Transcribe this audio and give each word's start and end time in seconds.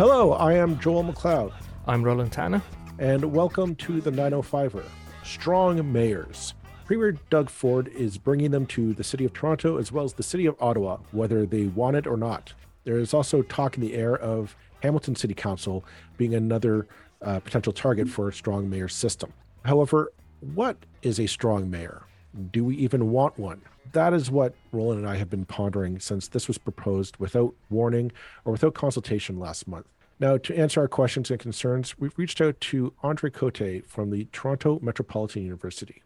Hello, 0.00 0.32
I 0.32 0.54
am 0.54 0.80
Joel 0.80 1.04
McLeod, 1.04 1.52
I'm 1.86 2.02
Roland 2.02 2.32
Tanner. 2.32 2.62
and 2.98 3.22
welcome 3.22 3.74
to 3.74 4.00
the 4.00 4.10
905er 4.10 4.86
Strong 5.24 5.92
Mayors. 5.92 6.54
Premier 6.86 7.12
Doug 7.28 7.50
Ford 7.50 7.88
is 7.88 8.16
bringing 8.16 8.50
them 8.50 8.64
to 8.68 8.94
the 8.94 9.04
city 9.04 9.26
of 9.26 9.34
Toronto 9.34 9.76
as 9.76 9.92
well 9.92 10.06
as 10.06 10.14
the 10.14 10.22
city 10.22 10.46
of 10.46 10.56
Ottawa, 10.58 10.96
whether 11.12 11.44
they 11.44 11.66
want 11.66 11.96
it 11.96 12.06
or 12.06 12.16
not. 12.16 12.54
There 12.84 12.96
is 12.96 13.12
also 13.12 13.42
talk 13.42 13.76
in 13.76 13.82
the 13.82 13.92
air 13.92 14.16
of 14.16 14.56
Hamilton 14.82 15.16
City 15.16 15.34
Council 15.34 15.84
being 16.16 16.34
another 16.34 16.86
uh, 17.20 17.40
potential 17.40 17.74
target 17.74 18.08
for 18.08 18.30
a 18.30 18.32
strong 18.32 18.70
mayor 18.70 18.88
system. 18.88 19.34
However, 19.66 20.14
what 20.54 20.78
is 21.02 21.20
a 21.20 21.26
strong 21.26 21.70
mayor? 21.70 22.04
Do 22.52 22.64
we 22.64 22.74
even 22.76 23.10
want 23.10 23.38
one? 23.38 23.60
That 23.92 24.14
is 24.14 24.30
what 24.30 24.54
Roland 24.72 25.00
and 25.00 25.08
I 25.08 25.16
have 25.16 25.30
been 25.30 25.44
pondering 25.44 25.98
since 25.98 26.28
this 26.28 26.46
was 26.46 26.58
proposed 26.58 27.16
without 27.16 27.54
warning 27.70 28.12
or 28.44 28.52
without 28.52 28.74
consultation 28.74 29.38
last 29.38 29.66
month. 29.66 29.86
Now, 30.20 30.36
to 30.36 30.56
answer 30.56 30.80
our 30.80 30.88
questions 30.88 31.30
and 31.30 31.40
concerns, 31.40 31.98
we've 31.98 32.16
reached 32.16 32.40
out 32.40 32.60
to 32.60 32.92
André 33.02 33.30
Côté 33.30 33.84
from 33.84 34.10
the 34.10 34.28
Toronto 34.32 34.78
Metropolitan 34.80 35.42
University. 35.42 36.02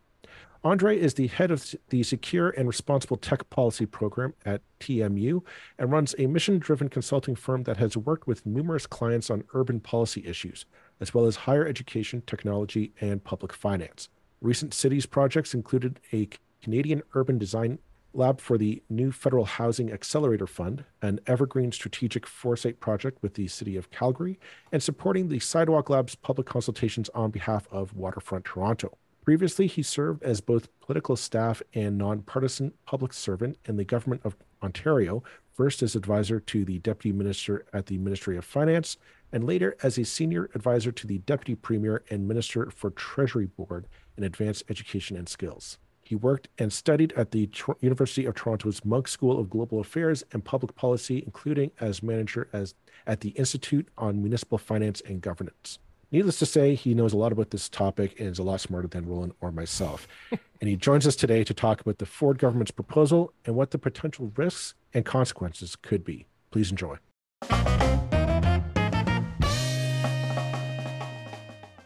André 0.64 0.96
is 0.96 1.12
the 1.12 1.26
head 1.26 1.50
of 1.50 1.74
the 1.90 2.02
Secure 2.02 2.48
and 2.50 2.66
Responsible 2.66 3.18
Tech 3.18 3.50
Policy 3.50 3.84
Program 3.84 4.32
at 4.46 4.62
TMU 4.80 5.42
and 5.78 5.92
runs 5.92 6.14
a 6.16 6.26
mission 6.26 6.58
driven 6.58 6.88
consulting 6.88 7.34
firm 7.34 7.64
that 7.64 7.76
has 7.76 7.98
worked 7.98 8.26
with 8.26 8.46
numerous 8.46 8.86
clients 8.86 9.28
on 9.28 9.44
urban 9.52 9.78
policy 9.78 10.24
issues, 10.26 10.64
as 11.00 11.12
well 11.12 11.26
as 11.26 11.36
higher 11.36 11.66
education, 11.66 12.22
technology, 12.26 12.94
and 13.02 13.22
public 13.24 13.52
finance. 13.52 14.08
Recent 14.40 14.72
cities 14.72 15.04
projects 15.04 15.52
included 15.52 16.00
a 16.14 16.28
Canadian 16.64 17.02
Urban 17.12 17.36
Design 17.36 17.78
Lab 18.14 18.41
for 18.41 18.56
the 18.56 18.83
new 18.88 19.12
Federal 19.12 19.44
Housing 19.44 19.92
Accelerator 19.92 20.47
Fund, 20.47 20.84
an 21.02 21.20
Evergreen 21.27 21.72
Strategic 21.72 22.27
Foresight 22.27 22.80
project 22.80 23.19
with 23.22 23.34
the 23.34 23.48
City 23.48 23.77
of 23.77 23.91
Calgary, 23.91 24.38
and 24.72 24.83
supporting 24.83 25.28
the 25.28 25.41
Sidewalk 25.41 25.91
Labs 25.91 26.14
public 26.14 26.47
consultations 26.47 27.11
on 27.11 27.30
behalf 27.30 27.69
of 27.70 27.94
Waterfront 27.94 28.47
Toronto. 28.47 28.97
Previously, 29.27 29.66
he 29.66 29.83
served 29.83 30.22
as 30.22 30.41
both 30.41 30.70
political 30.80 31.16
staff 31.16 31.61
and 31.75 31.98
nonpartisan 31.98 32.72
public 32.86 33.12
servant 33.12 33.58
in 33.66 33.77
the 33.77 33.84
Government 33.84 34.22
of 34.25 34.34
Ontario, 34.62 35.22
first 35.53 35.83
as 35.83 35.94
advisor 35.94 36.41
to 36.41 36.64
the 36.64 36.78
Deputy 36.78 37.14
Minister 37.14 37.66
at 37.75 37.86
the 37.86 37.98
Ministry 37.98 38.38
of 38.38 38.44
Finance, 38.47 38.97
and 39.33 39.44
later 39.44 39.77
as 39.83 39.98
a 39.98 40.05
senior 40.05 40.48
advisor 40.55 40.92
to 40.92 41.06
the 41.06 41.19
Deputy 41.19 41.56
Premier 41.56 42.03
and 42.08 42.27
Minister 42.27 42.70
for 42.70 42.88
Treasury 42.88 43.47
Board 43.47 43.86
in 44.16 44.25
Advanced 44.25 44.64
Education 44.70 45.14
and 45.19 45.28
Skills. 45.28 45.77
He 46.05 46.14
worked 46.14 46.48
and 46.58 46.72
studied 46.72 47.12
at 47.16 47.30
the 47.30 47.47
Tor- 47.48 47.78
University 47.80 48.27
of 48.27 48.34
Toronto's 48.34 48.84
Munk 48.84 49.08
School 49.08 49.41
of 49.41 49.48
Global 49.48 49.80
Affairs 49.80 50.22
and 50.33 50.44
Public 50.44 50.74
Policy, 50.77 51.22
including 51.24 51.70
as 51.80 52.02
manager 52.02 52.48
as 52.52 52.74
at 53.06 53.20
the 53.20 53.30
Institute 53.30 53.88
on 53.97 54.20
Municipal 54.20 54.58
Finance 54.58 55.02
and 55.06 55.20
Governance. 55.20 55.78
Needless 56.12 56.38
to 56.38 56.47
say, 56.47 56.75
he 56.75 56.94
knows 56.94 57.12
a 57.12 57.16
lot 57.16 57.32
about 57.32 57.50
this 57.50 57.69
topic 57.69 58.20
and 58.20 58.28
is 58.28 58.38
a 58.38 58.44
lot 58.44 58.60
smarter 58.60 58.86
than 58.86 59.08
Roland 59.08 59.32
or 59.41 59.50
myself. 59.50 60.06
and 60.30 60.70
he 60.70 60.77
joins 60.77 61.06
us 61.06 61.16
today 61.16 61.42
to 61.42 61.55
talk 61.55 61.80
about 61.80 61.98
the 61.98 62.06
Ford 62.06 62.38
government's 62.38 62.70
proposal 62.70 63.32
and 63.47 63.56
what 63.56 63.72
the 63.72 63.78
potential 63.78 64.30
risks 64.36 64.75
and 64.92 65.05
consequences 65.05 65.75
could 65.75 66.05
be. 66.05 66.27
Please 66.50 66.70
enjoy. 66.70 66.98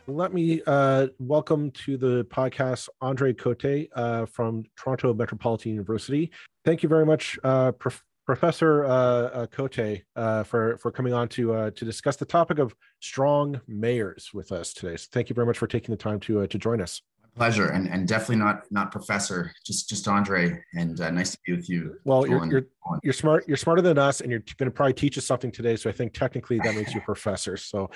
Let 0.09 0.33
me 0.33 0.62
uh, 0.67 1.09
welcome 1.19 1.70
to 1.84 1.98
the 1.98 2.25
podcast 2.31 2.89
André 3.03 3.34
Côté 3.34 3.91
uh, 3.95 4.25
from 4.25 4.64
Toronto 4.75 5.12
Metropolitan 5.12 5.73
University. 5.73 6.31
Thank 6.64 6.83
you 6.83 6.89
very 6.89 7.05
much, 7.05 7.39
uh, 7.45 7.73
Prof- 7.73 8.03
Professor 8.25 8.86
uh, 8.86 8.89
uh, 8.89 9.47
Côté, 9.48 10.05
uh, 10.17 10.45
for 10.45 10.79
for 10.79 10.91
coming 10.91 11.13
on 11.13 11.29
to 11.29 11.52
uh, 11.52 11.70
to 11.73 11.85
discuss 11.85 12.17
the 12.17 12.24
topic 12.24 12.58
of 12.58 12.74
strong 13.01 13.61
mayors 13.68 14.30
with 14.33 14.51
us 14.51 14.73
today. 14.73 14.97
So 14.97 15.08
thank 15.13 15.29
you 15.29 15.35
very 15.35 15.47
much 15.47 15.58
for 15.58 15.67
taking 15.67 15.92
the 15.92 15.98
time 15.98 16.20
to 16.20 16.41
uh, 16.41 16.47
to 16.47 16.57
join 16.57 16.80
us. 16.80 17.02
pleasure 17.36 17.68
and, 17.68 17.86
and 17.89 18.08
definitely 18.08 18.36
not 18.36 18.63
not 18.70 18.91
professor 18.91 19.52
just 19.64 19.91
just 19.91 20.08
andre 20.08 20.58
and 20.74 21.01
uh, 21.01 21.11
nice 21.11 21.33
to 21.33 21.39
be 21.47 21.52
with 21.55 21.68
you 21.68 21.95
Well, 22.05 22.27
you're 22.27 22.47
you're 22.47 22.67
you're 23.02 23.13
smart. 23.13 23.47
You're 23.47 23.58
smarter 23.58 23.83
than 23.83 23.98
us, 23.98 24.23
and 24.23 24.30
you're 24.30 24.45
going 24.57 24.70
to 24.70 24.74
probably 24.74 24.95
teach 24.95 25.18
us 25.18 25.27
something 25.27 25.52
today. 25.52 25.77
So 25.77 25.91
I 25.91 25.92
think 25.92 26.14
technically 26.14 26.58
that 26.64 26.74
makes 26.74 26.95
you 26.95 27.01
a 27.01 27.05
professor. 27.05 27.57
So, 27.58 27.91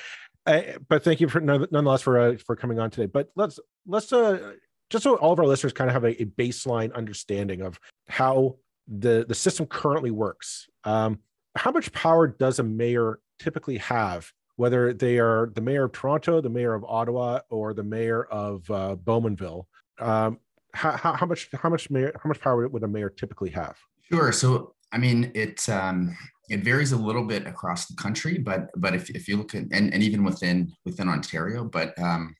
uh, 0.47 0.63
but 0.89 1.05
thank 1.05 1.21
you 1.21 1.29
for 1.29 1.41
nonetheless 1.41 2.03
for 2.03 2.19
uh, 2.19 2.37
for 2.37 2.57
coming 2.57 2.79
on 2.79 2.91
today. 2.91 3.07
But 3.07 3.31
let's 3.37 3.59
let's 3.87 4.13
uh, 4.13 4.53
just 4.91 5.05
so 5.05 5.17
all 5.17 5.33
of 5.33 5.39
our 5.39 5.47
listeners 5.47 5.73
kind 5.73 5.89
of 5.89 5.95
have 5.95 6.05
a, 6.05 6.21
a 6.23 6.27
baseline 6.27 6.95
understanding 6.95 7.63
of 7.63 7.79
how 8.09 8.57
the 8.89 9.25
the 9.27 9.35
system 9.35 9.67
currently 9.67 10.11
works. 10.11 10.69
Um, 10.85 11.21
how 11.57 11.71
much 11.71 11.93
power 11.93 12.27
does 12.27 12.59
a 12.59 12.65
mayor 12.65 13.21
typically 13.39 13.79
have? 13.79 14.31
Whether 14.57 14.93
they 14.93 15.19
are 15.19 15.51
the 15.55 15.61
mayor 15.61 15.85
of 15.85 15.93
Toronto, 15.93 16.41
the 16.41 16.51
mayor 16.51 16.75
of 16.75 16.85
Ottawa, 16.85 17.41
or 17.51 17.73
the 17.73 17.83
mayor 17.83 18.25
of 18.25 18.71
uh, 18.71 18.97
Bowmanville, 18.97 19.65
um, 19.99 20.39
how, 20.75 20.93
how, 20.93 21.13
how 21.15 21.27
much 21.27 21.49
how 21.53 21.69
much 21.69 21.91
mayor 21.91 22.13
how 22.23 22.29
much 22.29 22.41
power 22.41 22.69
would 22.69 22.83
a 22.83 22.89
mayor 22.89 23.09
typically 23.09 23.51
have? 23.51 23.77
sure 24.13 24.33
so 24.33 24.75
i 24.93 24.99
mean 24.99 25.31
it 25.35 25.69
um 25.69 26.17
it 26.51 26.65
varies 26.65 26.93
a 26.93 26.97
little 26.97 27.25
bit 27.25 27.47
across 27.47 27.87
the 27.87 27.97
country 27.97 28.39
but 28.39 28.69
but 28.77 28.95
if, 28.95 29.11
if 29.11 29.29
you 29.29 29.37
look 29.37 29.55
at 29.55 29.63
and, 29.73 29.93
and 29.93 30.03
even 30.03 30.25
within 30.25 30.73
within 30.85 31.09
ontario 31.09 31.65
but 31.65 31.97
um 31.99 32.35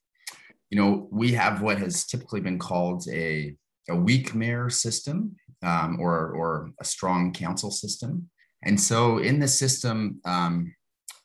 you 0.71 0.79
know 0.79 1.07
we 1.11 1.33
have 1.33 1.61
what 1.61 1.79
has 1.79 2.05
typically 2.05 2.41
been 2.41 2.59
called 2.59 3.05
a 3.13 3.55
a 3.89 3.97
weak 3.97 4.35
mayor 4.35 4.71
system 4.71 5.37
um, 5.63 5.99
or 6.01 6.31
or 6.33 6.71
a 6.81 6.85
strong 6.85 7.33
council 7.33 7.71
system. 7.71 8.29
And 8.65 8.81
so 8.81 9.19
in 9.19 9.39
this 9.39 9.59
system 9.59 10.21
um, 10.25 10.75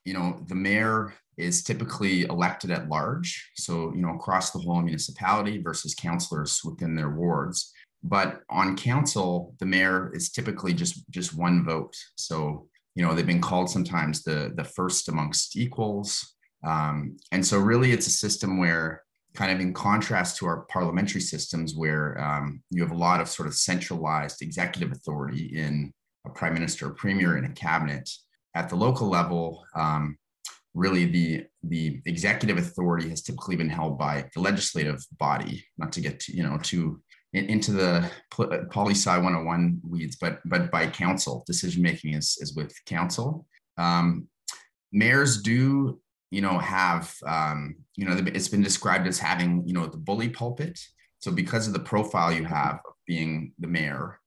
you 0.05 0.13
know 0.13 0.43
the 0.47 0.55
mayor 0.55 1.13
is 1.37 1.63
typically 1.63 2.23
elected 2.23 2.71
at 2.71 2.89
large. 2.89 3.51
So 3.55 3.93
you 3.93 4.01
know 4.01 4.15
across 4.15 4.51
the 4.51 4.59
whole 4.59 4.81
municipality 4.81 5.61
versus 5.61 5.95
councillors 5.95 6.61
within 6.63 6.95
their 6.95 7.11
wards 7.11 7.71
but 8.07 8.41
on 8.49 8.75
council 8.77 9.55
the 9.59 9.65
mayor 9.65 10.11
is 10.13 10.29
typically 10.29 10.73
just 10.73 11.09
just 11.09 11.35
one 11.35 11.63
vote 11.63 11.95
so 12.15 12.67
you 12.95 13.03
know 13.03 13.13
they've 13.13 13.27
been 13.27 13.41
called 13.41 13.69
sometimes 13.69 14.23
the 14.23 14.53
the 14.55 14.63
first 14.63 15.09
amongst 15.09 15.55
equals 15.55 16.35
um, 16.63 17.17
and 17.31 17.45
so 17.45 17.57
really 17.59 17.91
it's 17.91 18.07
a 18.07 18.11
system 18.11 18.57
where 18.57 19.03
kind 19.37 19.51
of 19.51 19.59
in 19.59 19.71
contrast 19.71 20.37
to 20.37 20.47
our 20.47 20.61
parliamentary 20.61 21.21
systems 21.21 21.75
where 21.75 22.19
um, 22.19 22.61
you 22.71 22.81
have 22.81 22.91
a 22.91 22.97
lot 22.97 23.21
of 23.21 23.29
sort 23.29 23.47
of 23.47 23.53
centralized 23.53 24.41
executive 24.41 24.91
authority 24.91 25.55
in 25.55 25.93
a 26.25 26.29
prime 26.31 26.55
minister, 26.55 26.87
a 26.87 26.93
premier, 26.95 27.37
and 27.37 27.45
a 27.45 27.53
cabinet. 27.53 28.09
At 28.55 28.67
the 28.69 28.75
local 28.75 29.07
level, 29.07 29.63
um, 29.75 30.17
really 30.73 31.05
the 31.05 31.45
the 31.63 32.01
executive 32.05 32.57
authority 32.57 33.09
has 33.09 33.21
typically 33.21 33.55
been 33.55 33.69
held 33.69 33.99
by 33.99 34.25
the 34.33 34.41
legislative 34.41 35.05
body. 35.19 35.63
Not 35.77 35.91
to 35.93 36.01
get 36.01 36.19
to, 36.21 36.35
you 36.35 36.41
know 36.41 36.57
too 36.57 37.01
into 37.33 37.71
the 37.71 38.09
pol- 38.31 38.65
poli 38.71 38.93
sci 38.93 39.15
101 39.15 39.81
weeds, 39.87 40.17
but 40.19 40.39
but 40.45 40.71
by 40.71 40.87
council 40.87 41.43
decision 41.45 41.81
making 41.81 42.13
is 42.13 42.37
is 42.41 42.55
with 42.55 42.73
council. 42.85 43.45
Um, 43.77 44.27
mayors 44.91 45.41
do 45.41 45.99
you 46.31 46.41
know 46.41 46.57
have 46.57 47.13
um, 47.25 47.75
you 47.95 48.05
know 48.05 48.15
it's 48.33 48.47
been 48.47 48.63
described 48.63 49.07
as 49.07 49.19
having 49.19 49.63
you 49.67 49.73
know 49.73 49.87
the 49.87 49.97
bully 49.97 50.29
pulpit. 50.29 50.79
So 51.19 51.31
because 51.31 51.67
of 51.67 51.73
the 51.73 51.79
profile 51.79 52.31
you 52.31 52.45
have 52.45 52.75
of 52.75 52.93
being 53.07 53.53
the 53.59 53.67
mayor, 53.67 54.19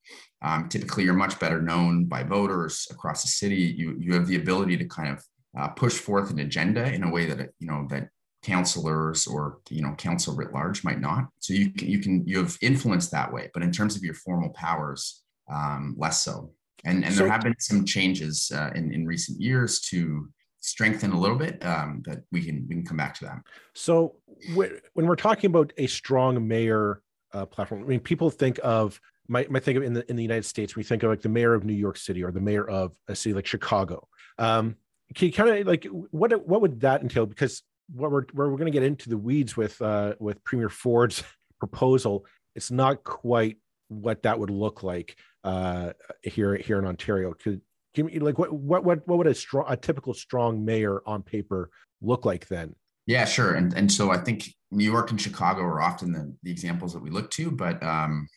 um, 0.42 0.68
typically 0.68 1.04
you're 1.04 1.14
much 1.14 1.38
better 1.38 1.62
known 1.62 2.06
by 2.06 2.24
voters 2.24 2.88
across 2.90 3.22
the 3.22 3.28
city. 3.28 3.74
You 3.76 3.96
you 3.98 4.14
have 4.14 4.26
the 4.26 4.36
ability 4.36 4.76
to 4.78 4.84
kind 4.84 5.16
of 5.16 5.24
uh, 5.58 5.68
push 5.68 5.94
forth 5.94 6.30
an 6.30 6.40
agenda 6.40 6.92
in 6.92 7.02
a 7.02 7.10
way 7.10 7.26
that 7.26 7.50
you 7.58 7.66
know 7.66 7.86
that 7.90 8.08
councilors 8.42 9.26
or 9.26 9.58
you 9.68 9.82
know 9.82 9.94
council 9.96 10.34
writ 10.34 10.52
large 10.52 10.82
might 10.84 11.00
not. 11.00 11.28
So 11.40 11.52
you 11.54 11.70
can, 11.70 11.88
you 11.88 11.98
can 11.98 12.26
you 12.26 12.38
have 12.38 12.56
influence 12.62 13.09
that 13.10 13.32
way, 13.32 13.50
but 13.54 13.62
in 13.62 13.70
terms 13.72 13.97
of 13.97 14.03
your 14.03 14.15
formal 14.15 14.50
powers, 14.50 15.22
um, 15.50 15.94
less 15.98 16.22
so. 16.22 16.53
And 16.84 17.04
and 17.04 17.12
So- 17.15 17.24
there 17.24 17.32
have 17.32 17.42
been 17.42 17.54
some 17.59 17.84
changes 17.84 18.50
uh, 18.54 18.70
in 18.74 18.92
in 18.92 19.06
recent 19.06 19.41
years 19.41 19.80
to 19.91 20.28
strengthen 20.62 21.12
a 21.12 21.18
little 21.18 21.36
bit, 21.38 21.65
um, 21.65 22.03
but 22.04 22.20
we 22.32 22.42
can 22.44 22.66
we 22.68 22.74
can 22.76 22.84
come 22.86 22.97
back 22.97 23.15
to 23.18 23.24
that. 23.24 23.38
So 23.74 24.16
wh- 24.54 24.72
when 24.94 25.06
we're 25.06 25.16
talking 25.16 25.48
about 25.50 25.72
a 25.78 25.86
strong 25.86 26.47
mayor 26.47 27.03
uh, 27.32 27.47
platform, 27.47 27.82
I 27.84 27.86
mean, 27.86 28.00
people 28.00 28.30
think 28.30 28.59
of 28.62 29.00
might 29.28 29.50
might 29.50 29.62
think 29.65 29.76
of 29.76 29.82
in 29.84 29.92
the 29.92 30.09
in 30.10 30.16
the 30.16 30.22
United 30.22 30.44
States. 30.47 30.76
We 30.76 30.82
think 30.82 31.03
of 31.03 31.10
like 31.10 31.22
the 31.22 31.28
mayor 31.28 31.54
of 31.54 31.65
New 31.65 31.74
York 31.74 31.97
City 31.98 32.24
or 32.24 32.32
the 32.32 32.41
mayor 32.41 32.66
of 32.68 32.92
a 33.09 33.15
city 33.15 33.34
like 33.34 33.47
Chicago. 33.47 34.09
Um, 34.38 34.76
can 35.15 35.26
you 35.26 35.32
kind 35.32 35.50
of 35.50 35.66
like 35.66 35.86
what 36.10 36.47
what 36.48 36.60
would 36.62 36.80
that 36.80 37.03
entail? 37.03 37.26
Because 37.26 37.62
what 37.92 38.10
we're 38.10 38.25
we're, 38.34 38.51
we're 38.51 38.59
going 38.59 38.72
to 38.72 38.78
get 38.78 38.83
into 38.83 39.09
the 39.09 39.16
weeds 39.16 39.57
with 39.57 39.81
uh, 39.83 40.15
with 40.19 40.42
Premier 40.45 40.69
Ford's 40.69 41.22
proposal. 41.59 42.27
It's 42.54 42.71
not 42.71 43.04
quite 43.04 43.59
what 43.89 44.22
that 44.22 44.39
would 44.39 44.51
look 44.51 44.83
like 44.83 45.16
uh, 45.45 45.92
here 46.22 46.57
here 46.57 46.78
in 46.78 46.87
Ontario. 46.87 47.34
Could 47.34 47.60
give 47.95 48.07
me 48.07 48.19
like 48.19 48.39
what 48.39 48.53
what 48.53 48.84
what 48.84 49.07
what 49.07 49.19
would 49.19 49.27
a 49.27 49.34
strong 49.34 49.66
a 49.69 49.77
typical 49.77 50.15
strong 50.15 50.65
mayor 50.65 51.03
on 51.07 51.22
paper 51.22 51.71
look 52.01 52.25
like 52.25 52.48
then? 52.48 52.75
Yeah, 53.07 53.25
sure. 53.25 53.54
And 53.54 53.75
and 53.75 53.91
so 53.91 54.10
I 54.10 54.19
think 54.19 54.45
New 54.71 54.84
York 54.84 55.10
and 55.10 55.21
Chicago 55.21 55.63
are 55.63 55.81
often 55.81 56.13
the, 56.13 56.34
the 56.42 56.51
examples 56.51 56.92
that 56.92 57.03
we 57.03 57.10
look 57.10 57.31
to, 57.33 57.51
but 57.51 57.83
um, 57.83 58.28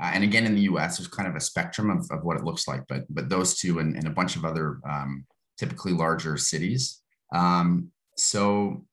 uh, 0.00 0.10
and 0.14 0.22
again 0.22 0.46
in 0.46 0.54
the 0.54 0.62
U.S. 0.62 0.98
there's 0.98 1.08
kind 1.08 1.28
of 1.28 1.34
a 1.34 1.40
spectrum 1.40 1.90
of, 1.90 2.06
of 2.10 2.24
what 2.24 2.36
it 2.36 2.44
looks 2.44 2.68
like, 2.68 2.82
but 2.88 3.02
but 3.10 3.28
those 3.28 3.58
two 3.58 3.80
and, 3.80 3.96
and 3.96 4.06
a 4.06 4.10
bunch 4.10 4.36
of 4.36 4.44
other 4.44 4.78
um, 4.88 5.26
typically 5.58 5.92
larger 5.92 6.36
cities 6.36 7.02
Um, 7.34 7.90
so 8.16 8.84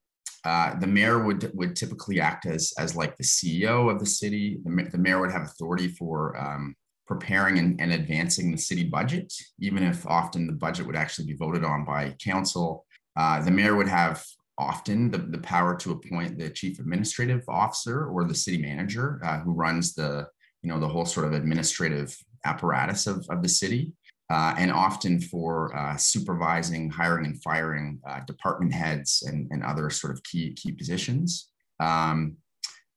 uh, 0.44 0.78
the 0.80 0.88
mayor 0.88 1.24
would 1.24 1.52
would 1.54 1.76
typically 1.76 2.20
act 2.20 2.46
as 2.46 2.74
as 2.80 2.96
like 2.96 3.16
the 3.18 3.24
CEO 3.24 3.92
of 3.92 4.00
the 4.00 4.06
city. 4.06 4.60
The, 4.64 4.90
the 4.92 4.98
mayor 4.98 5.20
would 5.20 5.32
have 5.32 5.44
authority 5.44 5.88
for 5.88 6.36
um, 6.38 6.76
preparing 7.06 7.60
and, 7.60 7.80
and, 7.80 7.92
advancing 7.92 8.52
the 8.52 8.58
city 8.58 8.84
budget, 8.84 9.32
even 9.60 9.84
if 9.84 10.08
often 10.08 10.48
the 10.48 10.54
budget 10.54 10.88
would 10.88 10.96
actually 10.96 11.28
be 11.28 11.36
voted 11.36 11.64
on 11.64 11.86
by 11.86 12.16
council. 12.24 12.86
Uh, 13.18 13.42
the 13.44 13.52
mayor 13.52 13.76
would 13.76 13.88
have 13.88 14.24
often 14.58 15.12
the, 15.12 15.18
the 15.18 15.40
power 15.40 15.76
to 15.76 15.92
appoint 15.92 16.38
the 16.38 16.50
chief 16.50 16.80
administrative 16.80 17.44
officer 17.48 18.06
or 18.08 18.24
the 18.24 18.34
city 18.34 18.62
manager 18.62 19.20
uh, 19.26 19.40
who 19.40 19.52
runs 19.52 19.94
the 19.94 20.28
you 20.64 20.70
know 20.70 20.80
the 20.80 20.88
whole 20.88 21.06
sort 21.06 21.26
of 21.26 21.34
administrative 21.34 22.16
apparatus 22.46 23.08
of, 23.08 23.26
of 23.30 23.42
the 23.42 23.50
city 23.50 23.94
uh, 24.32 24.56
and 24.58 24.72
often 24.72 25.20
for 25.20 25.76
uh, 25.76 25.98
supervising, 25.98 26.90
hiring, 26.90 27.26
and 27.26 27.44
firing 27.44 28.00
uh, 28.08 28.22
department 28.22 28.74
heads 28.74 29.24
and, 29.28 29.46
and 29.52 29.62
other 29.62 29.90
sort 29.90 30.14
of 30.14 30.24
key 30.24 30.54
key 30.54 30.72
positions. 30.72 31.50
Um, 31.82 32.38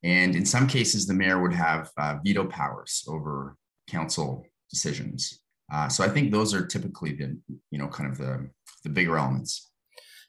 and 0.05 0.37
in 0.37 0.47
some 0.47 0.69
cases, 0.69 1.07
the 1.07 1.15
mayor 1.15 1.43
would 1.43 1.53
have 1.53 1.91
uh, 1.99 2.19
veto 2.25 2.45
powers 2.45 3.05
over 3.09 3.57
council 3.89 4.47
decisions. 4.71 5.41
Uh, 5.73 5.89
so 5.89 6.05
I 6.05 6.09
think 6.09 6.31
those 6.31 6.55
are 6.55 6.65
typically 6.65 7.15
the 7.15 7.37
you 7.73 7.79
know 7.79 7.89
kind 7.89 8.09
of 8.13 8.17
the 8.17 8.49
the 8.85 8.91
bigger 8.91 9.19
elements. 9.19 9.73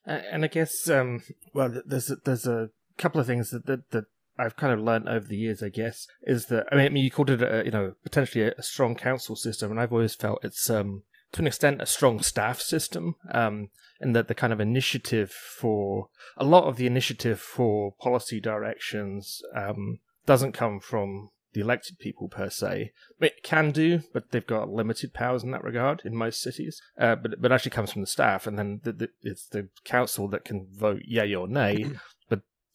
and 0.07 0.43
I 0.43 0.47
guess 0.47 0.89
um, 0.89 1.21
well, 1.53 1.81
there's 1.85 2.11
there's 2.23 2.47
a 2.47 2.69
couple 2.97 3.21
of 3.21 3.27
things 3.27 3.51
that 3.51 3.67
that, 3.67 3.91
that 3.91 4.05
I've 4.37 4.55
kind 4.55 4.73
of 4.73 4.79
learned 4.79 5.07
over 5.07 5.25
the 5.25 5.37
years, 5.37 5.63
I 5.63 5.69
guess, 5.69 6.07
is 6.23 6.47
that 6.47 6.67
I 6.71 6.75
mean, 6.75 6.85
I 6.85 6.89
mean 6.89 7.03
you 7.03 7.11
called 7.11 7.29
it 7.29 7.41
a 7.41 7.63
you 7.65 7.71
know 7.71 7.93
potentially 8.03 8.45
a, 8.45 8.61
strong 8.61 8.95
council 8.95 9.35
system, 9.35 9.71
and 9.71 9.79
I've 9.79 9.93
always 9.93 10.15
felt 10.15 10.43
it's 10.43 10.69
um 10.69 11.03
to 11.31 11.41
an 11.41 11.47
extent 11.47 11.81
a 11.81 11.85
strong 11.85 12.21
staff 12.21 12.61
system, 12.61 13.15
um, 13.31 13.69
and 13.99 14.15
that 14.15 14.27
the 14.27 14.35
kind 14.35 14.53
of 14.53 14.59
initiative 14.59 15.31
for 15.31 16.09
a 16.37 16.43
lot 16.43 16.65
of 16.65 16.77
the 16.77 16.87
initiative 16.87 17.39
for 17.39 17.93
policy 17.99 18.39
directions 18.39 19.41
um 19.55 19.99
doesn't 20.25 20.53
come 20.53 20.79
from 20.79 21.29
the 21.53 21.61
elected 21.61 21.97
people 21.99 22.27
per 22.27 22.49
se. 22.49 22.91
It 23.21 23.41
can 23.41 23.71
do, 23.71 24.01
but 24.11 24.31
they've 24.31 24.45
got 24.45 24.69
limited 24.69 25.13
powers 25.13 25.41
in 25.43 25.51
that 25.51 25.63
regard 25.63 26.01
in 26.03 26.13
most 26.13 26.41
cities. 26.41 26.81
Uh, 26.99 27.15
but 27.15 27.41
but 27.41 27.53
actually 27.53 27.71
comes 27.71 27.93
from 27.93 28.01
the 28.01 28.07
staff, 28.07 28.45
and 28.45 28.59
then 28.59 28.81
the, 28.83 28.91
the, 28.91 29.09
it's 29.21 29.47
the 29.47 29.69
council 29.85 30.27
that 30.29 30.43
can 30.43 30.67
vote 30.69 31.03
yay 31.05 31.33
or 31.33 31.47
nay. 31.47 31.85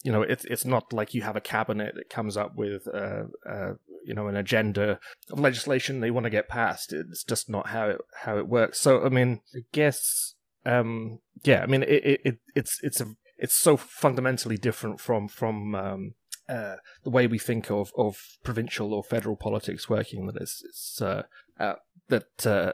you 0.03 0.11
know, 0.11 0.21
it's 0.21 0.45
it's 0.45 0.65
not 0.65 0.93
like 0.93 1.13
you 1.13 1.21
have 1.21 1.35
a 1.35 1.41
cabinet 1.41 1.95
that 1.95 2.09
comes 2.09 2.37
up 2.37 2.55
with 2.55 2.87
uh, 2.87 3.23
uh, 3.47 3.73
you 4.03 4.13
know 4.13 4.27
an 4.27 4.35
agenda 4.35 4.99
of 5.29 5.39
legislation 5.39 5.99
they 5.99 6.11
want 6.11 6.25
to 6.25 6.29
get 6.29 6.49
passed. 6.49 6.93
It's 6.93 7.23
just 7.23 7.49
not 7.49 7.67
how 7.67 7.89
it 7.89 8.01
how 8.23 8.37
it 8.37 8.47
works. 8.47 8.79
So 8.79 9.03
I 9.03 9.09
mean, 9.09 9.41
I 9.55 9.59
guess 9.71 10.35
um, 10.65 11.19
yeah, 11.43 11.61
I 11.61 11.65
mean 11.67 11.83
it, 11.83 12.21
it 12.23 12.39
it's 12.55 12.79
it's 12.81 13.01
a 13.01 13.07
it's 13.37 13.55
so 13.55 13.77
fundamentally 13.77 14.57
different 14.57 14.99
from 14.99 15.27
from 15.27 15.75
um, 15.75 16.13
uh, 16.49 16.75
the 17.03 17.09
way 17.09 17.27
we 17.27 17.39
think 17.39 17.71
of, 17.71 17.91
of 17.97 18.37
provincial 18.43 18.93
or 18.93 19.03
federal 19.03 19.35
politics 19.35 19.89
working 19.89 20.27
that 20.27 20.35
it's, 20.35 20.61
it's 20.65 21.01
uh, 21.01 21.23
uh, 21.59 21.75
that 22.09 22.45
uh, 22.45 22.73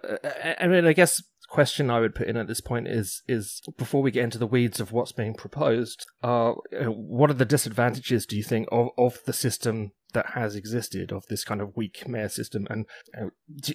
I 0.60 0.68
mean 0.68 0.86
I 0.86 0.94
guess 0.94 1.22
question 1.48 1.90
I 1.90 2.00
would 2.00 2.16
put 2.16 2.28
in 2.28 2.38
at 2.38 2.48
this 2.48 2.62
point 2.62 2.88
is 2.88 3.24
is 3.28 3.62
before 3.78 4.02
we 4.02 4.12
get 4.12 4.24
into 4.24 4.38
the 4.38 4.48
weeds 4.48 4.80
of 4.80 4.92
what's 4.92 5.12
being 5.12 5.34
proposed, 5.34 6.06
uh, 6.22 6.54
what 6.74 7.30
are 7.30 7.36
the 7.36 7.46
disadvantages 7.46 8.26
do 8.26 8.36
you 8.36 8.44
think 8.44 8.68
of, 8.72 8.90
of 8.98 9.20
the 9.26 9.34
system 9.34 9.92
that 10.14 10.32
has 10.34 10.56
existed 10.56 11.12
of 11.12 11.26
this 11.30 11.44
kind 11.44 11.62
of 11.62 11.76
weak 11.76 12.08
mayor 12.08 12.30
system? 12.30 12.68
And 12.70 12.86
uh, 13.20 13.28
do, 13.56 13.74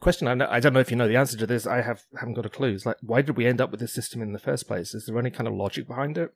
question 0.00 0.28
I, 0.28 0.34
know, 0.34 0.48
I 0.50 0.60
don't 0.60 0.72
know 0.72 0.80
if 0.80 0.90
you 0.90 0.96
know 0.96 1.08
the 1.08 1.16
answer 1.16 1.36
to 1.38 1.46
this. 1.46 1.66
I 1.66 1.82
have 1.82 2.02
haven't 2.18 2.34
got 2.34 2.46
a 2.46 2.50
clue. 2.50 2.74
It's 2.74 2.86
like 2.86 2.96
why 3.00 3.22
did 3.22 3.36
we 3.36 3.46
end 3.46 3.60
up 3.60 3.70
with 3.70 3.80
this 3.80 3.94
system 3.94 4.20
in 4.20 4.32
the 4.32 4.38
first 4.38 4.66
place? 4.66 4.94
Is 4.94 5.06
there 5.06 5.18
any 5.18 5.30
kind 5.30 5.48
of 5.48 5.54
logic 5.54 5.86
behind 5.86 6.18
it? 6.18 6.32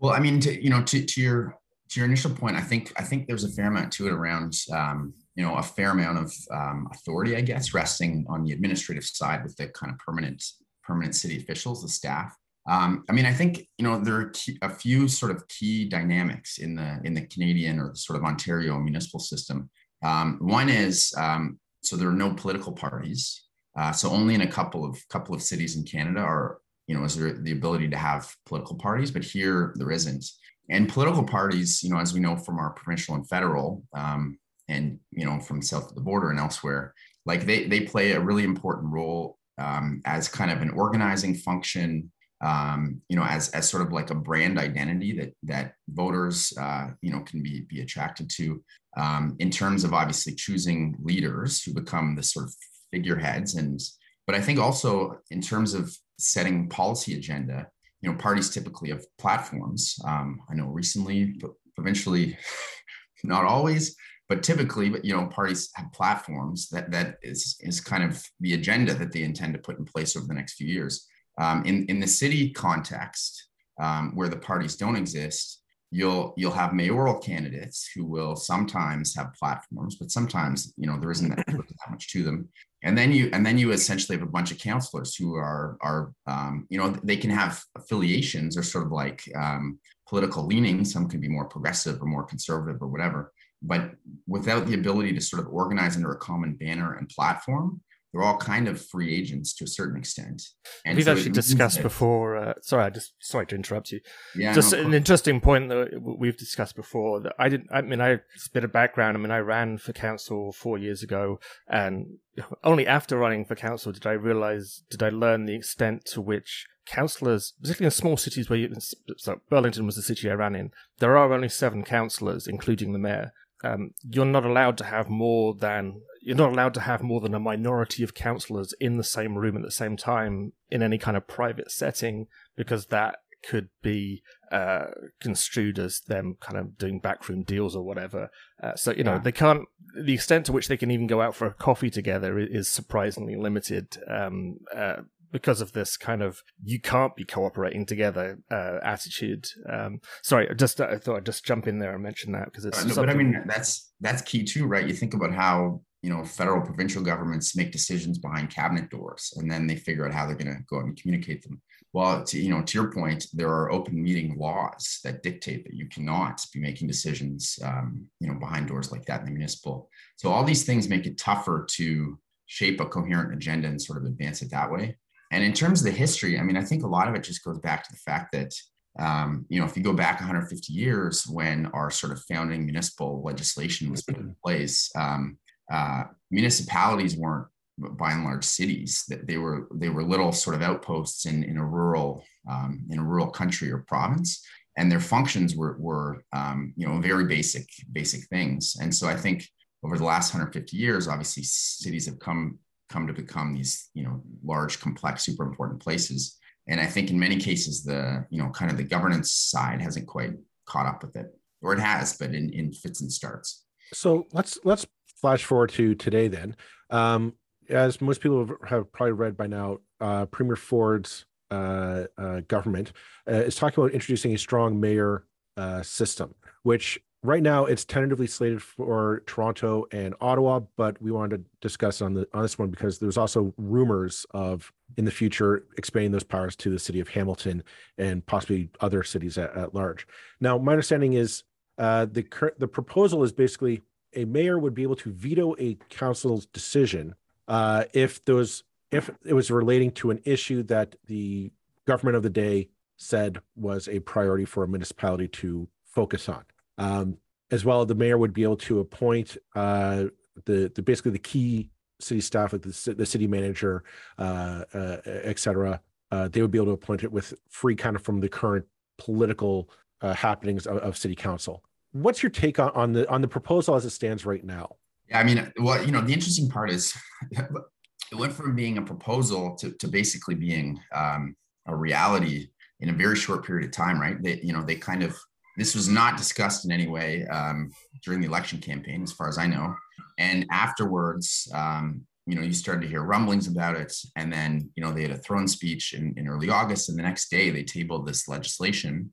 Well, 0.00 0.12
I 0.12 0.18
mean, 0.18 0.40
to, 0.40 0.62
you 0.62 0.68
know, 0.68 0.82
to, 0.82 1.04
to 1.04 1.20
your 1.20 1.58
to 1.90 2.00
your 2.00 2.06
initial 2.06 2.30
point, 2.30 2.56
I 2.56 2.60
think 2.60 2.92
I 2.96 3.02
think 3.02 3.26
there's 3.26 3.44
a 3.44 3.52
fair 3.52 3.68
amount 3.68 3.92
to 3.94 4.08
it 4.08 4.12
around 4.12 4.54
um, 4.72 5.14
you 5.34 5.44
know 5.44 5.56
a 5.56 5.62
fair 5.62 5.90
amount 5.90 6.18
of 6.18 6.32
um, 6.50 6.88
authority, 6.92 7.36
I 7.36 7.40
guess, 7.40 7.74
resting 7.74 8.26
on 8.28 8.44
the 8.44 8.52
administrative 8.52 9.04
side 9.04 9.42
with 9.42 9.56
the 9.56 9.68
kind 9.68 9.92
of 9.92 9.98
permanent 9.98 10.42
permanent 10.82 11.14
city 11.14 11.36
officials, 11.36 11.82
the 11.82 11.88
staff. 11.88 12.36
Um, 12.68 13.04
I 13.08 13.12
mean, 13.12 13.26
I 13.26 13.32
think 13.32 13.66
you 13.78 13.84
know 13.84 13.98
there 13.98 14.14
are 14.14 14.32
a 14.62 14.70
few 14.70 15.08
sort 15.08 15.32
of 15.32 15.46
key 15.48 15.88
dynamics 15.88 16.58
in 16.58 16.74
the 16.74 17.00
in 17.04 17.14
the 17.14 17.26
Canadian 17.26 17.78
or 17.78 17.94
sort 17.94 18.18
of 18.18 18.24
Ontario 18.24 18.78
municipal 18.78 19.20
system. 19.20 19.70
Um, 20.04 20.38
one 20.40 20.68
is 20.68 21.14
um, 21.16 21.58
so 21.82 21.96
there 21.96 22.08
are 22.08 22.12
no 22.12 22.34
political 22.34 22.72
parties. 22.72 23.44
Uh, 23.76 23.90
so 23.90 24.10
only 24.10 24.34
in 24.34 24.42
a 24.42 24.46
couple 24.46 24.84
of 24.84 24.96
couple 25.08 25.34
of 25.34 25.42
cities 25.42 25.76
in 25.76 25.84
Canada 25.84 26.20
are 26.20 26.58
you 26.86 26.96
know 26.96 27.04
is 27.04 27.16
there 27.16 27.32
the 27.32 27.52
ability 27.52 27.88
to 27.88 27.96
have 27.96 28.34
political 28.46 28.76
parties, 28.76 29.10
but 29.10 29.24
here 29.24 29.72
there 29.76 29.90
isn't. 29.90 30.24
And 30.70 30.88
political 30.88 31.24
parties, 31.24 31.82
you 31.82 31.90
know, 31.90 31.98
as 31.98 32.14
we 32.14 32.20
know 32.20 32.36
from 32.36 32.58
our 32.58 32.70
provincial 32.70 33.16
and 33.16 33.28
federal, 33.28 33.82
um, 33.94 34.38
and 34.68 34.98
you 35.10 35.24
know 35.24 35.40
from 35.40 35.62
south 35.62 35.88
of 35.88 35.94
the 35.94 36.00
border 36.00 36.30
and 36.30 36.38
elsewhere 36.38 36.94
like 37.26 37.46
they 37.46 37.64
they 37.64 37.80
play 37.80 38.12
a 38.12 38.20
really 38.20 38.44
important 38.44 38.92
role 38.92 39.38
um, 39.58 40.00
as 40.04 40.28
kind 40.28 40.50
of 40.50 40.62
an 40.62 40.70
organizing 40.70 41.34
function 41.34 42.10
um, 42.42 43.00
you 43.08 43.16
know 43.16 43.24
as 43.24 43.48
as 43.50 43.68
sort 43.68 43.86
of 43.86 43.92
like 43.92 44.10
a 44.10 44.14
brand 44.14 44.58
identity 44.58 45.12
that 45.12 45.32
that 45.42 45.74
voters 45.88 46.52
uh, 46.60 46.88
you 47.00 47.12
know 47.12 47.20
can 47.20 47.42
be 47.42 47.62
be 47.68 47.80
attracted 47.80 48.28
to 48.30 48.62
um, 48.96 49.36
in 49.38 49.50
terms 49.50 49.84
of 49.84 49.94
obviously 49.94 50.34
choosing 50.34 50.96
leaders 51.02 51.62
who 51.62 51.72
become 51.72 52.14
the 52.14 52.22
sort 52.22 52.46
of 52.46 52.54
figureheads. 52.90 53.54
And 53.54 53.80
but 54.26 54.36
i 54.36 54.40
think 54.40 54.58
also 54.58 55.18
in 55.30 55.40
terms 55.40 55.74
of 55.74 55.94
setting 56.18 56.68
policy 56.68 57.14
agenda 57.14 57.66
you 58.00 58.10
know 58.10 58.16
parties 58.16 58.50
typically 58.50 58.90
have 58.90 59.04
platforms. 59.18 59.96
Um, 60.04 60.40
i 60.50 60.54
know 60.54 60.66
recently 60.66 61.34
but 61.40 61.52
provincially 61.74 62.36
not 63.24 63.44
always 63.44 63.96
but 64.28 64.42
typically 64.42 64.88
but 64.88 65.04
you 65.04 65.14
know 65.14 65.26
parties 65.26 65.70
have 65.74 65.92
platforms 65.92 66.68
that 66.70 66.90
that 66.90 67.16
is 67.22 67.56
is 67.60 67.80
kind 67.80 68.04
of 68.04 68.22
the 68.40 68.54
agenda 68.54 68.94
that 68.94 69.12
they 69.12 69.22
intend 69.22 69.52
to 69.54 69.60
put 69.60 69.78
in 69.78 69.84
place 69.84 70.16
over 70.16 70.26
the 70.26 70.34
next 70.34 70.54
few 70.54 70.66
years. 70.66 71.06
Um, 71.38 71.64
in 71.64 71.86
in 71.86 71.98
the 71.98 72.06
city 72.06 72.50
context 72.50 73.48
um, 73.80 74.14
where 74.14 74.28
the 74.28 74.36
parties 74.36 74.76
don't 74.76 74.96
exist 74.96 75.62
you'll 75.92 76.32
you'll 76.36 76.50
have 76.50 76.72
mayoral 76.72 77.18
candidates 77.18 77.88
who 77.94 78.04
will 78.04 78.34
sometimes 78.34 79.14
have 79.14 79.34
platforms 79.34 79.96
but 79.96 80.10
sometimes 80.10 80.72
you 80.76 80.86
know 80.86 80.98
there 80.98 81.10
isn't 81.10 81.28
that, 81.28 81.46
that 81.46 81.90
much 81.90 82.10
to 82.10 82.22
them. 82.22 82.48
And 82.82 82.98
then 82.98 83.12
you 83.12 83.30
and 83.32 83.46
then 83.46 83.58
you 83.58 83.70
essentially 83.70 84.18
have 84.18 84.26
a 84.26 84.30
bunch 84.30 84.50
of 84.50 84.58
councillors 84.58 85.14
who 85.14 85.36
are 85.36 85.76
are 85.82 86.12
um, 86.26 86.66
you 86.68 86.78
know 86.78 86.88
they 87.04 87.16
can 87.16 87.30
have 87.30 87.62
affiliations 87.76 88.56
or 88.56 88.62
sort 88.62 88.86
of 88.86 88.92
like 88.92 89.22
um, 89.36 89.78
political 90.08 90.44
leanings. 90.46 90.92
Some 90.92 91.08
can 91.08 91.20
be 91.20 91.28
more 91.28 91.44
progressive 91.44 92.02
or 92.02 92.06
more 92.06 92.24
conservative 92.24 92.82
or 92.82 92.88
whatever 92.88 93.32
but 93.62 93.92
without 94.26 94.66
the 94.66 94.74
ability 94.74 95.12
to 95.12 95.20
sort 95.20 95.40
of 95.44 95.52
organize 95.52 95.96
under 95.96 96.12
a 96.12 96.18
common 96.18 96.54
banner 96.54 96.94
and 96.94 97.08
platform 97.08 97.80
they're 98.12 98.22
all 98.22 98.36
kind 98.36 98.68
of 98.68 98.84
free 98.84 99.14
agents 99.14 99.54
to 99.54 99.64
a 99.64 99.66
certain 99.66 99.96
extent. 99.98 100.42
And 100.84 100.96
We've 100.96 101.06
so 101.06 101.12
actually 101.12 101.32
discussed 101.32 101.76
that, 101.76 101.82
before. 101.82 102.36
Uh, 102.36 102.54
sorry, 102.60 102.84
I 102.84 102.90
just 102.90 103.14
sorry 103.20 103.46
to 103.46 103.54
interrupt 103.54 103.90
you. 103.90 104.00
Yeah, 104.36 104.52
just 104.52 104.72
no, 104.72 104.80
an 104.80 104.92
interesting 104.92 105.40
point 105.40 105.70
that 105.70 105.98
we've 106.18 106.36
discussed 106.36 106.76
before. 106.76 107.20
That 107.20 107.34
I 107.38 107.48
didn't. 107.48 107.68
I 107.72 107.80
mean, 107.80 108.02
I 108.02 108.10
a 108.10 108.20
bit 108.52 108.64
of 108.64 108.72
background. 108.72 109.16
I 109.16 109.20
mean, 109.20 109.30
I 109.30 109.38
ran 109.38 109.78
for 109.78 109.94
council 109.94 110.52
four 110.52 110.76
years 110.76 111.02
ago, 111.02 111.40
and 111.66 112.18
only 112.62 112.86
after 112.86 113.16
running 113.16 113.46
for 113.46 113.54
council 113.54 113.92
did 113.92 114.06
I 114.06 114.12
realize, 114.12 114.82
did 114.90 115.02
I 115.02 115.08
learn 115.08 115.46
the 115.46 115.56
extent 115.56 116.04
to 116.06 116.20
which 116.20 116.66
councillors, 116.84 117.54
particularly 117.62 117.86
in 117.86 117.90
small 117.92 118.16
cities 118.16 118.50
where 118.50 118.58
you, 118.58 118.74
so 119.16 119.40
Burlington 119.48 119.86
was 119.86 119.96
the 119.96 120.02
city 120.02 120.28
I 120.28 120.34
ran 120.34 120.56
in, 120.56 120.72
there 120.98 121.16
are 121.16 121.32
only 121.32 121.48
seven 121.48 121.84
councillors, 121.84 122.46
including 122.46 122.92
the 122.92 122.98
mayor 122.98 123.32
um, 123.62 123.90
you're 124.08 124.24
not 124.24 124.44
allowed 124.44 124.76
to 124.78 124.84
have 124.84 125.08
more 125.08 125.54
than 125.54 126.00
you're 126.20 126.36
not 126.36 126.52
allowed 126.52 126.74
to 126.74 126.80
have 126.80 127.02
more 127.02 127.20
than 127.20 127.34
a 127.34 127.40
minority 127.40 128.02
of 128.02 128.14
councillors 128.14 128.74
in 128.80 128.96
the 128.96 129.04
same 129.04 129.36
room 129.36 129.56
at 129.56 129.62
the 129.62 129.70
same 129.70 129.96
time 129.96 130.52
in 130.70 130.82
any 130.82 130.98
kind 130.98 131.16
of 131.16 131.26
private 131.26 131.70
setting 131.70 132.26
because 132.56 132.86
that 132.86 133.16
could 133.42 133.68
be 133.82 134.22
uh, 134.52 134.86
construed 135.20 135.78
as 135.78 136.00
them 136.06 136.36
kind 136.40 136.58
of 136.58 136.78
doing 136.78 137.00
backroom 137.00 137.42
deals 137.42 137.74
or 137.74 137.82
whatever. 137.82 138.30
Uh, 138.62 138.74
so 138.76 138.92
you 138.92 139.04
know 139.04 139.14
yeah. 139.14 139.18
they 139.18 139.32
can't. 139.32 139.64
The 140.00 140.14
extent 140.14 140.46
to 140.46 140.52
which 140.52 140.68
they 140.68 140.76
can 140.76 140.90
even 140.90 141.06
go 141.06 141.20
out 141.20 141.34
for 141.34 141.46
a 141.46 141.54
coffee 141.54 141.90
together 141.90 142.38
is 142.38 142.68
surprisingly 142.68 143.36
limited. 143.36 143.96
Um, 144.08 144.58
uh, 144.74 145.02
because 145.32 145.60
of 145.60 145.72
this 145.72 145.96
kind 145.96 146.22
of 146.22 146.42
you 146.62 146.80
can't 146.80 147.16
be 147.16 147.24
cooperating 147.24 147.86
together 147.86 148.38
uh, 148.50 148.78
attitude. 148.82 149.48
Um, 149.68 150.00
sorry, 150.22 150.48
I 150.48 150.54
just 150.54 150.80
I 150.80 150.98
thought 150.98 151.16
I'd 151.16 151.26
just 151.26 151.44
jump 151.44 151.66
in 151.66 151.78
there 151.78 151.94
and 151.94 152.02
mention 152.02 152.32
that 152.32 152.46
because 152.46 152.64
it's. 152.64 152.84
Uh, 152.84 152.88
no, 152.88 152.94
but 152.94 153.10
I 153.10 153.14
mean 153.14 153.42
that's 153.46 153.92
that's 154.00 154.22
key 154.22 154.44
too, 154.44 154.66
right? 154.66 154.86
You 154.86 154.94
think 154.94 155.14
about 155.14 155.32
how 155.32 155.80
you 156.02 156.10
know 156.10 156.24
federal 156.24 156.60
provincial 156.60 157.02
governments 157.02 157.56
make 157.56 157.72
decisions 157.72 158.18
behind 158.18 158.50
cabinet 158.50 158.90
doors, 158.90 159.32
and 159.36 159.50
then 159.50 159.66
they 159.66 159.76
figure 159.76 160.06
out 160.06 160.12
how 160.12 160.26
they're 160.26 160.36
going 160.36 160.54
to 160.54 160.62
go 160.68 160.78
out 160.78 160.84
and 160.84 161.00
communicate 161.00 161.42
them. 161.42 161.60
Well, 161.94 162.24
to, 162.24 162.40
you 162.40 162.48
know, 162.48 162.62
to 162.62 162.78
your 162.78 162.90
point, 162.90 163.26
there 163.34 163.50
are 163.50 163.70
open 163.70 164.02
meeting 164.02 164.38
laws 164.38 165.00
that 165.04 165.22
dictate 165.22 165.64
that 165.64 165.74
you 165.74 165.88
cannot 165.88 166.40
be 166.54 166.58
making 166.58 166.88
decisions, 166.88 167.58
um, 167.62 168.06
you 168.18 168.28
know, 168.28 168.38
behind 168.38 168.68
doors 168.68 168.90
like 168.90 169.04
that 169.06 169.20
in 169.20 169.26
the 169.26 169.32
municipal. 169.32 169.90
So 170.16 170.30
all 170.30 170.42
these 170.42 170.64
things 170.64 170.88
make 170.88 171.04
it 171.04 171.18
tougher 171.18 171.66
to 171.72 172.18
shape 172.46 172.80
a 172.80 172.86
coherent 172.86 173.34
agenda 173.34 173.68
and 173.68 173.80
sort 173.80 173.98
of 173.98 174.04
advance 174.04 174.40
it 174.40 174.50
that 174.52 174.70
way 174.70 174.96
and 175.32 175.42
in 175.42 175.52
terms 175.52 175.80
of 175.80 175.86
the 175.86 175.98
history, 175.98 176.38
I 176.38 176.42
mean, 176.42 176.56
I 176.56 176.62
think 176.62 176.84
a 176.84 176.88
lot 176.88 177.08
of 177.08 177.14
it 177.14 177.24
just 177.24 177.42
goes 177.42 177.58
back 177.58 177.82
to 177.84 177.92
the 177.92 177.98
fact 177.98 178.32
that 178.32 178.54
um, 178.98 179.46
you 179.48 179.58
know, 179.58 179.64
if 179.64 179.74
you 179.74 179.82
go 179.82 179.94
back 179.94 180.20
150 180.20 180.70
years 180.70 181.26
when 181.26 181.66
our 181.66 181.90
sort 181.90 182.12
of 182.12 182.22
founding 182.24 182.66
municipal 182.66 183.22
legislation 183.24 183.90
was 183.90 184.02
put 184.02 184.18
in 184.18 184.36
place, 184.44 184.90
um, 184.94 185.38
uh, 185.72 186.04
municipalities 186.30 187.16
weren't 187.16 187.46
by 187.78 188.12
and 188.12 188.24
large 188.24 188.44
cities. 188.44 189.04
That 189.08 189.26
they 189.26 189.38
were 189.38 189.66
they 189.74 189.88
were 189.88 190.04
little 190.04 190.30
sort 190.30 190.56
of 190.56 190.62
outposts 190.62 191.24
in 191.24 191.42
in 191.42 191.56
a 191.56 191.64
rural 191.64 192.22
um, 192.50 192.84
in 192.90 192.98
a 192.98 193.04
rural 193.04 193.30
country 193.30 193.70
or 193.70 193.78
province. 193.78 194.44
And 194.76 194.92
their 194.92 195.00
functions 195.00 195.56
were 195.56 195.76
were 195.78 196.22
um, 196.34 196.74
you 196.76 196.86
know 196.86 197.00
very 197.00 197.24
basic 197.24 197.66
basic 197.92 198.24
things. 198.28 198.76
And 198.80 198.94
so 198.94 199.08
i 199.08 199.16
think 199.16 199.48
over 199.84 199.98
the 199.98 200.04
last 200.04 200.32
150 200.32 200.76
years 200.76 201.08
obviously 201.08 201.42
cities 201.42 202.06
have 202.06 202.18
come 202.18 202.58
come 202.92 203.06
to 203.06 203.12
become 203.12 203.54
these 203.54 203.90
you 203.94 204.04
know 204.04 204.22
large 204.44 204.80
complex 204.80 205.24
super 205.24 205.44
important 205.44 205.80
places. 205.80 206.38
And 206.68 206.80
i 206.80 206.86
think 206.86 207.10
in 207.10 207.18
many 207.18 207.38
cases 207.38 207.82
the 207.82 208.24
you 208.30 208.38
know 208.40 208.50
kind 208.50 208.70
of 208.70 208.76
the 208.76 208.84
governance 208.84 209.32
side 209.32 209.80
hasn't 209.80 210.06
quite 210.06 210.32
caught 210.66 210.86
up 210.86 211.02
with 211.02 211.16
it 211.16 211.26
or 211.62 211.72
it 211.72 211.80
has 211.80 212.16
but 212.18 212.34
in, 212.34 212.52
in 212.52 212.72
fits 212.72 213.00
and 213.00 213.10
starts. 213.10 213.64
So 213.92 214.26
let's 214.32 214.58
let's 214.64 214.86
flash 215.20 215.44
forward 215.44 215.70
to 215.70 215.94
today 215.94 216.28
then. 216.28 216.56
Um, 216.90 217.34
as 217.68 218.00
most 218.00 218.20
people 218.20 218.50
have 218.66 218.92
probably 218.92 219.12
read 219.12 219.36
by 219.36 219.46
now 219.46 219.78
uh, 220.00 220.26
premier 220.26 220.56
ford's 220.56 221.24
uh, 221.50 222.04
uh, 222.18 222.40
government 222.48 222.92
uh, 223.30 223.34
is 223.34 223.54
talking 223.54 223.82
about 223.82 223.92
introducing 223.92 224.34
a 224.34 224.38
strong 224.38 224.80
mayor 224.80 225.26
uh, 225.56 225.82
system 225.82 226.34
which 226.62 227.00
right 227.22 227.42
now 227.42 227.64
it's 227.64 227.84
tentatively 227.84 228.26
slated 228.26 228.62
for 228.62 229.22
Toronto 229.26 229.86
and 229.92 230.14
Ottawa, 230.20 230.60
but 230.76 231.00
we 231.00 231.10
wanted 231.10 231.38
to 231.38 231.44
discuss 231.60 232.02
on 232.02 232.14
the 232.14 232.26
on 232.34 232.42
this 232.42 232.58
one 232.58 232.70
because 232.70 232.98
there's 232.98 233.16
also 233.16 233.54
rumors 233.56 234.26
of 234.32 234.72
in 234.96 235.04
the 235.04 235.10
future 235.10 235.64
expanding 235.78 236.12
those 236.12 236.24
powers 236.24 236.56
to 236.56 236.70
the 236.70 236.78
city 236.78 237.00
of 237.00 237.08
Hamilton 237.08 237.62
and 237.98 238.24
possibly 238.26 238.68
other 238.80 239.02
cities 239.02 239.38
at, 239.38 239.54
at 239.56 239.74
large. 239.74 240.06
Now, 240.40 240.58
my 240.58 240.72
understanding 240.72 241.14
is 241.14 241.44
uh, 241.78 242.06
the 242.06 242.26
the 242.58 242.68
proposal 242.68 243.22
is 243.22 243.32
basically 243.32 243.82
a 244.14 244.24
mayor 244.24 244.58
would 244.58 244.74
be 244.74 244.82
able 244.82 244.96
to 244.96 245.10
veto 245.12 245.54
a 245.58 245.76
council's 245.88 246.46
decision 246.46 247.14
uh, 247.48 247.84
if 247.94 248.24
those 248.24 248.64
if 248.90 249.10
it 249.24 249.32
was 249.32 249.50
relating 249.50 249.90
to 249.90 250.10
an 250.10 250.20
issue 250.24 250.62
that 250.64 250.96
the 251.06 251.50
government 251.86 252.16
of 252.16 252.22
the 252.22 252.30
day 252.30 252.68
said 252.96 253.40
was 253.56 253.88
a 253.88 254.00
priority 254.00 254.44
for 254.44 254.64
a 254.64 254.68
municipality 254.68 255.26
to 255.26 255.66
focus 255.84 256.28
on. 256.28 256.44
Um, 256.82 257.18
as 257.52 257.64
well, 257.64 257.84
the 257.84 257.94
mayor 257.94 258.18
would 258.18 258.32
be 258.32 258.42
able 258.42 258.56
to 258.56 258.80
appoint 258.80 259.36
uh, 259.54 260.04
the, 260.46 260.72
the 260.74 260.82
basically 260.82 261.12
the 261.12 261.18
key 261.18 261.70
city 262.00 262.20
staff, 262.20 262.52
like 262.52 262.62
the, 262.62 262.94
the 262.96 263.06
city 263.06 263.26
manager, 263.26 263.84
uh, 264.18 264.64
uh, 264.74 264.96
et 265.04 265.38
cetera. 265.38 265.80
Uh, 266.10 266.28
they 266.28 266.42
would 266.42 266.50
be 266.50 266.58
able 266.58 266.66
to 266.66 266.72
appoint 266.72 267.04
it 267.04 267.12
with 267.12 267.34
free 267.48 267.76
kind 267.76 267.94
of 267.94 268.02
from 268.02 268.20
the 268.20 268.28
current 268.28 268.64
political 268.98 269.70
uh, 270.00 270.12
happenings 270.14 270.66
of, 270.66 270.78
of, 270.78 270.96
city 270.96 271.14
council. 271.14 271.62
What's 271.92 272.22
your 272.22 272.30
take 272.30 272.58
on, 272.58 272.70
on 272.70 272.92
the 272.92 273.08
on 273.08 273.20
the 273.20 273.28
proposal 273.28 273.76
as 273.76 273.84
it 273.84 273.90
stands 273.90 274.26
right 274.26 274.44
now? 274.44 274.76
Yeah, 275.08 275.20
I 275.20 275.24
mean, 275.24 275.52
well, 275.60 275.82
you 275.84 275.92
know, 275.92 276.00
the 276.00 276.12
interesting 276.12 276.48
part 276.48 276.70
is 276.70 276.94
it 277.30 278.14
went 278.14 278.32
from 278.32 278.56
being 278.56 278.78
a 278.78 278.82
proposal 278.82 279.54
to, 279.56 279.70
to 279.72 279.88
basically 279.88 280.34
being 280.34 280.80
um, 280.94 281.36
a 281.66 281.76
reality 281.76 282.48
in 282.80 282.88
a 282.88 282.92
very 282.92 283.16
short 283.16 283.46
period 283.46 283.66
of 283.66 283.72
time, 283.72 284.00
right? 284.00 284.20
They, 284.20 284.40
you 284.42 284.52
know, 284.52 284.62
they 284.62 284.74
kind 284.74 285.02
of 285.02 285.16
this 285.56 285.74
was 285.74 285.88
not 285.88 286.16
discussed 286.16 286.64
in 286.64 286.72
any 286.72 286.86
way 286.86 287.26
um, 287.26 287.70
during 288.04 288.20
the 288.20 288.26
election 288.26 288.58
campaign, 288.58 289.02
as 289.02 289.12
far 289.12 289.28
as 289.28 289.38
I 289.38 289.46
know. 289.46 289.74
And 290.18 290.46
afterwards, 290.50 291.50
um, 291.54 292.06
you 292.26 292.36
know, 292.36 292.42
you 292.42 292.52
started 292.52 292.82
to 292.82 292.88
hear 292.88 293.02
rumblings 293.02 293.48
about 293.48 293.76
it. 293.76 293.94
And 294.16 294.32
then, 294.32 294.70
you 294.76 294.82
know, 294.82 294.92
they 294.92 295.02
had 295.02 295.10
a 295.10 295.18
throne 295.18 295.48
speech 295.48 295.92
in, 295.92 296.14
in 296.16 296.28
early 296.28 296.48
August. 296.48 296.88
And 296.88 296.98
the 296.98 297.02
next 297.02 297.30
day, 297.30 297.50
they 297.50 297.64
tabled 297.64 298.06
this 298.06 298.28
legislation, 298.28 299.12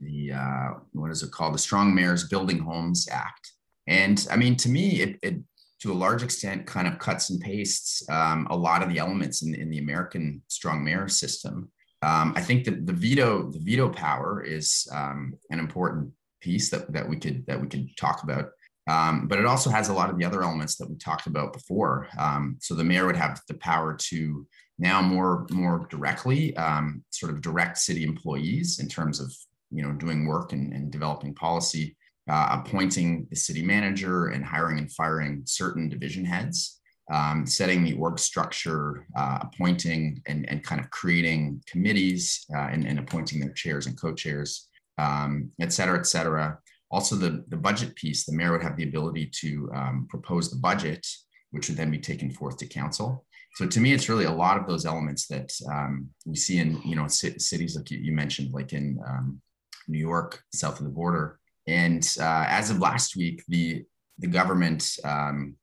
the, 0.00 0.32
uh, 0.32 0.68
what 0.92 1.10
is 1.10 1.22
it 1.22 1.30
called? 1.30 1.54
The 1.54 1.58
Strong 1.58 1.94
Mayors 1.94 2.28
Building 2.28 2.58
Homes 2.58 3.08
Act. 3.10 3.52
And 3.86 4.26
I 4.30 4.36
mean, 4.36 4.56
to 4.56 4.68
me, 4.68 5.02
it, 5.02 5.18
it 5.22 5.36
to 5.80 5.92
a 5.92 5.94
large 5.94 6.22
extent 6.22 6.66
kind 6.66 6.88
of 6.88 6.98
cuts 6.98 7.30
and 7.30 7.40
pastes 7.40 8.02
um, 8.08 8.46
a 8.50 8.56
lot 8.56 8.82
of 8.82 8.88
the 8.88 8.98
elements 8.98 9.42
in, 9.42 9.54
in 9.54 9.70
the 9.70 9.78
American 9.78 10.42
strong 10.48 10.82
mayor 10.82 11.08
system. 11.08 11.70
Um, 12.02 12.34
I 12.36 12.42
think 12.42 12.64
that 12.64 12.86
the 12.86 12.92
veto 12.92 13.50
the 13.50 13.58
veto 13.58 13.88
power 13.88 14.42
is 14.42 14.86
um, 14.92 15.34
an 15.50 15.58
important 15.58 16.12
piece 16.40 16.68
that, 16.70 16.92
that 16.92 17.08
we 17.08 17.16
could 17.16 17.46
that 17.46 17.60
we 17.60 17.68
could 17.68 17.88
talk 17.96 18.22
about. 18.22 18.50
Um, 18.88 19.26
but 19.26 19.38
it 19.38 19.46
also 19.46 19.70
has 19.70 19.88
a 19.88 19.92
lot 19.92 20.10
of 20.10 20.18
the 20.18 20.24
other 20.24 20.42
elements 20.42 20.76
that 20.76 20.88
we 20.88 20.96
talked 20.96 21.26
about 21.26 21.52
before. 21.52 22.08
Um, 22.18 22.56
so 22.60 22.74
the 22.74 22.84
mayor 22.84 23.06
would 23.06 23.16
have 23.16 23.40
the 23.48 23.54
power 23.54 23.94
to 23.94 24.46
now 24.78 25.02
more 25.02 25.46
more 25.50 25.86
directly 25.90 26.56
um, 26.56 27.02
sort 27.10 27.32
of 27.32 27.40
direct 27.40 27.78
city 27.78 28.04
employees 28.04 28.78
in 28.78 28.88
terms 28.88 29.20
of 29.20 29.34
you 29.70 29.82
know 29.82 29.92
doing 29.92 30.26
work 30.26 30.52
and, 30.52 30.72
and 30.72 30.92
developing 30.92 31.34
policy, 31.34 31.96
uh, 32.30 32.60
appointing 32.60 33.26
the 33.30 33.36
city 33.36 33.62
manager 33.62 34.28
and 34.28 34.44
hiring 34.44 34.78
and 34.78 34.92
firing 34.92 35.42
certain 35.46 35.88
division 35.88 36.24
heads 36.24 36.80
um, 37.12 37.46
setting 37.46 37.84
the 37.84 37.94
org 37.94 38.18
structure, 38.18 39.06
uh, 39.16 39.38
appointing 39.42 40.22
and, 40.26 40.48
and 40.48 40.64
kind 40.64 40.80
of 40.80 40.90
creating 40.90 41.62
committees 41.66 42.44
uh, 42.54 42.68
and, 42.72 42.86
and, 42.86 42.98
appointing 42.98 43.38
their 43.38 43.52
chairs 43.52 43.86
and 43.86 44.00
co-chairs, 44.00 44.68
um, 44.98 45.50
et 45.60 45.72
cetera, 45.72 45.98
et 45.98 46.06
cetera. 46.06 46.58
Also 46.90 47.14
the, 47.14 47.44
the 47.48 47.56
budget 47.56 47.94
piece, 47.94 48.24
the 48.24 48.34
mayor 48.34 48.52
would 48.52 48.62
have 48.62 48.76
the 48.76 48.84
ability 48.84 49.30
to 49.40 49.70
um, 49.74 50.06
propose 50.08 50.50
the 50.50 50.56
budget, 50.56 51.06
which 51.50 51.68
would 51.68 51.76
then 51.76 51.90
be 51.90 51.98
taken 51.98 52.30
forth 52.30 52.56
to 52.56 52.66
council. 52.66 53.24
So 53.54 53.66
to 53.66 53.80
me, 53.80 53.92
it's 53.92 54.08
really 54.08 54.26
a 54.26 54.32
lot 54.32 54.58
of 54.58 54.66
those 54.66 54.84
elements 54.84 55.26
that 55.28 55.50
um, 55.72 56.08
we 56.26 56.36
see 56.36 56.58
in, 56.58 56.80
you 56.84 56.96
know, 56.96 57.06
cities 57.08 57.76
like 57.76 57.90
you 57.90 58.12
mentioned, 58.12 58.52
like 58.52 58.72
in 58.72 58.98
um, 59.08 59.40
New 59.88 59.98
York, 59.98 60.42
south 60.52 60.78
of 60.78 60.84
the 60.84 60.92
border. 60.92 61.38
And 61.66 62.06
uh, 62.20 62.44
as 62.48 62.70
of 62.70 62.80
last 62.80 63.16
week, 63.16 63.42
the, 63.48 63.84
the 64.18 64.26
government 64.26 64.98
um, 65.04 65.56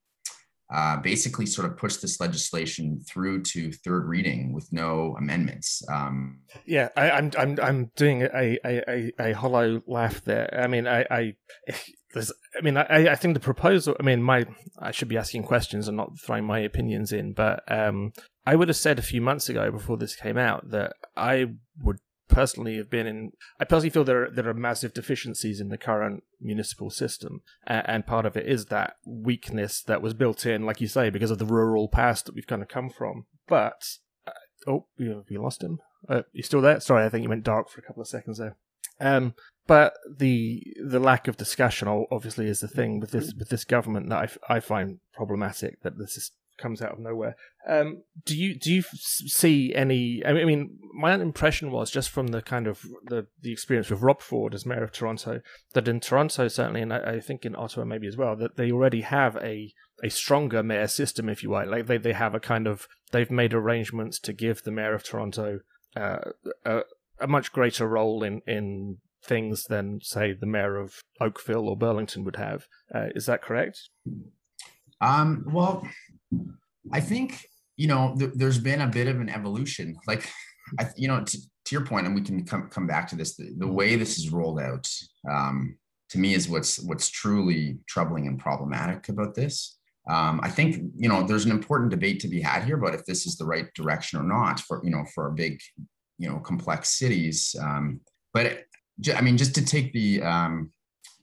uh, 0.71 0.97
basically 0.97 1.45
sort 1.45 1.69
of 1.69 1.77
push 1.77 1.97
this 1.97 2.19
legislation 2.19 2.99
through 3.07 3.43
to 3.43 3.71
third 3.71 4.07
reading 4.07 4.53
with 4.53 4.71
no 4.71 5.15
amendments. 5.17 5.83
Um, 5.91 6.39
yeah, 6.65 6.89
I, 6.95 7.09
am 7.09 7.31
I'm, 7.37 7.59
I'm 7.59 7.59
I'm 7.61 7.91
doing 7.95 8.23
a, 8.23 8.57
a, 8.65 8.83
a, 8.89 9.11
a 9.19 9.31
hollow 9.33 9.81
laugh 9.87 10.23
there. 10.23 10.49
I 10.61 10.67
mean, 10.67 10.87
I 10.87 11.05
I, 11.11 11.35
I 12.15 12.61
mean, 12.61 12.77
I, 12.77 13.11
I 13.11 13.15
think 13.15 13.33
the 13.33 13.39
proposal. 13.39 13.95
I 13.99 14.03
mean, 14.03 14.23
my 14.23 14.45
I 14.79 14.91
should 14.91 15.07
be 15.07 15.17
asking 15.17 15.43
questions 15.43 15.87
and 15.87 15.97
not 15.97 16.19
throwing 16.19 16.45
my 16.45 16.59
opinions 16.59 17.11
in, 17.11 17.33
but 17.33 17.63
um, 17.71 18.13
I 18.45 18.55
would 18.55 18.67
have 18.67 18.77
said 18.77 18.99
a 18.99 19.03
few 19.03 19.21
months 19.21 19.49
ago 19.49 19.71
before 19.71 19.97
this 19.97 20.15
came 20.15 20.37
out 20.37 20.69
that 20.71 20.93
I 21.15 21.53
would 21.81 21.99
personally 22.27 22.77
have 22.77 22.89
been 22.89 23.07
in. 23.07 23.31
I 23.59 23.65
personally 23.65 23.89
feel 23.89 24.03
there 24.03 24.25
are, 24.25 24.29
there 24.29 24.47
are 24.47 24.53
massive 24.53 24.93
deficiencies 24.93 25.59
in 25.59 25.69
the 25.69 25.77
current 25.77 26.23
municipal 26.41 26.89
system, 26.89 27.41
and, 27.65 27.87
and 27.87 28.07
part 28.07 28.25
of 28.25 28.35
it 28.37 28.47
is 28.47 28.65
that 28.65 28.95
weakness 29.05 29.81
that 29.83 30.01
was 30.01 30.13
built 30.13 30.45
in, 30.45 30.65
like 30.65 30.81
you 30.81 30.87
say, 30.87 31.09
because 31.09 31.31
of 31.31 31.39
the 31.39 31.45
rural 31.45 31.87
past 31.87 32.25
that 32.25 32.35
we've 32.35 32.47
kind 32.47 32.61
of 32.61 32.67
come 32.67 32.89
from. 32.89 33.25
But 33.47 33.97
uh, 34.27 34.31
oh, 34.67 34.87
you, 34.97 35.23
lost 35.31 35.63
him. 35.63 35.79
Uh, 36.07 36.23
you 36.31 36.43
still 36.43 36.61
there? 36.61 36.79
Sorry, 36.79 37.05
I 37.05 37.09
think 37.09 37.23
you 37.23 37.29
went 37.29 37.43
dark 37.43 37.69
for 37.69 37.79
a 37.79 37.83
couple 37.83 38.01
of 38.01 38.07
seconds 38.07 38.37
there. 38.37 38.57
Um, 38.99 39.33
but 39.65 39.93
the 40.17 40.61
the 40.85 40.99
lack 40.99 41.27
of 41.27 41.37
discussion 41.37 41.87
obviously 42.11 42.47
is 42.47 42.59
the 42.59 42.67
thing 42.67 42.99
with 42.99 43.11
this 43.11 43.33
with 43.33 43.49
this 43.49 43.63
government 43.63 44.09
that 44.09 44.37
I, 44.49 44.55
I 44.55 44.59
find 44.59 44.99
problematic. 45.13 45.81
That 45.81 45.97
this 45.97 46.17
is 46.17 46.31
comes 46.57 46.81
out 46.81 46.93
of 46.93 46.99
nowhere. 46.99 47.35
Um, 47.67 48.03
do 48.25 48.35
you 48.35 48.57
do 48.57 48.71
you 48.73 48.83
see 48.93 49.73
any? 49.73 50.23
I 50.25 50.33
mean, 50.33 50.77
my 50.93 51.13
impression 51.13 51.71
was 51.71 51.91
just 51.91 52.09
from 52.09 52.27
the 52.27 52.41
kind 52.41 52.67
of 52.67 52.81
the 53.05 53.27
the 53.41 53.51
experience 53.51 53.89
with 53.89 54.01
Rob 54.01 54.21
Ford 54.21 54.53
as 54.53 54.65
mayor 54.65 54.83
of 54.83 54.91
Toronto 54.91 55.41
that 55.73 55.87
in 55.87 55.99
Toronto 55.99 56.47
certainly, 56.47 56.81
and 56.81 56.93
I, 56.93 57.15
I 57.15 57.19
think 57.19 57.45
in 57.45 57.55
Ottawa 57.55 57.85
maybe 57.85 58.07
as 58.07 58.17
well, 58.17 58.35
that 58.35 58.57
they 58.57 58.71
already 58.71 59.01
have 59.01 59.35
a 59.37 59.73
a 60.03 60.09
stronger 60.09 60.63
mayor 60.63 60.87
system, 60.87 61.29
if 61.29 61.43
you 61.43 61.51
like. 61.51 61.67
Like 61.67 61.87
they 61.87 61.97
they 61.97 62.13
have 62.13 62.35
a 62.35 62.39
kind 62.39 62.67
of 62.67 62.87
they've 63.11 63.31
made 63.31 63.53
arrangements 63.53 64.19
to 64.19 64.33
give 64.33 64.63
the 64.63 64.71
mayor 64.71 64.93
of 64.93 65.03
Toronto 65.03 65.59
uh, 65.95 66.31
a, 66.65 66.81
a 67.19 67.27
much 67.27 67.51
greater 67.51 67.87
role 67.87 68.23
in 68.23 68.41
in 68.45 68.97
things 69.23 69.63
than 69.63 69.99
say 70.01 70.33
the 70.33 70.45
mayor 70.45 70.77
of 70.77 71.01
Oakville 71.21 71.69
or 71.69 71.77
Burlington 71.77 72.23
would 72.25 72.35
have. 72.35 72.67
Uh, 72.93 73.07
is 73.15 73.25
that 73.25 73.41
correct? 73.41 73.89
Um, 74.99 75.45
well, 75.51 75.87
I 76.91 76.99
think 76.99 77.47
you 77.77 77.87
know 77.87 78.15
th- 78.17 78.31
there's 78.35 78.59
been 78.59 78.81
a 78.81 78.87
bit 78.87 79.07
of 79.07 79.19
an 79.19 79.29
evolution. 79.29 79.95
Like, 80.07 80.29
I, 80.79 80.87
you 80.95 81.07
know, 81.07 81.23
to, 81.23 81.37
to 81.37 81.75
your 81.75 81.85
point, 81.85 82.05
and 82.05 82.15
we 82.15 82.21
can 82.21 82.45
come 82.45 82.69
come 82.69 82.87
back 82.87 83.07
to 83.09 83.15
this. 83.15 83.35
The, 83.35 83.53
the 83.57 83.67
way 83.67 83.95
this 83.95 84.17
is 84.17 84.31
rolled 84.31 84.59
out, 84.59 84.89
um, 85.29 85.77
to 86.09 86.19
me, 86.19 86.33
is 86.33 86.49
what's 86.49 86.79
what's 86.79 87.09
truly 87.09 87.77
troubling 87.87 88.27
and 88.27 88.39
problematic 88.39 89.09
about 89.09 89.35
this. 89.35 89.77
Um, 90.09 90.41
I 90.43 90.49
think 90.49 90.77
you 90.97 91.07
know 91.07 91.23
there's 91.23 91.45
an 91.45 91.51
important 91.51 91.91
debate 91.91 92.19
to 92.21 92.27
be 92.27 92.41
had 92.41 92.63
here 92.63 92.77
about 92.77 92.95
if 92.95 93.05
this 93.05 93.25
is 93.25 93.37
the 93.37 93.45
right 93.45 93.73
direction 93.73 94.19
or 94.19 94.23
not 94.23 94.59
for 94.59 94.81
you 94.83 94.91
know 94.91 95.05
for 95.13 95.27
a 95.27 95.33
big 95.33 95.61
you 96.17 96.29
know 96.29 96.39
complex 96.39 96.89
cities. 96.89 97.55
Um, 97.61 98.01
but 98.33 98.65
I 99.15 99.21
mean, 99.21 99.37
just 99.37 99.55
to 99.55 99.65
take 99.65 99.93
the 99.93 100.21
um, 100.21 100.71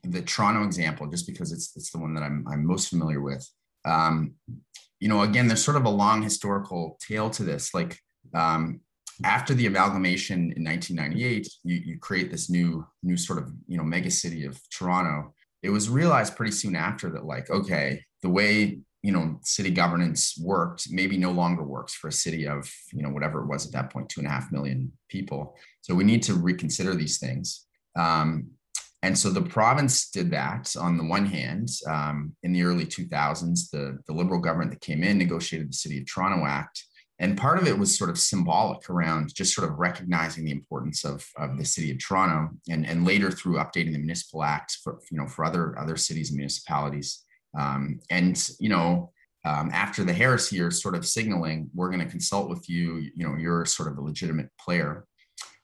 the 0.03 0.21
Toronto 0.21 0.63
example, 0.63 1.07
just 1.07 1.27
because 1.27 1.51
it's 1.51 1.75
it's 1.75 1.91
the 1.91 1.99
one 1.99 2.13
that 2.15 2.23
I'm 2.23 2.45
I'm 2.51 2.65
most 2.65 2.89
familiar 2.89 3.21
with. 3.21 3.47
Um, 3.85 4.35
you 5.01 5.09
know, 5.09 5.23
again, 5.23 5.47
there's 5.47 5.65
sort 5.65 5.77
of 5.77 5.85
a 5.85 5.89
long 5.89 6.21
historical 6.21 6.97
tale 7.05 7.29
to 7.31 7.43
this. 7.43 7.73
Like 7.73 7.99
um, 8.33 8.79
after 9.25 9.53
the 9.53 9.65
amalgamation 9.65 10.53
in 10.55 10.63
1998, 10.63 11.47
you, 11.63 11.75
you 11.83 11.99
create 11.99 12.31
this 12.31 12.49
new 12.49 12.85
new 13.03 13.17
sort 13.17 13.39
of 13.39 13.51
you 13.67 13.77
know 13.77 13.83
mega 13.83 14.11
city 14.11 14.45
of 14.45 14.61
Toronto. 14.69 15.33
It 15.63 15.71
was 15.71 15.89
realized 15.89 16.35
pretty 16.35 16.53
soon 16.53 16.75
after 16.75 17.09
that, 17.09 17.25
like, 17.25 17.49
okay, 17.49 18.05
the 18.21 18.29
way 18.29 18.79
you 19.01 19.11
know 19.11 19.39
city 19.41 19.71
governance 19.71 20.39
worked 20.39 20.87
maybe 20.91 21.17
no 21.17 21.31
longer 21.31 21.63
works 21.63 21.95
for 21.95 22.07
a 22.07 22.11
city 22.11 22.47
of 22.47 22.71
you 22.93 23.01
know 23.01 23.09
whatever 23.09 23.41
it 23.41 23.47
was 23.47 23.65
at 23.65 23.73
that 23.73 23.91
point 23.91 24.07
two 24.07 24.21
and 24.21 24.27
a 24.27 24.31
half 24.31 24.51
million 24.51 24.91
people. 25.09 25.57
So 25.81 25.95
we 25.95 26.03
need 26.03 26.21
to 26.23 26.35
reconsider 26.35 26.93
these 26.93 27.17
things. 27.17 27.65
Um, 27.97 28.51
and 29.03 29.17
so 29.17 29.29
the 29.31 29.41
province 29.41 30.09
did 30.09 30.29
that 30.31 30.75
on 30.79 30.97
the 30.97 31.03
one 31.03 31.25
hand. 31.25 31.69
Um, 31.87 32.35
in 32.43 32.53
the 32.53 32.63
early 32.63 32.85
2000s, 32.85 33.71
the, 33.71 33.97
the 34.07 34.13
Liberal 34.13 34.39
government 34.39 34.71
that 34.71 34.81
came 34.81 35.03
in 35.03 35.17
negotiated 35.17 35.69
the 35.69 35.75
City 35.75 35.99
of 35.99 36.05
Toronto 36.05 36.45
Act. 36.45 36.83
And 37.17 37.37
part 37.37 37.59
of 37.59 37.67
it 37.67 37.77
was 37.77 37.95
sort 37.95 38.09
of 38.09 38.17
symbolic 38.17 38.89
around 38.89 39.33
just 39.33 39.53
sort 39.55 39.69
of 39.69 39.77
recognizing 39.77 40.43
the 40.43 40.51
importance 40.51 41.03
of, 41.03 41.25
of 41.37 41.57
the 41.57 41.65
City 41.65 41.91
of 41.91 41.99
Toronto 41.99 42.49
and, 42.69 42.85
and 42.85 43.05
later 43.05 43.31
through 43.31 43.57
updating 43.57 43.93
the 43.93 43.99
Municipal 43.99 44.43
Act 44.43 44.77
for, 44.83 44.99
you 45.11 45.17
know, 45.17 45.27
for 45.27 45.45
other, 45.45 45.77
other 45.79 45.97
cities 45.97 46.29
and 46.29 46.37
municipalities. 46.37 47.23
Um, 47.57 47.99
and, 48.09 48.49
you 48.59 48.69
know, 48.69 49.11
um, 49.45 49.71
after 49.73 50.03
the 50.03 50.13
Harris 50.13 50.51
years, 50.51 50.81
sort 50.81 50.95
of 50.95 51.05
signaling, 51.05 51.69
we're 51.73 51.89
going 51.89 52.03
to 52.03 52.09
consult 52.09 52.49
with 52.49 52.69
you, 52.69 52.97
you 53.15 53.27
know, 53.27 53.35
you're 53.35 53.65
sort 53.65 53.91
of 53.91 53.97
a 53.97 54.01
legitimate 54.01 54.49
player. 54.59 55.05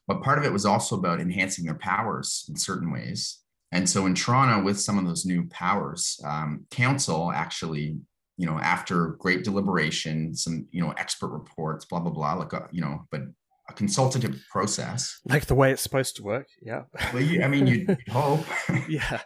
But 0.07 0.23
part 0.23 0.37
of 0.37 0.45
it 0.45 0.53
was 0.53 0.65
also 0.65 0.97
about 0.97 1.19
enhancing 1.19 1.65
their 1.65 1.75
powers 1.75 2.45
in 2.49 2.55
certain 2.55 2.91
ways. 2.91 3.39
And 3.71 3.89
so 3.89 4.05
in 4.05 4.15
Toronto, 4.15 4.63
with 4.63 4.79
some 4.79 4.97
of 4.97 5.05
those 5.05 5.25
new 5.25 5.45
powers, 5.49 6.19
um, 6.23 6.65
council 6.71 7.31
actually, 7.31 7.99
you 8.37 8.45
know, 8.45 8.57
after 8.59 9.09
great 9.19 9.43
deliberation, 9.43 10.33
some, 10.33 10.67
you 10.71 10.81
know, 10.81 10.91
expert 10.91 11.29
reports, 11.29 11.83
blah, 11.85 11.99
blah, 11.99 12.11
blah, 12.11 12.35
like, 12.35 12.53
a, 12.53 12.69
you 12.71 12.81
know, 12.81 13.05
but 13.11 13.21
a 13.69 13.73
consultative 13.73 14.41
process. 14.49 15.19
Like 15.25 15.47
the 15.47 15.55
way 15.55 15.71
it's 15.71 15.81
supposed 15.81 16.15
to 16.17 16.23
work. 16.23 16.47
Yeah. 16.61 16.83
Well, 17.13 17.21
you, 17.21 17.43
I 17.43 17.47
mean, 17.49 17.67
you'd, 17.67 17.89
you'd 17.89 18.07
hope. 18.09 18.45
yeah. 18.87 19.19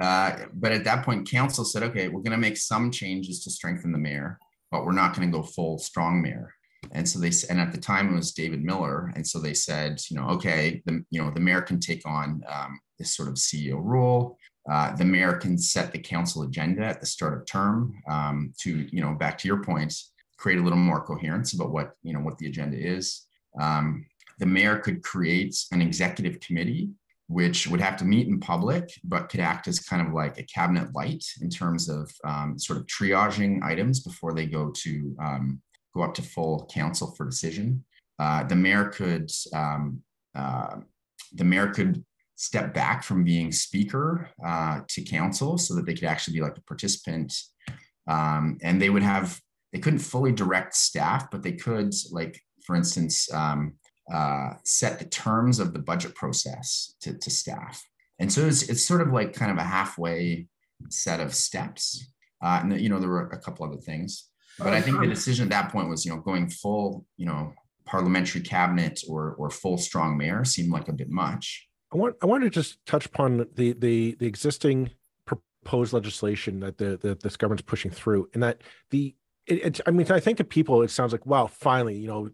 Uh, 0.00 0.36
but 0.54 0.70
at 0.70 0.84
that 0.84 1.04
point, 1.04 1.28
council 1.28 1.64
said, 1.64 1.82
okay, 1.82 2.06
we're 2.06 2.22
going 2.22 2.30
to 2.30 2.38
make 2.38 2.56
some 2.56 2.92
changes 2.92 3.42
to 3.44 3.50
strengthen 3.50 3.90
the 3.90 3.98
mayor, 3.98 4.38
but 4.70 4.84
we're 4.84 4.92
not 4.92 5.16
going 5.16 5.30
to 5.30 5.36
go 5.36 5.42
full 5.42 5.78
strong 5.78 6.22
mayor. 6.22 6.54
And 6.92 7.08
so 7.08 7.18
they 7.18 7.30
and 7.48 7.60
at 7.60 7.72
the 7.72 7.78
time 7.78 8.12
it 8.12 8.16
was 8.16 8.32
David 8.32 8.62
Miller, 8.62 9.12
and 9.14 9.26
so 9.26 9.38
they 9.38 9.54
said, 9.54 10.00
you 10.10 10.16
know, 10.16 10.28
okay, 10.30 10.82
the 10.86 11.04
you 11.10 11.22
know 11.22 11.30
the 11.30 11.40
mayor 11.40 11.62
can 11.62 11.78
take 11.78 12.06
on 12.06 12.42
um, 12.48 12.80
this 12.98 13.14
sort 13.14 13.28
of 13.28 13.34
CEO 13.34 13.78
role. 13.80 14.36
Uh, 14.70 14.94
the 14.96 15.04
mayor 15.04 15.34
can 15.34 15.56
set 15.56 15.92
the 15.92 15.98
council 15.98 16.42
agenda 16.42 16.84
at 16.84 17.00
the 17.00 17.06
start 17.06 17.34
of 17.34 17.46
term 17.46 17.94
um, 18.10 18.52
to 18.60 18.88
you 18.92 19.00
know 19.00 19.14
back 19.14 19.38
to 19.38 19.48
your 19.48 19.62
point, 19.62 19.94
create 20.36 20.58
a 20.58 20.62
little 20.62 20.78
more 20.78 21.04
coherence 21.04 21.52
about 21.52 21.70
what 21.70 21.92
you 22.02 22.12
know 22.12 22.20
what 22.20 22.38
the 22.38 22.48
agenda 22.48 22.76
is. 22.76 23.26
Um, 23.60 24.06
the 24.38 24.46
mayor 24.46 24.78
could 24.78 25.02
create 25.02 25.56
an 25.70 25.82
executive 25.82 26.40
committee 26.40 26.90
which 27.30 27.68
would 27.68 27.80
have 27.80 27.96
to 27.96 28.04
meet 28.04 28.26
in 28.26 28.40
public, 28.40 28.90
but 29.04 29.28
could 29.28 29.38
act 29.38 29.68
as 29.68 29.78
kind 29.78 30.04
of 30.04 30.12
like 30.12 30.36
a 30.36 30.42
cabinet 30.42 30.92
light 30.96 31.24
in 31.40 31.48
terms 31.48 31.88
of 31.88 32.10
um, 32.24 32.58
sort 32.58 32.76
of 32.76 32.84
triaging 32.86 33.62
items 33.62 34.00
before 34.00 34.34
they 34.34 34.46
go 34.46 34.72
to 34.72 35.16
um, 35.22 35.62
go 35.94 36.02
up 36.02 36.14
to 36.14 36.22
full 36.22 36.68
council 36.72 37.14
for 37.16 37.26
decision. 37.26 37.84
Uh, 38.18 38.44
the 38.44 38.54
mayor 38.54 38.86
could 38.86 39.30
um, 39.54 40.02
uh, 40.34 40.76
the 41.32 41.44
mayor 41.44 41.68
could 41.68 42.04
step 42.36 42.72
back 42.72 43.02
from 43.02 43.24
being 43.24 43.52
speaker 43.52 44.30
uh, 44.44 44.80
to 44.88 45.02
council 45.02 45.58
so 45.58 45.74
that 45.74 45.86
they 45.86 45.94
could 45.94 46.04
actually 46.04 46.34
be 46.34 46.40
like 46.40 46.56
a 46.56 46.62
participant, 46.62 47.34
um, 48.06 48.58
and 48.62 48.80
they 48.80 48.90
would 48.90 49.02
have 49.02 49.40
they 49.72 49.78
couldn't 49.78 50.00
fully 50.00 50.32
direct 50.32 50.74
staff, 50.74 51.30
but 51.30 51.42
they 51.42 51.52
could 51.52 51.94
like 52.10 52.40
for 52.64 52.76
instance 52.76 53.32
um, 53.32 53.74
uh, 54.12 54.54
set 54.64 54.98
the 54.98 55.04
terms 55.04 55.58
of 55.58 55.72
the 55.72 55.78
budget 55.78 56.14
process 56.14 56.94
to, 57.00 57.16
to 57.18 57.30
staff. 57.30 57.82
And 58.18 58.30
so 58.32 58.46
it's, 58.46 58.68
it's 58.68 58.84
sort 58.84 59.00
of 59.00 59.12
like 59.12 59.32
kind 59.32 59.50
of 59.50 59.58
a 59.58 59.62
halfway 59.62 60.46
set 60.88 61.20
of 61.20 61.34
steps. 61.34 62.06
Uh, 62.42 62.60
and 62.62 62.80
you 62.80 62.88
know 62.88 62.98
there 62.98 63.08
were 63.08 63.28
a 63.28 63.38
couple 63.38 63.66
other 63.66 63.80
things. 63.80 64.29
But 64.62 64.74
I 64.74 64.80
think 64.80 65.00
the 65.00 65.06
decision 65.06 65.44
at 65.44 65.50
that 65.50 65.72
point 65.72 65.88
was, 65.88 66.04
you 66.04 66.12
know, 66.12 66.20
going 66.20 66.48
full, 66.48 67.06
you 67.16 67.26
know, 67.26 67.52
parliamentary 67.86 68.40
cabinet 68.40 69.00
or 69.08 69.34
or 69.34 69.50
full 69.50 69.78
strong 69.78 70.16
mayor 70.16 70.44
seemed 70.44 70.70
like 70.70 70.88
a 70.88 70.92
bit 70.92 71.10
much. 71.10 71.68
I 71.92 71.96
want 71.96 72.16
I 72.22 72.26
want 72.26 72.44
to 72.44 72.50
just 72.50 72.84
touch 72.86 73.06
upon 73.06 73.46
the 73.54 73.72
the 73.72 74.16
the 74.18 74.26
existing 74.26 74.90
proposed 75.26 75.92
legislation 75.92 76.60
that 76.60 76.78
the 76.78 76.98
that 77.02 77.20
this 77.22 77.36
government's 77.36 77.62
pushing 77.62 77.90
through, 77.90 78.28
and 78.34 78.42
that 78.42 78.62
the 78.90 79.14
it, 79.46 79.64
it, 79.64 79.80
I 79.86 79.90
mean 79.90 80.10
I 80.10 80.20
think 80.20 80.38
to 80.38 80.44
people 80.44 80.82
it 80.82 80.90
sounds 80.90 81.12
like 81.12 81.26
wow 81.26 81.46
finally 81.46 81.96
you 81.96 82.06
know 82.06 82.30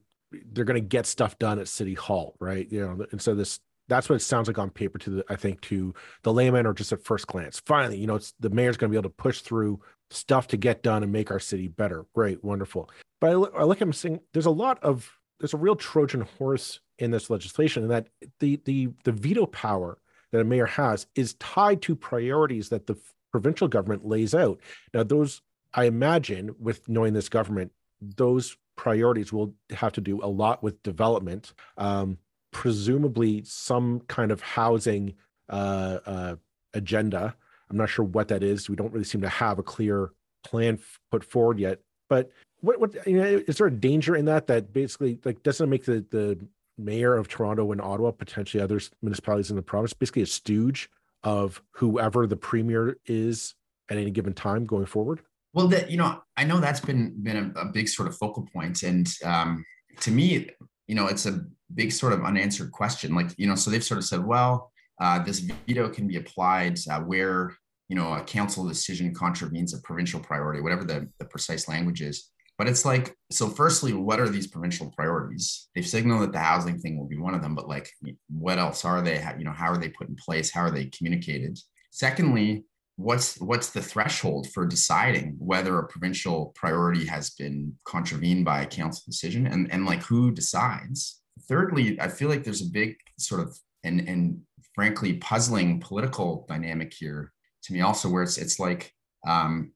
they're 0.53 0.65
going 0.65 0.81
to 0.81 0.87
get 0.87 1.07
stuff 1.07 1.39
done 1.39 1.59
at 1.59 1.69
City 1.69 1.95
Hall, 1.95 2.35
right? 2.41 2.71
You 2.71 2.81
know, 2.81 3.07
and 3.13 3.23
so 3.23 3.35
this 3.35 3.61
that's 3.89 4.09
what 4.09 4.17
it 4.17 4.21
sounds 4.21 4.49
like 4.49 4.59
on 4.59 4.71
paper 4.71 4.99
to 4.99 5.11
the 5.11 5.25
I 5.29 5.37
think 5.37 5.61
to 5.63 5.95
the 6.23 6.33
layman 6.33 6.67
or 6.67 6.75
just 6.75 6.93
at 6.93 7.05
first 7.05 7.27
glance. 7.27 7.61
Finally, 7.61 7.99
you 7.99 8.07
know, 8.07 8.17
it's 8.17 8.35
the 8.41 8.51
mayor's 8.51 8.77
going 8.77 8.91
to 8.91 8.93
be 8.93 8.99
able 8.99 9.11
to 9.11 9.15
push 9.15 9.41
through 9.41 9.81
stuff 10.11 10.49
to 10.49 10.57
get 10.57 10.83
done 10.83 11.03
and 11.03 11.13
make 11.13 11.31
our 11.31 11.41
city 11.41 11.69
better. 11.69 12.07
Great, 12.15 12.43
wonderful. 12.45 12.91
But 13.21 13.31
I, 13.31 13.35
look, 13.35 13.55
I 13.57 13.65
look 13.65 13.79
at 13.79 13.83
him 13.83 13.93
saying 13.93 14.21
there's 14.33 14.47
a 14.47 14.51
lot 14.51 14.83
of 14.83 15.13
there's 15.41 15.55
a 15.55 15.59
real 15.59 15.77
Trojan 15.77 16.23
horse 16.39 16.81
in 16.99 17.11
this 17.11 17.29
legislation, 17.29 17.83
and 17.83 17.93
that 17.93 18.09
the 18.41 18.61
the 18.65 18.89
the 19.05 19.13
veto 19.13 19.47
power 19.47 19.99
that 20.33 20.41
a 20.41 20.45
mayor 20.45 20.67
has 20.67 21.07
is 21.15 21.35
tied 21.35 21.83
to 21.83 21.95
priorities 21.95 22.69
that 22.69 22.87
the 22.87 22.97
provincial 23.33 23.69
government 23.69 24.07
lays 24.07 24.35
out. 24.35 24.61
Now, 24.95 25.03
those 25.03 25.43
I 25.75 25.85
imagine, 25.85 26.55
with 26.59 26.89
knowing 26.89 27.13
this 27.13 27.29
government, 27.29 27.73
those 28.01 28.57
priorities 28.77 29.33
will 29.33 29.55
have 29.71 29.93
to 29.93 30.01
do 30.01 30.23
a 30.23 30.29
lot 30.29 30.63
with 30.63 30.83
development, 30.83 31.53
um, 31.77 32.19
presumably 32.51 33.43
some 33.45 34.01
kind 34.01 34.31
of 34.31 34.41
housing 34.41 35.15
uh, 35.49 35.99
uh, 36.07 36.37
agenda 36.75 37.37
I'm 37.71 37.77
not 37.77 37.89
sure 37.89 38.05
what 38.05 38.29
that 38.29 38.43
is. 38.43 38.69
We 38.69 38.77
don't 38.77 38.93
really 38.93 39.05
seem 39.05 39.21
to 39.23 39.29
have 39.29 39.59
a 39.59 39.63
clear 39.63 40.13
plan 40.45 40.79
put 41.11 41.25
forward 41.25 41.59
yet. 41.59 41.81
But 42.09 42.31
what 42.61 42.81
what 42.81 43.07
you 43.07 43.17
know, 43.17 43.43
is 43.47 43.59
there 43.59 43.67
a 43.67 43.73
danger 43.73 44.17
in 44.17 44.27
that 44.27 44.47
that 44.47 44.73
basically 44.73 45.19
like 45.25 45.43
doesn't 45.43 45.69
make 45.69 45.85
the 45.85 46.05
the 46.11 46.39
mayor 46.79 47.17
of 47.17 47.29
Toronto 47.29 47.73
and 47.73 47.81
Ottawa, 47.81 48.11
potentially 48.11 48.63
other 48.63 48.81
municipalities 49.03 49.51
in 49.51 49.57
the 49.57 49.63
province, 49.63 49.93
basically 49.93 50.23
a 50.23 50.27
stooge 50.27 50.89
of 51.23 51.61
whoever 51.73 52.27
the 52.27 52.37
premier 52.37 52.97
is 53.07 53.55
at 53.91 53.99
any 53.99 54.11
given 54.11 54.33
time 54.33 54.65
going 54.65 54.87
forward? 54.87 55.21
Well, 55.55 55.69
that 55.69 55.91
you 55.91 55.97
know, 55.97 56.23
I 56.37 56.45
know 56.45 56.61
that's 56.61 56.81
been 56.81 57.21
been 57.23 57.53
a, 57.57 57.61
a 57.61 57.65
big 57.67 57.89
sort 57.89 58.09
of 58.09 58.17
focal 58.17 58.47
point, 58.53 58.83
and 58.83 59.09
um, 59.25 59.65
to 60.01 60.11
me, 60.11 60.51
you 60.87 60.95
know, 60.95 61.07
it's 61.07 61.27
a 61.27 61.45
big 61.75 61.93
sort 61.93 62.13
of 62.13 62.25
unanswered 62.25 62.73
question. 62.73 63.15
Like, 63.15 63.31
you 63.37 63.47
know, 63.47 63.55
so 63.55 63.71
they've 63.71 63.83
sort 63.83 63.99
of 63.99 64.05
said, 64.05 64.25
well, 64.25 64.71
uh, 65.01 65.23
this 65.23 65.41
veto 65.41 65.89
can 65.89 66.07
be 66.07 66.17
applied 66.17 66.79
uh, 66.91 67.01
where 67.01 67.55
you 67.89 67.97
know 67.97 68.15
a 68.15 68.23
council 68.23 68.67
decision 68.67 69.15
contravenes 69.15 69.75
a 69.75 69.81
provincial 69.83 70.21
priority, 70.21 70.61
whatever 70.61 70.85
the, 70.85 71.09
the 71.19 71.25
precise 71.25 71.69
language 71.69 72.03
is. 72.03 72.31
But 72.59 72.69
it's 72.69 72.87
like, 72.87 73.15
so 73.31 73.49
firstly, 73.49 73.93
what 73.93 74.19
are 74.19 74.31
these 74.31 74.47
provincial 74.47 74.91
priorities? 74.97 75.69
They've 75.75 75.87
signaled 75.87 76.23
that 76.23 76.33
the 76.33 76.39
housing 76.39 76.79
thing 76.79 76.97
will 76.97 77.07
be 77.07 77.19
one 77.19 77.35
of 77.35 77.43
them, 77.43 77.55
but 77.55 77.69
like, 77.69 77.91
what 78.31 78.59
else 78.59 78.83
are 78.85 79.03
they? 79.03 79.19
How, 79.19 79.37
you 79.37 79.45
know, 79.45 79.53
how 79.53 79.71
are 79.71 79.77
they 79.77 79.91
put 79.91 80.09
in 80.09 80.17
place? 80.17 80.51
How 80.51 80.63
are 80.63 80.71
they 80.71 80.87
communicated? 80.87 81.59
Secondly, 81.91 82.65
what's 82.97 83.39
what's 83.41 83.71
the 83.71 83.83
threshold 83.83 84.49
for 84.53 84.67
deciding 84.67 85.37
whether 85.39 85.79
a 85.79 85.87
provincial 85.87 86.53
priority 86.55 87.05
has 87.05 87.31
been 87.31 87.75
contravened 87.85 88.45
by 88.47 88.63
a 88.63 88.67
council 88.67 89.03
decision, 89.07 89.47
and 89.47 89.71
and 89.71 89.85
like 89.85 90.03
who 90.03 90.31
decides? 90.31 91.21
Thirdly, 91.49 92.01
I 92.01 92.09
feel 92.09 92.31
like 92.31 92.43
there's 92.43 92.63
a 92.63 92.71
big 92.71 92.97
sort 93.19 93.43
of 93.43 93.57
and 93.85 94.01
and 94.09 94.41
frankly 94.77 95.15
puzzling 95.15 95.81
political 95.81 96.47
dynamic 96.49 96.95
here 96.95 97.33
to 97.65 97.73
me 97.73 97.81
also 97.81 98.09
where 98.09 98.23
it's 98.23 98.39
it's 98.39 98.61
like 98.61 98.93
um, 99.27 99.73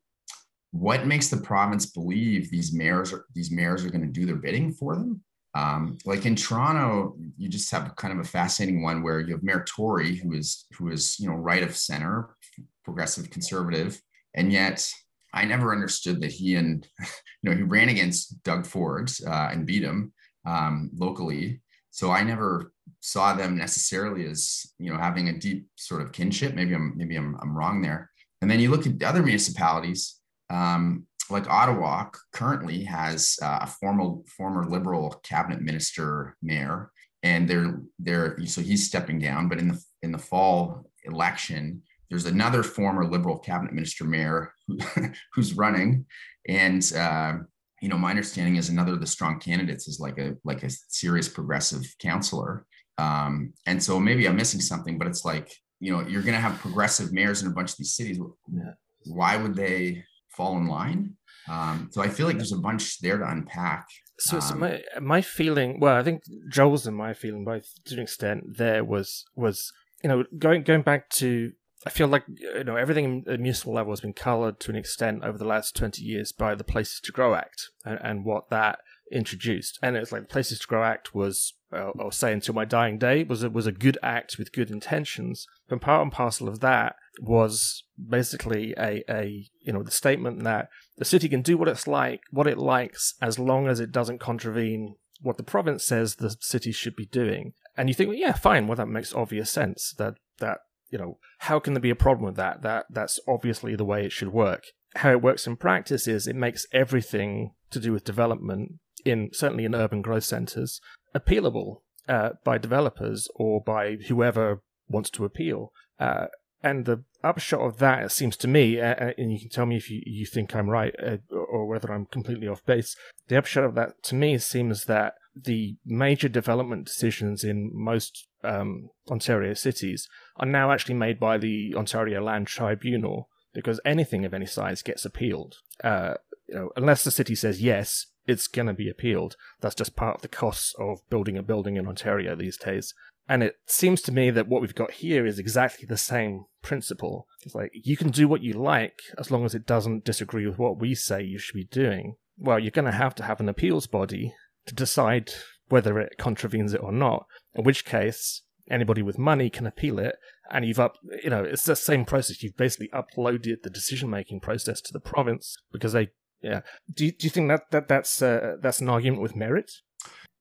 what 0.71 1.07
makes 1.07 1.29
the 1.29 1.37
province 1.37 1.87
believe 1.87 2.51
these 2.51 2.73
mayors 2.73 3.13
are 3.13 3.25
these 3.35 3.51
mayors 3.51 3.85
are 3.85 3.91
going 3.91 4.07
to 4.07 4.21
do 4.21 4.25
their 4.25 4.37
bidding 4.37 4.73
for 4.73 4.95
them? 4.95 5.21
Um, 5.57 5.99
like 6.05 6.27
in 6.27 6.37
toronto 6.37 7.17
you 7.37 7.49
just 7.49 7.73
have 7.73 7.97
kind 7.97 8.15
of 8.15 8.21
a 8.21 8.29
fascinating 8.29 8.83
one 8.83 9.03
where 9.03 9.19
you 9.19 9.35
have 9.35 9.43
mayor 9.43 9.65
tory 9.67 10.15
who 10.15 10.33
is 10.33 10.67
who 10.77 10.91
is 10.91 11.19
you 11.19 11.29
know 11.29 11.35
right 11.35 11.65
of 11.65 11.77
center 11.77 12.37
progressive 12.85 13.31
conservative 13.31 14.01
and 14.35 14.53
yet 14.53 14.89
i 15.35 15.45
never 15.45 15.73
understood 15.73 16.21
that 16.21 16.31
he 16.31 16.55
and 16.55 16.87
you 17.43 17.51
know 17.51 17.57
he 17.57 17.65
ran 17.65 17.89
against 17.89 18.41
doug 18.45 18.65
ford 18.65 19.11
uh, 19.27 19.49
and 19.51 19.67
beat 19.67 19.83
him 19.83 20.13
um, 20.47 20.91
locally. 20.95 21.61
So 21.91 22.11
I 22.11 22.23
never 22.23 22.73
saw 23.01 23.35
them 23.35 23.57
necessarily 23.57 24.27
as 24.27 24.67
you 24.79 24.93
know 24.93 24.99
having 24.99 25.29
a 25.29 25.39
deep 25.39 25.67
sort 25.77 26.03
of 26.03 26.13
kinship. 26.13 26.55
Maybe 26.55 26.75
I'm 26.75 26.97
maybe 26.97 27.17
I'm, 27.17 27.37
I'm 27.41 27.57
wrong 27.57 27.83
there. 27.83 28.11
And 28.43 28.51
then 28.51 28.61
you 28.61 28.71
look 28.71 28.87
at 28.87 29.03
other 29.03 29.23
municipalities, 29.23 30.19
um, 30.49 31.07
like 31.31 31.49
Ottawa 31.49 32.07
currently 32.33 32.85
has 32.85 33.39
uh, 33.43 33.61
a 33.63 33.67
formal 33.67 34.25
former 34.27 34.65
Liberal 34.65 35.21
cabinet 35.23 35.61
minister 35.61 36.37
mayor, 36.43 36.91
and 37.23 37.49
they're 37.49 37.81
they're 37.99 38.39
so 38.47 38.61
he's 38.61 38.87
stepping 38.87 39.19
down. 39.19 39.49
But 39.49 39.59
in 39.59 39.69
the 39.69 39.85
in 40.03 40.13
the 40.13 40.19
fall 40.19 40.91
election, 41.05 41.83
there's 42.09 42.27
another 42.27 42.63
former 42.63 43.05
Liberal 43.05 43.39
cabinet 43.39 43.73
minister 43.73 44.05
mayor 44.05 44.53
who, 44.67 44.79
who's 45.35 45.55
running, 45.55 46.07
and 46.49 46.93
uh, 46.97 47.35
you 47.81 47.89
know, 47.89 47.97
my 47.97 48.11
understanding 48.11 48.57
is 48.57 48.69
another 48.69 48.93
of 48.93 49.01
the 49.01 49.07
strong 49.07 49.41
candidates 49.41 49.89
is 49.89 50.01
like 50.01 50.19
a 50.19 50.37
like 50.45 50.63
a 50.63 50.71
serious 50.89 51.29
progressive 51.29 51.83
counselor. 51.99 52.67
Um, 52.99 53.55
and 53.67 53.83
so 53.83 53.99
maybe 53.99 54.27
I'm 54.27 54.37
missing 54.37 54.61
something, 54.61 54.99
but 54.99 55.07
it's 55.07 55.25
like, 55.25 55.51
you 55.79 55.93
know, 55.93 56.07
you're 56.07 56.23
going 56.23 56.35
to 56.35 56.41
have 56.41 56.59
progressive 56.59 57.13
mayors 57.13 57.43
in 57.43 57.49
a 57.49 57.55
bunch 57.55 57.71
of 57.71 57.79
these 57.79 57.95
cities. 57.95 58.19
Yeah. 58.53 58.73
Why 59.07 59.37
would 59.37 59.55
they 59.55 60.05
fall 60.29 60.57
in 60.59 60.67
line? 60.67 61.17
Um, 61.49 61.89
so 61.91 62.03
I 62.03 62.09
feel 62.09 62.27
like 62.27 62.37
there's 62.37 62.53
a 62.53 62.59
bunch 62.59 63.01
there 63.01 63.19
to 63.19 63.29
unpack. 63.29 63.87
So, 64.19 64.37
um, 64.37 64.43
so 64.43 64.55
my 64.55 64.83
my 65.01 65.23
feeling, 65.23 65.81
well, 65.81 65.97
I 65.97 66.03
think 66.03 66.23
Joel's 66.51 66.87
and 66.87 66.97
my 66.97 67.15
feeling 67.15 67.45
both 67.45 67.65
to 67.87 67.95
an 67.95 68.01
extent 68.01 68.59
there 68.59 68.85
was 68.85 69.25
was 69.35 69.73
you 70.03 70.09
know 70.09 70.25
going 70.39 70.63
going 70.63 70.83
back 70.83 71.09
to 71.11 71.53
I 71.87 71.91
feel 71.91 72.09
like 72.09 72.25
you 72.29 72.65
know 72.65 72.77
everything 72.77 73.25
at 73.27 73.41
municipal 73.41 73.73
level 73.73 73.93
has 73.93 74.01
been 74.01 74.13
coloured 74.13 74.61
to 74.61 74.71
an 74.71 74.77
extent 74.77 75.25
over 75.25 75.39
the 75.39 75.47
last 75.47 75.75
twenty 75.75 76.03
years 76.03 76.33
by 76.33 76.55
the 76.55 76.65
Places 76.65 77.01
to 77.05 77.13
Grow 77.13 77.35
Act 77.35 77.71
and, 77.85 77.99
and 78.03 78.25
what 78.25 78.51
that 78.51 78.81
introduced. 79.11 79.79
And 79.83 79.97
it's 79.97 80.13
like 80.13 80.23
the 80.23 80.29
Places 80.29 80.59
to 80.61 80.67
Grow 80.67 80.85
Act 80.85 81.15
was, 81.15 81.55
uh, 81.73 81.91
I'll 81.99 82.11
say 82.11 82.33
until 82.33 82.55
my 82.55 82.65
dying 82.65 82.99
day, 82.99 83.25
was 83.25 83.43
a, 83.43 83.51
was 83.51 83.67
a 83.67 83.73
good 83.73 83.99
act 84.03 84.37
with 84.39 84.53
good 84.53 84.71
intentions. 84.71 85.47
But 85.69 85.81
part 85.81 86.03
and 86.03 86.13
parcel 86.13 86.49
of 86.49 86.61
that 86.61 86.97
was 87.21 87.85
basically 88.09 88.75
a, 88.79 89.03
a 89.09 89.49
you 89.61 89.73
know 89.73 89.83
the 89.83 89.91
statement 89.91 90.43
that 90.45 90.69
the 90.97 91.05
city 91.05 91.29
can 91.29 91.43
do 91.43 91.59
what 91.59 91.69
it's 91.69 91.87
like, 91.87 92.21
what 92.31 92.47
it 92.47 92.59
likes, 92.59 93.15
as 93.21 93.39
long 93.39 93.69
as 93.69 93.81
it 93.81 93.93
doesn't 93.93 94.21
contravene 94.21 94.97
what 95.23 95.37
the 95.37 95.43
province 95.43 95.85
says 95.85 96.15
the 96.15 96.35
city 96.41 96.73
should 96.73 96.97
be 96.97 97.07
doing. 97.07 97.53
And 97.77 97.89
you 97.89 97.95
think, 97.95 98.09
well, 98.09 98.19
yeah, 98.19 98.33
fine. 98.33 98.67
Well, 98.67 98.77
that 98.77 98.87
makes 98.87 99.15
obvious 99.15 99.51
sense. 99.51 99.95
That 99.99 100.15
that 100.39 100.59
you 100.91 100.99
know, 100.99 101.19
how 101.39 101.61
can 101.61 101.75
there 101.75 101.81
be 101.81 101.91
a 101.91 101.97
problem 101.97 102.27
with 102.27 102.37
that? 102.37 102.63
That 102.63 102.87
that's 102.91 103.21
obviously 103.29 103.77
the 103.77 103.85
way 103.85 104.05
it 104.05 104.13
should 104.13 104.33
work. 104.33 104.65
How 104.97 105.11
it 105.11 105.23
works 105.23 105.47
in 105.47 105.57
practice 105.57 106.09
is 106.09 106.27
it 106.27 106.35
makes 106.35 106.67
everything 106.73 107.53
to 107.71 107.79
do 107.79 107.93
with 107.93 108.05
development 108.05 108.73
in 109.05 109.31
certainly 109.33 109.65
in 109.65 109.75
urban 109.75 110.03
growth 110.03 110.25
centers 110.25 110.81
appealable 111.15 111.83
uh, 112.09 112.31
by 112.45 112.59
developers 112.59 113.29
or 113.35 113.61
by 113.61 113.97
whoever 114.09 114.63
wants 114.89 115.11
to 115.11 115.25
appeal. 115.25 115.73
Uh, 115.99 116.27
and 116.63 116.85
the 116.85 117.05
upshot 117.25 117.61
of 117.61 117.79
that, 117.79 118.05
it 118.05 118.11
seems 118.11 118.37
to 118.39 118.49
me, 118.49 118.81
uh 118.81 119.13
and 119.17 119.33
you 119.33 119.41
can 119.41 119.49
tell 119.49 119.67
me 119.67 119.77
if 119.77 119.91
you, 119.91 120.03
you 120.05 120.27
think 120.27 120.55
I'm 120.55 120.69
right 120.69 120.95
uh, 121.03 121.17
or 121.31 121.67
whether 121.67 121.93
I'm 121.93 122.07
completely 122.07 122.49
off 122.49 122.65
base. 122.67 122.97
The 123.29 123.39
upshot 123.39 123.65
of 123.65 123.75
that 123.77 124.03
to 124.05 124.15
me 124.15 124.37
seems 124.39 124.85
that 124.85 125.15
the 125.35 125.77
major 125.87 126.29
development 126.29 126.87
decisions 126.87 127.45
in 127.45 127.71
most 127.73 128.29
um, 128.43 128.91
Ontario 129.11 129.55
cities 129.55 130.09
are 130.37 130.47
now 130.47 130.73
actually 130.73 130.97
made 130.97 131.21
by 131.21 131.39
the 131.39 131.75
Ontario 131.77 132.23
Land 132.23 132.47
Tribunal 132.47 133.29
because 133.53 133.81
anything 133.85 134.25
of 134.25 134.35
any 134.35 134.47
size 134.47 134.83
gets 134.83 135.05
appealed. 135.05 135.57
Uh, 135.83 136.15
you 136.49 136.55
know, 136.55 136.71
unless 136.77 137.05
the 137.05 137.11
city 137.11 137.35
says 137.35 137.63
yes, 137.63 138.07
it's 138.31 138.47
going 138.47 138.69
to 138.69 138.75
be 138.75 138.89
appealed. 138.89 139.37
That's 139.61 139.75
just 139.75 139.97
part 139.97 140.17
of 140.17 140.23
the 140.23 140.29
costs 140.29 140.75
of 140.79 141.01
building 141.11 141.37
a 141.37 141.43
building 141.43 141.77
in 141.77 141.87
Ontario 141.87 142.35
these 142.35 142.57
days. 142.57 142.95
And 143.29 143.43
it 143.43 143.57
seems 143.67 144.03
to 144.03 144.13
me 144.13 144.31
that 144.31 144.49
what 144.49 144.61
we've 144.61 144.75
got 144.75 144.91
here 144.93 145.25
is 145.25 145.39
exactly 145.39 145.87
the 145.87 145.97
same 145.97 146.47
principle. 146.63 147.27
It's 147.45 147.55
like 147.55 147.71
you 147.75 147.97
can 147.97 148.11
do 148.11 148.27
what 148.27 148.43
you 148.43 148.55
like 148.55 148.99
as 149.19 149.31
long 149.31 149.45
as 149.45 149.55
it 149.55 149.67
doesn't 149.67 150.05
disagree 150.05 150.47
with 150.47 150.59
what 150.59 150.81
we 150.81 150.95
say 150.95 151.23
you 151.23 151.39
should 151.39 151.55
be 151.55 151.69
doing. 151.71 152.17
Well, 152.37 152.59
you're 152.59 152.71
going 152.71 152.87
to 152.87 152.93
have 152.93 153.15
to 153.17 153.23
have 153.23 153.41
an 153.41 153.49
appeals 153.49 153.87
body 153.87 154.35
to 154.67 154.75
decide 154.75 155.31
whether 155.69 155.99
it 156.01 156.19
contravenes 156.19 156.75
it 156.75 156.83
or 156.83 156.93
not. 156.93 157.27
In 157.55 157.65
which 157.65 157.85
case, 157.85 158.43
anybody 158.69 159.03
with 159.03 159.19
money 159.19 159.51
can 159.51 159.67
appeal 159.67 159.99
it, 159.99 160.17
and 160.51 160.65
you've 160.65 160.81
up, 160.81 160.97
you 161.23 161.31
know, 161.31 161.45
it's 161.45 161.65
the 161.65 161.77
same 161.77 162.05
process. 162.05 162.43
You've 162.43 162.57
basically 162.57 162.89
uploaded 162.89 163.63
the 163.63 163.71
decision 163.71 164.11
making 164.11 164.41
process 164.41 164.81
to 164.81 164.93
the 164.93 165.01
province 165.01 165.57
because 165.73 165.93
they, 165.93 166.09
yeah. 166.43 166.61
Do 166.93 167.07
you, 167.07 167.13
do 167.13 167.27
you 167.27 167.31
think 167.31 167.49
that 167.49 167.71
that 167.71 167.89
that's 167.89 168.23
uh, 168.23 168.57
that's 168.61 168.81
an 168.81 168.89
argument 168.89 169.23
with 169.23 169.37
merit? 169.37 169.71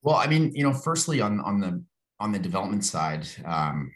Well, 0.01 0.15
I 0.15 0.27
mean, 0.27 0.53
you 0.55 0.63
know, 0.63 0.73
firstly 0.73 1.21
on 1.21 1.39
on 1.41 1.59
the 1.59 1.83
on 2.19 2.31
the 2.31 2.39
development 2.39 2.85
side, 2.85 3.27
um, 3.45 3.91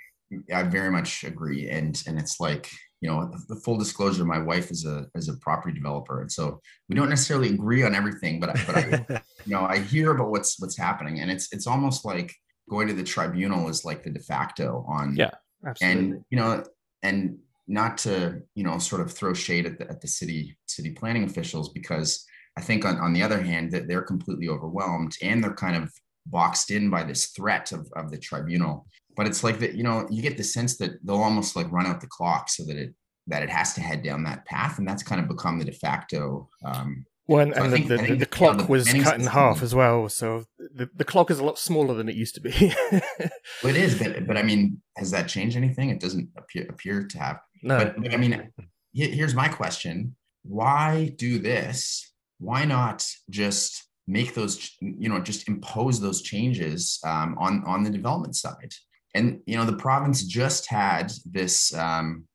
I 0.54 0.64
very 0.64 0.92
much 0.92 1.24
agree, 1.24 1.70
and 1.70 2.02
and 2.08 2.20
it's 2.20 2.40
like 2.40 2.70
you 3.04 3.10
know 3.10 3.30
the 3.50 3.58
full 3.58 3.78
disclosure 3.78 4.24
my 4.24 4.40
wife 4.40 4.72
is 4.72 4.86
a 4.86 5.06
is 5.14 5.28
a 5.28 5.36
property 5.42 5.74
developer 5.76 6.22
and 6.22 6.32
so 6.32 6.62
we 6.88 6.96
don't 6.96 7.10
necessarily 7.10 7.50
agree 7.50 7.84
on 7.84 7.94
everything 7.94 8.40
but 8.40 8.58
but 8.66 8.78
I 8.78 9.22
you 9.46 9.54
know 9.54 9.66
I 9.66 9.80
hear 9.80 10.12
about 10.12 10.30
what's 10.30 10.58
what's 10.58 10.78
happening 10.78 11.20
and 11.20 11.30
it's 11.30 11.52
it's 11.52 11.68
almost 11.68 12.06
like 12.06 12.34
going 12.70 12.88
to 12.88 12.94
the 12.94 13.04
tribunal 13.04 13.68
is 13.68 13.84
like 13.84 14.04
the 14.04 14.10
de 14.10 14.22
facto 14.22 14.86
on 14.88 15.18
yeah 15.18 15.32
absolutely. 15.68 16.02
and 16.02 16.26
you 16.30 16.38
know 16.38 16.64
and 17.04 17.38
not 17.68 17.98
to 17.98 18.42
you 18.56 18.64
know 18.64 18.78
sort 18.78 19.02
of 19.02 19.12
throw 19.12 19.34
shade 19.34 19.66
at 19.66 19.80
the, 19.80 19.90
at 19.90 20.02
the 20.02 20.08
city 20.08 20.58
city 20.66 20.92
planning 20.92 21.24
officials 21.24 21.70
because 21.70 22.26
I 22.58 22.62
think 22.62 22.86
on, 22.86 22.98
on 22.98 23.14
the 23.14 23.24
other 23.24 23.42
hand 23.42 23.72
that 23.72 23.88
they're 23.88 24.02
completely 24.02 24.48
overwhelmed 24.48 25.18
and 25.22 25.44
they're 25.44 25.54
kind 25.54 25.82
of 25.82 25.92
boxed 26.26 26.72
in 26.72 26.90
by 26.90 27.04
this 27.04 27.28
threat 27.28 27.72
of, 27.72 27.88
of 27.96 28.12
the 28.12 28.18
tribunal 28.18 28.86
but 29.16 29.28
it's 29.28 29.44
like 29.44 29.60
that 29.60 29.76
you 29.76 29.84
know 29.84 30.08
you 30.10 30.22
get 30.22 30.38
the 30.38 30.44
sense 30.44 30.78
that 30.78 30.92
they'll 31.04 31.18
almost 31.18 31.56
like 31.56 31.72
run 31.72 31.86
out 31.86 32.02
the 32.02 32.08
clock 32.08 32.50
so 32.50 32.64
that 32.66 32.78
it 32.78 32.94
that 33.28 33.44
it 33.44 33.50
has 33.50 33.74
to 33.74 33.82
head 33.82 34.04
down 34.04 34.24
that 34.24 34.46
path 34.46 34.78
and 34.78 34.88
that's 34.88 35.04
kind 35.04 35.22
of 35.22 35.28
become 35.28 35.60
the 35.60 35.66
de 35.66 35.72
facto 35.72 36.50
um 36.66 37.06
well, 37.28 37.40
and, 37.40 37.56
so 37.56 37.64
and 37.64 37.74
think, 37.74 37.88
the, 37.88 37.98
the, 37.98 38.16
the, 38.16 38.26
clock 38.26 38.58
know, 38.58 38.66
was 38.66 38.92
cut 38.92 39.18
in 39.18 39.26
half 39.26 39.64
as 39.64 39.74
well, 39.74 40.10
so 40.10 40.44
the, 40.58 40.90
the 40.94 41.06
clock 41.06 41.32
is 41.32 41.40
a 41.40 41.46
lot 41.46 41.58
smaller 41.58 41.94
than 41.94 42.10
it 42.10 42.16
used 42.16 42.36
to 42.36 42.42
be. 42.42 42.52
well, 42.92 43.74
it 43.74 43.78
is, 43.78 43.98
but 43.98 44.28
but 44.28 44.36
I 44.36 44.44
mean, 44.44 44.82
has 44.98 45.12
that 45.12 45.30
changed 45.30 45.56
anything? 45.56 45.90
It 45.90 46.02
doesn't 46.02 46.30
appear 46.38 46.66
appear 46.70 47.08
to 47.08 47.20
have. 47.20 47.40
No, 47.64 47.78
but, 47.78 48.02
but 48.02 48.14
I 48.14 48.18
mean, 48.18 48.52
here's 48.94 49.34
my 49.34 49.48
question: 49.48 50.16
Why 50.44 51.14
do 51.18 51.40
this? 51.40 52.12
Why 52.40 52.66
not 52.66 53.08
just 53.30 53.88
make 54.08 54.36
those? 54.36 54.70
You 54.82 55.10
know, 55.10 55.20
just 55.20 55.48
impose 55.48 56.00
those 56.00 56.22
changes 56.22 57.00
um, 57.06 57.36
on 57.40 57.64
on 57.66 57.84
the 57.84 57.90
development 57.90 58.36
side? 58.36 58.74
And 59.16 59.40
you 59.46 59.58
know, 59.58 59.66
the 59.66 59.78
province 59.78 60.24
just 60.24 60.70
had 60.70 61.12
this 61.26 61.74
um, 61.74 62.28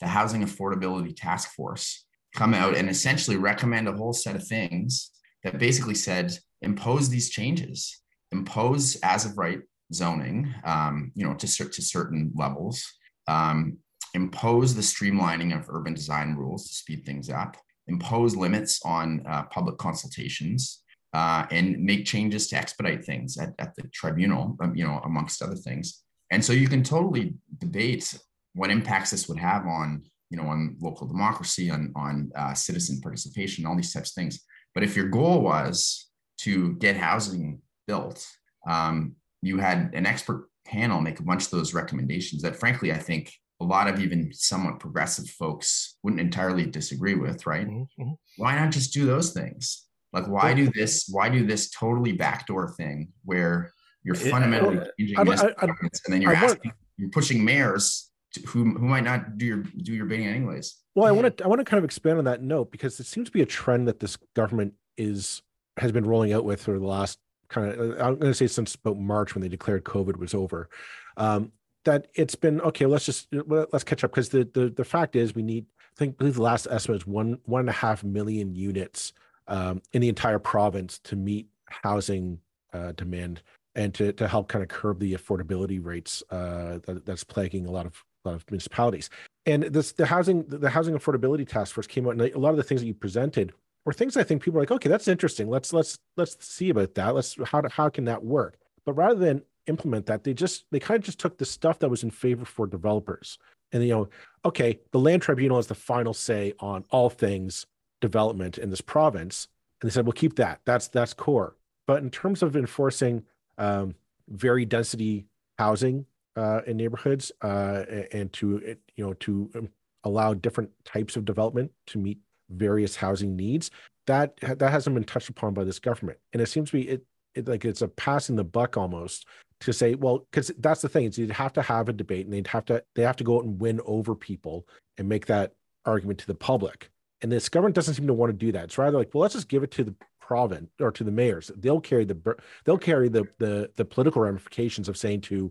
the 0.00 0.06
housing 0.06 0.44
affordability 0.44 1.14
task 1.16 1.50
force 1.54 2.04
come 2.34 2.52
out 2.52 2.76
and 2.76 2.90
essentially 2.90 3.36
recommend 3.36 3.88
a 3.88 3.92
whole 3.92 4.12
set 4.12 4.36
of 4.36 4.46
things 4.46 5.10
that 5.42 5.58
basically 5.58 5.94
said 5.94 6.36
impose 6.60 7.08
these 7.08 7.30
changes, 7.30 8.02
impose 8.30 8.96
as 9.02 9.24
of 9.24 9.38
right 9.38 9.60
zoning, 9.92 10.54
um, 10.64 11.12
you 11.14 11.26
know, 11.26 11.34
to, 11.34 11.46
to 11.46 11.82
certain 11.82 12.32
levels, 12.34 12.84
um, 13.28 13.78
impose 14.16 14.74
the 14.74 14.88
streamlining 14.92 15.54
of 15.56 15.68
urban 15.68 15.94
design 15.94 16.34
rules 16.34 16.66
to 16.66 16.74
speed 16.74 17.04
things 17.04 17.28
up, 17.30 17.56
impose 17.86 18.34
limits 18.34 18.80
on 18.84 19.06
uh, 19.28 19.44
public 19.56 19.76
consultations, 19.78 20.82
uh, 21.12 21.44
and 21.50 21.78
make 21.90 22.04
changes 22.04 22.48
to 22.48 22.56
expedite 22.56 23.04
things 23.04 23.38
at, 23.38 23.50
at 23.58 23.74
the 23.76 23.82
tribunal, 24.00 24.56
um, 24.62 24.74
you 24.74 24.84
know, 24.84 24.98
amongst 25.04 25.42
other 25.42 25.54
things. 25.54 26.02
And 26.32 26.44
so 26.44 26.52
you 26.52 26.68
can 26.68 26.82
totally 26.82 27.34
debate 27.58 28.18
what 28.54 28.70
impacts 28.70 29.10
this 29.10 29.28
would 29.28 29.38
have 29.38 29.66
on, 29.66 30.02
you 30.30 30.36
know, 30.38 30.48
on 30.48 30.76
local 30.80 31.06
democracy, 31.06 31.70
on, 31.70 31.92
on 31.94 32.32
uh, 32.34 32.54
citizen 32.54 33.00
participation, 33.00 33.66
all 33.66 33.76
these 33.76 33.92
types 33.92 34.10
of 34.10 34.14
things. 34.14 34.40
But 34.74 34.82
if 34.82 34.96
your 34.96 35.08
goal 35.08 35.42
was 35.42 36.06
to 36.40 36.74
get 36.74 36.96
housing 36.96 37.60
built, 37.86 38.26
um, 38.68 39.14
you 39.42 39.58
had 39.58 39.78
an 39.94 40.06
expert 40.06 40.48
panel 40.66 41.00
make 41.00 41.20
a 41.20 41.22
bunch 41.22 41.44
of 41.44 41.50
those 41.50 41.74
recommendations 41.74 42.42
that, 42.42 42.56
frankly, 42.56 42.92
I 42.92 42.98
think 42.98 43.32
a 43.60 43.64
lot 43.64 43.88
of 43.88 44.00
even 44.00 44.30
somewhat 44.32 44.80
progressive 44.80 45.28
folks 45.28 45.96
wouldn't 46.02 46.20
entirely 46.20 46.66
disagree 46.66 47.14
with, 47.14 47.46
right? 47.46 47.66
Mm-hmm. 47.66 48.02
mm-hmm. 48.02 48.12
Why 48.36 48.56
not 48.56 48.70
just 48.70 48.92
do 48.92 49.06
those 49.06 49.32
things? 49.32 49.86
Like, 50.12 50.28
why 50.28 50.54
do 50.54 50.70
this? 50.70 51.08
Why 51.10 51.28
do 51.28 51.46
this 51.46 51.70
totally 51.70 52.12
backdoor 52.12 52.70
thing 52.70 53.12
where 53.24 53.72
you're 54.02 54.14
fundamentally 54.14 54.78
changing 54.98 55.24
this, 55.24 55.42
and 55.42 56.14
then 56.14 56.22
you're 56.22 56.32
asking, 56.32 56.72
you're 56.96 57.10
pushing 57.10 57.44
mayors 57.44 58.10
to, 58.32 58.40
who 58.42 58.72
who 58.72 58.86
might 58.86 59.04
not 59.04 59.36
do 59.36 59.46
your 59.46 59.56
do 59.58 59.92
your 59.92 60.06
bidding 60.06 60.26
anyways. 60.26 60.76
Well, 60.94 61.06
I 61.06 61.12
want 61.12 61.36
to 61.36 61.44
I 61.44 61.48
want 61.48 61.60
to 61.60 61.64
kind 61.64 61.78
of 61.78 61.84
expand 61.84 62.18
on 62.18 62.24
that 62.24 62.42
note 62.42 62.70
because 62.70 63.00
it 63.00 63.06
seems 63.06 63.28
to 63.28 63.32
be 63.32 63.42
a 63.42 63.46
trend 63.46 63.88
that 63.88 64.00
this 64.00 64.16
government 64.34 64.74
is 64.96 65.42
has 65.76 65.92
been 65.92 66.06
rolling 66.06 66.32
out 66.32 66.44
with 66.44 66.62
for 66.62 66.78
the 66.78 66.86
last 66.86 67.18
kind 67.48 67.68
of 67.68 67.90
I'm 68.00 68.16
going 68.16 68.32
to 68.32 68.34
say 68.34 68.46
since 68.46 68.74
about 68.74 68.96
March 68.96 69.34
when 69.34 69.42
they 69.42 69.48
declared 69.48 69.84
COVID 69.84 70.16
was 70.16 70.34
over. 70.34 70.68
Um, 71.16 71.52
that 71.86 72.08
it's 72.14 72.34
been 72.34 72.60
okay. 72.60 72.84
Let's 72.86 73.06
just 73.06 73.28
let's 73.32 73.84
catch 73.84 74.04
up 74.04 74.10
because 74.10 74.28
the, 74.28 74.48
the 74.52 74.68
the 74.68 74.84
fact 74.84 75.16
is 75.16 75.34
we 75.34 75.42
need. 75.42 75.64
I 75.80 75.98
think 75.98 76.16
I 76.16 76.18
believe 76.18 76.34
the 76.34 76.42
last 76.42 76.68
estimate 76.70 77.00
is 77.00 77.06
one 77.06 77.38
one 77.46 77.60
and 77.60 77.70
a 77.70 77.72
half 77.72 78.04
million 78.04 78.54
units 78.54 79.14
um, 79.48 79.80
in 79.94 80.02
the 80.02 80.10
entire 80.10 80.38
province 80.38 80.98
to 81.00 81.16
meet 81.16 81.48
housing 81.68 82.38
uh, 82.74 82.92
demand 82.92 83.42
and 83.74 83.94
to, 83.94 84.12
to 84.12 84.28
help 84.28 84.48
kind 84.48 84.62
of 84.62 84.68
curb 84.68 84.98
the 84.98 85.14
affordability 85.14 85.82
rates 85.82 86.22
uh, 86.30 86.78
that, 86.86 87.04
that's 87.06 87.24
plaguing 87.24 87.66
a 87.66 87.70
lot 87.70 87.86
of 87.86 88.04
a 88.24 88.28
lot 88.28 88.34
of 88.34 88.44
municipalities. 88.50 89.08
And 89.46 89.62
this 89.64 89.92
the 89.92 90.06
housing 90.06 90.44
the 90.48 90.68
housing 90.68 90.94
affordability 90.94 91.48
task 91.48 91.74
force 91.74 91.86
came 91.86 92.06
out, 92.06 92.12
and 92.12 92.22
a 92.22 92.38
lot 92.38 92.50
of 92.50 92.56
the 92.56 92.62
things 92.62 92.82
that 92.82 92.86
you 92.86 92.94
presented 92.94 93.52
were 93.84 93.92
things 93.92 94.16
I 94.16 94.24
think 94.24 94.42
people 94.42 94.58
are 94.58 94.62
like, 94.62 94.72
okay, 94.72 94.88
that's 94.88 95.08
interesting. 95.08 95.48
Let's 95.48 95.72
let's 95.72 95.98
let's 96.16 96.44
see 96.44 96.70
about 96.70 96.94
that. 96.94 97.14
Let's 97.14 97.36
how 97.44 97.62
how 97.70 97.88
can 97.88 98.04
that 98.06 98.24
work? 98.24 98.58
But 98.84 98.94
rather 98.94 99.18
than 99.18 99.42
implement 99.66 100.06
that, 100.06 100.24
they 100.24 100.34
just 100.34 100.64
they 100.70 100.80
kind 100.80 100.98
of 100.98 101.04
just 101.04 101.18
took 101.18 101.38
the 101.38 101.44
stuff 101.44 101.78
that 101.80 101.88
was 101.88 102.02
in 102.02 102.10
favor 102.10 102.44
for 102.44 102.66
developers, 102.66 103.38
and 103.72 103.82
you 103.82 103.90
know, 103.90 104.08
okay, 104.44 104.80
the 104.92 104.98
land 104.98 105.22
tribunal 105.22 105.56
has 105.56 105.66
the 105.66 105.74
final 105.74 106.14
say 106.14 106.52
on 106.60 106.84
all 106.90 107.10
things 107.10 107.66
development 108.00 108.58
in 108.58 108.70
this 108.70 108.80
province 108.80 109.48
And 109.80 109.90
they 109.90 109.92
said, 109.94 110.04
"We'll 110.06 110.12
keep 110.12 110.36
that. 110.36 110.60
That's 110.64 110.88
that's 110.88 111.14
core." 111.14 111.56
But 111.86 112.02
in 112.02 112.10
terms 112.10 112.42
of 112.42 112.56
enforcing 112.56 113.24
um, 113.58 113.94
very 114.28 114.64
density 114.64 115.26
housing 115.58 116.06
uh, 116.36 116.60
in 116.66 116.76
neighborhoods 116.76 117.32
uh, 117.42 117.84
and 118.12 118.32
to 118.34 118.76
you 118.96 119.04
know 119.04 119.14
to 119.14 119.50
um, 119.54 119.68
allow 120.04 120.34
different 120.34 120.70
types 120.84 121.16
of 121.16 121.24
development 121.24 121.72
to 121.88 121.98
meet 121.98 122.18
various 122.50 122.96
housing 122.96 123.36
needs, 123.36 123.70
that 124.06 124.36
that 124.36 124.70
hasn't 124.70 124.94
been 124.94 125.04
touched 125.04 125.28
upon 125.28 125.54
by 125.54 125.64
this 125.64 125.78
government. 125.78 126.18
And 126.32 126.40
it 126.40 126.46
seems 126.46 126.70
to 126.70 126.76
be 126.76 126.88
it, 126.88 127.04
it 127.34 127.48
like 127.48 127.64
it's 127.64 127.82
a 127.82 127.88
passing 127.88 128.36
the 128.36 128.44
buck 128.44 128.76
almost 128.76 129.26
to 129.60 129.72
say, 129.72 129.94
well, 129.94 130.26
because 130.30 130.50
that's 130.58 130.82
the 130.82 130.88
thing 130.88 131.04
is 131.04 131.18
you'd 131.18 131.30
have 131.30 131.52
to 131.54 131.62
have 131.62 131.88
a 131.88 131.92
debate 131.92 132.26
and 132.26 132.34
they'd 132.34 132.46
have 132.46 132.64
to 132.66 132.82
they 132.94 133.02
have 133.02 133.16
to 133.16 133.24
go 133.24 133.38
out 133.38 133.44
and 133.44 133.60
win 133.60 133.80
over 133.84 134.14
people 134.14 134.66
and 134.98 135.08
make 135.08 135.26
that 135.26 135.52
argument 135.84 136.18
to 136.20 136.26
the 136.26 136.34
public. 136.34 136.90
And 137.22 137.32
this 137.32 137.48
government 137.48 137.74
doesn't 137.74 137.94
seem 137.94 138.06
to 138.06 138.12
want 138.12 138.30
to 138.30 138.36
do 138.36 138.52
that. 138.52 138.64
It's 138.64 138.78
rather 138.78 138.98
like, 138.98 139.14
well, 139.14 139.22
let's 139.22 139.34
just 139.34 139.48
give 139.48 139.62
it 139.62 139.70
to 139.72 139.84
the 139.84 139.94
province 140.20 140.70
or 140.80 140.90
to 140.92 141.04
the 141.04 141.10
mayors. 141.10 141.50
They'll 141.56 141.80
carry 141.80 142.04
the 142.04 142.36
they'll 142.64 142.78
carry 142.78 143.08
the 143.08 143.24
the 143.38 143.70
the 143.76 143.84
political 143.84 144.22
ramifications 144.22 144.88
of 144.88 144.96
saying 144.96 145.22
to 145.22 145.50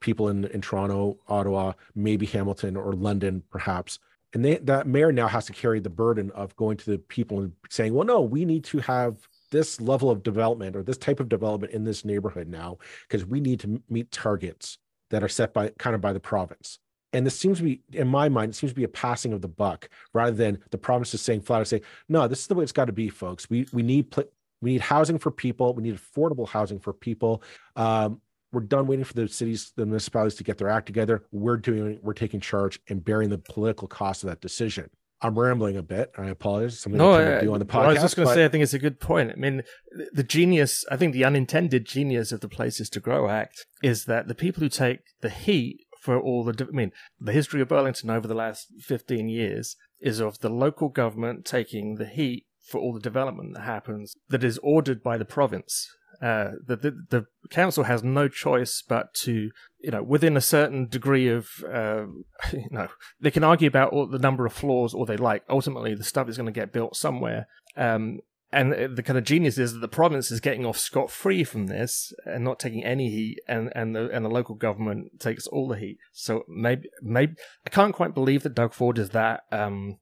people 0.00 0.28
in 0.28 0.44
in 0.46 0.60
Toronto, 0.60 1.18
Ottawa, 1.28 1.72
maybe 1.94 2.26
Hamilton 2.26 2.76
or 2.76 2.92
London, 2.92 3.42
perhaps. 3.50 3.98
And 4.34 4.44
they, 4.44 4.56
that 4.58 4.86
mayor 4.86 5.12
now 5.12 5.28
has 5.28 5.46
to 5.46 5.52
carry 5.52 5.80
the 5.80 5.88
burden 5.88 6.30
of 6.32 6.54
going 6.56 6.76
to 6.78 6.90
the 6.90 6.98
people 6.98 7.38
and 7.38 7.52
saying, 7.70 7.94
well, 7.94 8.04
no, 8.04 8.20
we 8.20 8.44
need 8.44 8.64
to 8.64 8.80
have 8.80 9.16
this 9.56 9.80
level 9.80 10.10
of 10.10 10.22
development 10.22 10.76
or 10.76 10.82
this 10.82 10.98
type 10.98 11.18
of 11.18 11.28
development 11.28 11.72
in 11.72 11.84
this 11.84 12.04
neighborhood 12.04 12.48
now 12.48 12.78
because 13.08 13.24
we 13.24 13.40
need 13.40 13.60
to 13.60 13.80
meet 13.88 14.10
targets 14.10 14.78
that 15.10 15.22
are 15.22 15.28
set 15.28 15.54
by 15.54 15.70
kind 15.78 15.94
of 15.94 16.00
by 16.00 16.12
the 16.12 16.20
province. 16.20 16.78
And 17.12 17.24
this 17.24 17.38
seems 17.38 17.58
to 17.58 17.64
be, 17.64 17.80
in 17.92 18.08
my 18.08 18.28
mind, 18.28 18.50
it 18.50 18.56
seems 18.56 18.72
to 18.72 18.76
be 18.76 18.84
a 18.84 18.88
passing 18.88 19.32
of 19.32 19.40
the 19.40 19.48
buck 19.48 19.88
rather 20.12 20.36
than 20.36 20.58
the 20.70 20.78
province 20.78 21.14
is 21.14 21.22
saying 21.22 21.40
flat 21.40 21.60
out 21.60 21.68
saying, 21.68 21.84
no, 22.08 22.28
this 22.28 22.40
is 22.40 22.46
the 22.48 22.54
way 22.54 22.62
it's 22.62 22.72
got 22.72 22.86
to 22.86 22.92
be, 22.92 23.08
folks. 23.08 23.48
We 23.48 23.66
we 23.72 23.82
need 23.82 24.14
we 24.60 24.72
need 24.72 24.80
housing 24.82 25.18
for 25.18 25.30
people. 25.30 25.72
We 25.72 25.82
need 25.82 25.96
affordable 25.96 26.48
housing 26.48 26.78
for 26.78 26.92
people. 26.92 27.42
Um, 27.76 28.20
we're 28.52 28.60
done 28.62 28.86
waiting 28.86 29.04
for 29.04 29.14
the 29.14 29.28
cities, 29.28 29.72
the 29.76 29.86
municipalities 29.86 30.36
to 30.36 30.44
get 30.44 30.58
their 30.58 30.68
act 30.68 30.86
together. 30.86 31.24
We're 31.32 31.56
doing, 31.56 31.98
we're 32.02 32.14
taking 32.14 32.40
charge 32.40 32.80
and 32.88 33.04
bearing 33.04 33.28
the 33.28 33.38
political 33.38 33.88
cost 33.88 34.22
of 34.22 34.30
that 34.30 34.40
decision. 34.40 34.88
I'm 35.26 35.36
rambling 35.36 35.76
a 35.76 35.82
bit. 35.82 36.12
I 36.16 36.26
apologize. 36.26 36.80
Something 36.80 36.98
no, 36.98 37.12
I 37.14 37.40
do 37.40 37.52
on 37.52 37.58
the 37.58 37.66
podcast. 37.66 37.84
I 37.84 37.92
was 37.94 38.02
just 38.02 38.16
going 38.16 38.26
to 38.26 38.30
but... 38.30 38.34
say, 38.34 38.44
I 38.44 38.48
think 38.48 38.62
it's 38.62 38.74
a 38.74 38.78
good 38.78 39.00
point. 39.00 39.32
I 39.32 39.34
mean, 39.34 39.64
the 40.12 40.22
genius, 40.22 40.84
I 40.88 40.96
think 40.96 41.12
the 41.12 41.24
unintended 41.24 41.84
genius 41.84 42.30
of 42.30 42.40
the 42.40 42.48
Places 42.48 42.88
to 42.90 43.00
Grow 43.00 43.28
Act 43.28 43.66
is 43.82 44.04
that 44.04 44.28
the 44.28 44.36
people 44.36 44.60
who 44.60 44.68
take 44.68 45.00
the 45.22 45.30
heat 45.30 45.80
for 46.00 46.20
all 46.20 46.44
the, 46.44 46.66
I 46.68 46.70
mean, 46.70 46.92
the 47.20 47.32
history 47.32 47.60
of 47.60 47.68
Burlington 47.68 48.08
over 48.08 48.28
the 48.28 48.34
last 48.34 48.68
15 48.82 49.28
years 49.28 49.74
is 50.00 50.20
of 50.20 50.38
the 50.38 50.48
local 50.48 50.88
government 50.88 51.44
taking 51.44 51.96
the 51.96 52.06
heat 52.06 52.46
for 52.62 52.80
all 52.80 52.92
the 52.92 53.00
development 53.00 53.54
that 53.54 53.62
happens 53.62 54.14
that 54.28 54.44
is 54.44 54.58
ordered 54.62 55.02
by 55.02 55.18
the 55.18 55.24
province. 55.24 55.88
Uh, 56.20 56.52
the, 56.66 56.76
the, 56.76 57.06
the 57.10 57.26
council 57.50 57.84
has 57.84 58.02
no 58.02 58.28
choice 58.28 58.82
but 58.86 59.14
to, 59.14 59.50
you 59.80 59.90
know, 59.90 60.02
within 60.02 60.36
a 60.36 60.40
certain 60.40 60.88
degree 60.88 61.28
of, 61.28 61.48
uh, 61.72 62.06
you 62.52 62.68
know, 62.70 62.88
they 63.20 63.30
can 63.30 63.44
argue 63.44 63.68
about 63.68 63.92
all 63.92 64.06
the 64.06 64.18
number 64.18 64.46
of 64.46 64.52
floors 64.52 64.94
or 64.94 65.06
they 65.06 65.16
like. 65.16 65.42
Ultimately, 65.48 65.94
the 65.94 66.04
stuff 66.04 66.28
is 66.28 66.36
going 66.36 66.46
to 66.46 66.52
get 66.52 66.72
built 66.72 66.96
somewhere. 66.96 67.46
Um, 67.76 68.20
and 68.52 68.96
the 68.96 69.02
kind 69.02 69.18
of 69.18 69.24
genius 69.24 69.58
is 69.58 69.72
that 69.72 69.80
the 69.80 69.88
province 69.88 70.30
is 70.30 70.40
getting 70.40 70.64
off 70.64 70.78
scot 70.78 71.10
free 71.10 71.42
from 71.42 71.66
this 71.66 72.12
and 72.24 72.44
not 72.44 72.60
taking 72.60 72.84
any 72.84 73.10
heat, 73.10 73.40
and 73.48 73.72
and 73.74 73.94
the 73.94 74.08
and 74.10 74.24
the 74.24 74.30
local 74.30 74.54
government 74.54 75.18
takes 75.18 75.46
all 75.48 75.68
the 75.68 75.76
heat. 75.76 75.98
So 76.12 76.44
maybe 76.48 76.88
maybe 77.02 77.34
I 77.66 77.70
can't 77.70 77.94
quite 77.94 78.14
believe 78.14 78.44
that 78.44 78.54
Doug 78.54 78.72
Ford 78.72 78.98
is 78.98 79.10
that 79.10 79.42
um, 79.50 79.98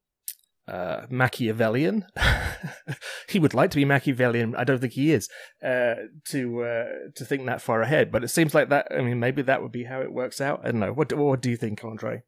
uh, 0.66 1.06
Machiavellian. 1.10 2.06
he 3.28 3.38
would 3.38 3.54
like 3.54 3.70
to 3.70 3.76
be 3.76 3.84
Machiavellian. 3.84 4.54
I 4.56 4.64
don't 4.64 4.80
think 4.80 4.92
he 4.94 5.12
is 5.12 5.28
uh, 5.62 5.94
to 6.26 6.62
uh, 6.62 6.84
to 7.16 7.24
think 7.24 7.46
that 7.46 7.62
far 7.62 7.82
ahead. 7.82 8.10
But 8.10 8.24
it 8.24 8.28
seems 8.28 8.54
like 8.54 8.70
that. 8.70 8.88
I 8.90 9.02
mean, 9.02 9.20
maybe 9.20 9.42
that 9.42 9.62
would 9.62 9.72
be 9.72 9.84
how 9.84 10.00
it 10.00 10.12
works 10.12 10.40
out. 10.40 10.60
I 10.64 10.70
don't 10.70 10.80
know. 10.80 10.92
What 10.92 11.12
what 11.12 11.40
do 11.40 11.50
you 11.50 11.56
think, 11.56 11.80
André? 11.80 12.22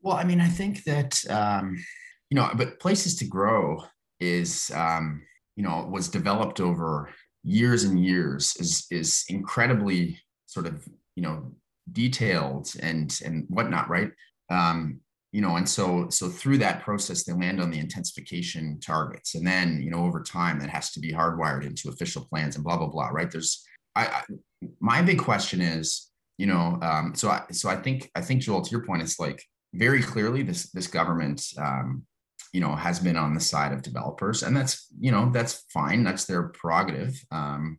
Well, 0.00 0.16
I 0.16 0.24
mean, 0.24 0.40
I 0.40 0.48
think 0.48 0.84
that 0.84 1.18
um, 1.28 1.76
you 2.30 2.36
know, 2.36 2.50
but 2.56 2.80
places 2.80 3.16
to 3.16 3.26
grow 3.26 3.82
is 4.20 4.70
um, 4.74 5.22
you 5.56 5.62
know 5.62 5.86
was 5.90 6.08
developed 6.08 6.60
over 6.60 7.10
years 7.44 7.84
and 7.84 8.02
years 8.02 8.56
is 8.58 8.86
is 8.90 9.24
incredibly 9.28 10.18
sort 10.46 10.66
of 10.66 10.86
you 11.14 11.22
know 11.22 11.52
detailed 11.92 12.72
and 12.80 13.20
and 13.24 13.46
whatnot, 13.48 13.88
right? 13.88 14.10
Um, 14.50 15.00
you 15.32 15.40
know 15.40 15.56
and 15.56 15.68
so 15.68 16.08
so 16.08 16.28
through 16.28 16.58
that 16.58 16.82
process 16.82 17.24
they 17.24 17.32
land 17.32 17.60
on 17.60 17.70
the 17.70 17.78
intensification 17.78 18.78
targets. 18.80 19.34
And 19.34 19.46
then 19.46 19.82
you 19.82 19.90
know 19.90 20.04
over 20.04 20.22
time 20.22 20.58
that 20.60 20.70
has 20.70 20.92
to 20.92 21.00
be 21.00 21.12
hardwired 21.12 21.66
into 21.66 21.88
official 21.88 22.24
plans 22.24 22.56
and 22.56 22.64
blah 22.64 22.76
blah 22.76 22.88
blah 22.88 23.08
right? 23.08 23.30
There's 23.30 23.64
i, 23.96 24.06
I 24.06 24.22
my 24.80 25.02
big 25.02 25.18
question 25.18 25.60
is 25.60 26.10
you 26.36 26.46
know 26.46 26.78
um, 26.82 27.14
so 27.14 27.28
i 27.30 27.42
so 27.50 27.68
i 27.68 27.76
think 27.76 28.10
i 28.14 28.20
think 28.20 28.42
joel 28.42 28.62
to 28.62 28.70
your 28.70 28.84
point 28.84 29.02
it's 29.02 29.18
like 29.18 29.42
very 29.74 30.02
clearly 30.02 30.42
this 30.42 30.70
this 30.72 30.86
government 30.86 31.44
um, 31.58 32.06
you 32.52 32.60
know 32.60 32.74
has 32.74 32.98
been 32.98 33.16
on 33.16 33.34
the 33.34 33.40
side 33.40 33.72
of 33.72 33.82
developers 33.82 34.42
and 34.42 34.56
that's 34.56 34.86
you 34.98 35.10
know 35.10 35.30
that's 35.30 35.64
fine. 35.72 36.02
That's 36.04 36.24
their 36.24 36.44
prerogative 36.48 37.20
um, 37.30 37.78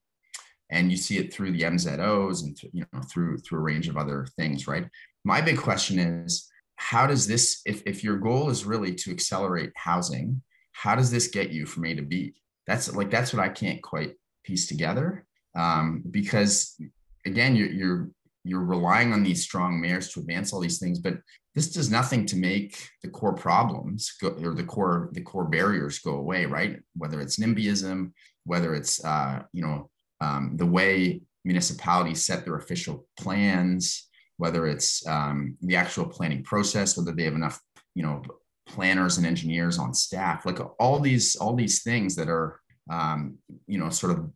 and 0.69 0.91
you 0.91 0.97
see 0.97 1.17
it 1.17 1.33
through 1.33 1.51
the 1.51 1.63
mzos 1.63 2.43
and 2.43 2.57
you 2.73 2.85
know 2.93 3.01
through 3.01 3.38
through 3.39 3.59
a 3.59 3.63
range 3.63 3.88
of 3.88 3.97
other 3.97 4.27
things 4.38 4.67
right? 4.67 4.88
My 5.25 5.41
big 5.41 5.57
question 5.57 5.99
is 5.99 6.49
how 6.79 7.05
does 7.05 7.27
this 7.27 7.61
if, 7.65 7.83
if 7.85 8.03
your 8.03 8.17
goal 8.17 8.49
is 8.49 8.65
really 8.65 8.95
to 8.95 9.11
accelerate 9.11 9.71
housing 9.75 10.41
how 10.71 10.95
does 10.95 11.11
this 11.11 11.27
get 11.27 11.49
you 11.49 11.65
from 11.65 11.83
a 11.85 11.93
to 11.93 12.01
b? 12.01 12.33
That's 12.65 12.93
like 12.95 13.11
that's 13.11 13.33
what 13.33 13.43
i 13.43 13.49
can't 13.49 13.81
quite 13.81 14.13
piece 14.45 14.67
together 14.67 15.25
um, 15.55 16.03
because 16.09 16.79
again 17.25 17.55
you're, 17.55 17.71
you're 17.71 18.09
you're 18.45 18.63
relying 18.63 19.11
on 19.11 19.23
these 19.23 19.43
strong 19.43 19.81
mayors 19.81 20.09
to 20.09 20.21
advance 20.21 20.53
all 20.53 20.61
these 20.61 20.79
things 20.79 20.99
but 20.99 21.15
this 21.53 21.71
does 21.71 21.91
nothing 21.91 22.25
to 22.27 22.37
make 22.37 22.87
the 23.03 23.09
core 23.09 23.33
problems 23.33 24.13
go, 24.21 24.29
or 24.29 24.53
the 24.53 24.63
core 24.63 25.09
the 25.11 25.21
core 25.21 25.45
barriers 25.45 25.99
go 25.99 26.15
away 26.15 26.45
right? 26.45 26.79
Whether 26.95 27.19
it's 27.19 27.37
nimbyism 27.37 28.11
whether 28.45 28.73
it's 28.73 29.03
uh, 29.03 29.43
you 29.51 29.63
know 29.63 29.89
um, 30.21 30.55
the 30.55 30.65
way 30.65 31.21
municipalities 31.43 32.23
set 32.23 32.45
their 32.45 32.57
official 32.57 33.07
plans 33.17 34.09
whether 34.39 34.65
it's 34.65 35.06
um, 35.06 35.58
the 35.62 35.75
actual 35.75 36.06
planning 36.06 36.41
process, 36.41 36.97
whether 36.97 37.12
they 37.12 37.25
have 37.25 37.36
enough, 37.36 37.60
you 37.93 38.02
know, 38.02 38.21
planners 38.65 39.17
and 39.17 39.28
engineers 39.28 39.78
on 39.78 39.93
staff, 39.93 40.45
like 40.45 40.60
all 40.80 40.99
these 41.02 41.36
all 41.36 41.54
these 41.54 41.84
things 41.84 42.15
that 42.15 42.30
are, 42.30 42.62
um, 42.89 43.38
you 43.67 43.78
know, 43.78 43.89
sort 43.89 44.17
of, 44.17 44.32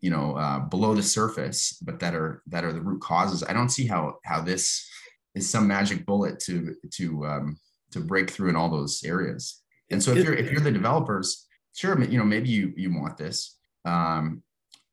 you 0.00 0.10
know, 0.10 0.36
uh, 0.36 0.58
below 0.58 0.92
the 0.92 1.02
surface, 1.04 1.78
but 1.82 2.00
that 2.00 2.16
are 2.16 2.42
that 2.48 2.64
are 2.64 2.72
the 2.72 2.80
root 2.80 3.00
causes. 3.00 3.44
I 3.44 3.52
don't 3.52 3.68
see 3.68 3.86
how 3.86 4.16
how 4.24 4.40
this 4.40 4.84
is 5.36 5.48
some 5.48 5.68
magic 5.68 6.04
bullet 6.04 6.40
to 6.40 6.74
to 6.94 7.24
um, 7.24 7.60
to 7.92 8.00
break 8.00 8.28
through 8.28 8.50
in 8.50 8.56
all 8.56 8.70
those 8.70 9.04
areas. 9.04 9.62
And 9.92 10.02
so 10.02 10.10
if 10.10 10.24
you're 10.24 10.34
if 10.34 10.50
you're 10.50 10.60
the 10.60 10.72
developers, 10.72 11.46
sure, 11.76 12.02
you 12.02 12.18
know, 12.18 12.24
maybe 12.24 12.48
you 12.48 12.72
you 12.76 12.92
want 12.92 13.16
this. 13.16 13.56
Um, 13.84 14.42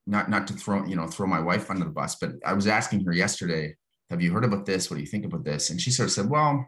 not 0.06 0.30
not 0.30 0.46
to 0.48 0.54
throw 0.54 0.86
you 0.86 0.96
know 0.96 1.08
throw 1.08 1.26
my 1.26 1.40
wife 1.40 1.72
under 1.72 1.86
the 1.86 1.92
bus, 1.92 2.18
but 2.22 2.34
I 2.46 2.54
was 2.54 2.68
asking 2.68 3.06
her 3.06 3.14
yesterday 3.14 3.76
have 4.10 4.22
you 4.22 4.32
heard 4.32 4.46
about 4.46 4.66
this? 4.66 4.90
What 4.90 4.98
do 4.98 5.02
you 5.02 5.08
think 5.08 5.26
about 5.26 5.44
this? 5.44 5.70
And 5.70 5.80
she 5.80 5.92
sort 5.92 6.08
of 6.08 6.14
said, 6.14 6.30
well, 6.30 6.68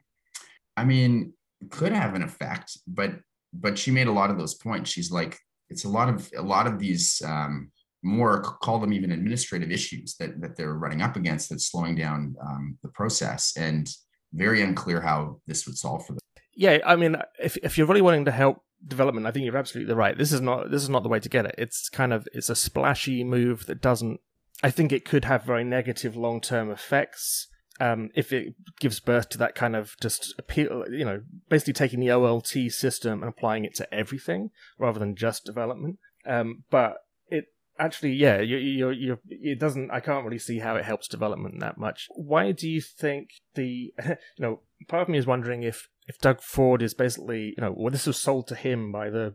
I 0.78 0.86
mean, 0.86 1.34
could 1.70 1.92
have 1.92 2.16
an 2.16 2.24
effect, 2.24 2.78
but 2.88 3.12
but 3.54 3.78
she 3.78 3.92
made 3.92 4.08
a 4.08 4.12
lot 4.12 4.30
of 4.30 4.38
those 4.38 4.56
points. 4.56 4.90
She's 4.90 5.12
like, 5.12 5.38
it's 5.70 5.86
a 5.86 5.90
lot 5.90 6.10
of 6.10 6.30
a 6.38 6.42
lot 6.42 6.68
of 6.68 6.80
these 6.80 7.22
um, 7.26 7.72
more 8.04 8.42
call 8.42 8.80
them 8.80 8.94
even 8.94 9.12
administrative 9.12 9.72
issues 9.72 10.16
that 10.16 10.40
that 10.42 10.56
they're 10.56 10.74
running 10.74 11.02
up 11.02 11.16
against 11.16 11.50
that's 11.50 11.70
slowing 11.70 11.96
down 11.96 12.36
um, 12.42 12.78
the 12.82 12.90
process 12.90 13.54
and 13.58 13.90
very 14.34 14.62
unclear 14.62 15.02
how 15.02 15.40
this 15.48 15.66
would 15.66 15.78
solve 15.78 16.06
for 16.06 16.14
them. 16.14 16.20
Yeah, 16.54 16.80
I 16.86 16.96
mean, 16.96 17.18
if 17.40 17.58
if 17.58 17.78
you're 17.78 17.88
really 17.88 18.02
wanting 18.02 18.26
to 18.26 18.32
help 18.32 18.64
development, 18.86 19.28
I 19.28 19.32
think 19.32 19.46
you're 19.46 19.58
absolutely 19.58 19.94
right. 19.94 20.18
This 20.18 20.32
is 20.32 20.42
not 20.42 20.72
this 20.72 20.84
is 20.84 20.90
not 20.90 21.04
the 21.04 21.10
way 21.10 21.20
to 21.20 21.30
get 21.30 21.46
it. 21.46 21.56
It's 21.58 21.90
kind 21.90 22.14
of 22.14 22.28
it's 22.34 22.50
a 22.50 22.56
splashy 22.56 23.24
move 23.24 23.66
that 23.68 23.82
doesn't 23.82 24.20
I 24.64 24.70
think 24.70 24.92
it 24.92 25.06
could 25.06 25.26
have 25.26 25.44
very 25.44 25.64
negative 25.64 26.16
long 26.16 26.42
term 26.42 26.70
effects. 26.70 27.48
Um, 27.80 28.10
if 28.14 28.32
it 28.32 28.54
gives 28.80 29.00
birth 29.00 29.30
to 29.30 29.38
that 29.40 29.56
kind 29.56 29.76
of 29.76 29.96
just 30.00 30.36
appeal, 30.38 30.86
you 30.92 31.04
know, 31.04 31.22
basically 31.50 31.74
taking 31.74 32.00
the 32.00 32.10
OLT 32.10 32.72
system 32.72 33.24
and 33.24 33.30
applying 33.30 33.66
it 33.66 33.74
to 33.76 33.92
everything 33.92 34.52
rather 34.78 35.00
than 35.00 35.16
just 35.16 35.46
development. 35.46 35.98
Um, 36.28 36.64
but 36.70 36.98
it 37.28 37.46
actually, 37.80 38.14
yeah, 38.14 38.40
you, 38.40 38.58
you, 38.58 38.90
you, 38.92 39.18
it 39.28 39.60
doesn't. 39.60 39.90
I 39.90 40.00
can't 40.00 40.26
really 40.26 40.38
see 40.38 40.60
how 40.60 40.76
it 40.76 40.86
helps 40.86 41.08
development 41.08 41.60
that 41.62 41.80
much. 41.80 42.08
Why 42.12 42.52
do 42.52 42.70
you 42.70 42.82
think 42.82 43.30
the, 43.56 43.94
you 44.06 44.16
know, 44.38 44.62
part 44.88 45.04
of 45.04 45.10
me 45.10 45.18
is 45.18 45.26
wondering 45.26 45.64
if 45.64 45.90
if 46.08 46.20
Doug 46.20 46.42
Ford 46.42 46.82
is 46.82 46.94
basically, 46.94 47.54
you 47.58 47.62
know, 47.62 47.74
well, 47.76 47.92
this 47.92 48.06
was 48.06 48.18
sold 48.18 48.48
to 48.50 48.56
him 48.56 48.92
by 48.92 49.10
the 49.10 49.34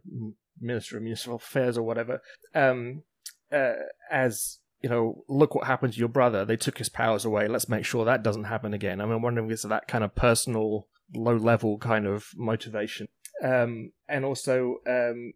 Minister 0.61 0.97
of 0.97 1.03
Municipal 1.03 1.37
Affairs 1.37 1.79
or 1.79 1.83
whatever, 1.83 2.21
um, 2.55 3.03
uh, 3.53 3.73
as 4.11 4.59
you 4.83 4.89
know, 4.89 5.25
look 5.29 5.55
what 5.55 5.67
happened 5.67 5.95
to 5.95 5.99
your 5.99 6.09
brother. 6.09 6.45
They 6.45 6.57
took 6.57 6.79
his 6.79 6.89
powers 6.89 7.25
away. 7.25 7.49
Let's 7.49 7.69
make 7.69 7.85
sure 7.85 8.05
that 8.05 8.23
doesn't 8.23 8.45
happen 8.45 8.75
again. 8.75 9.01
I'm 9.01 9.23
wondering 9.23 9.47
if 9.47 9.53
it's 9.53 9.63
that 9.63 9.89
kind 9.89 10.05
of 10.05 10.15
personal, 10.15 10.89
low 11.15 11.37
level 11.37 11.79
kind 11.79 12.07
of 12.07 12.27
motivation. 12.37 13.09
Um, 13.43 13.93
and 14.09 14.25
also, 14.25 14.77
um, 14.87 15.33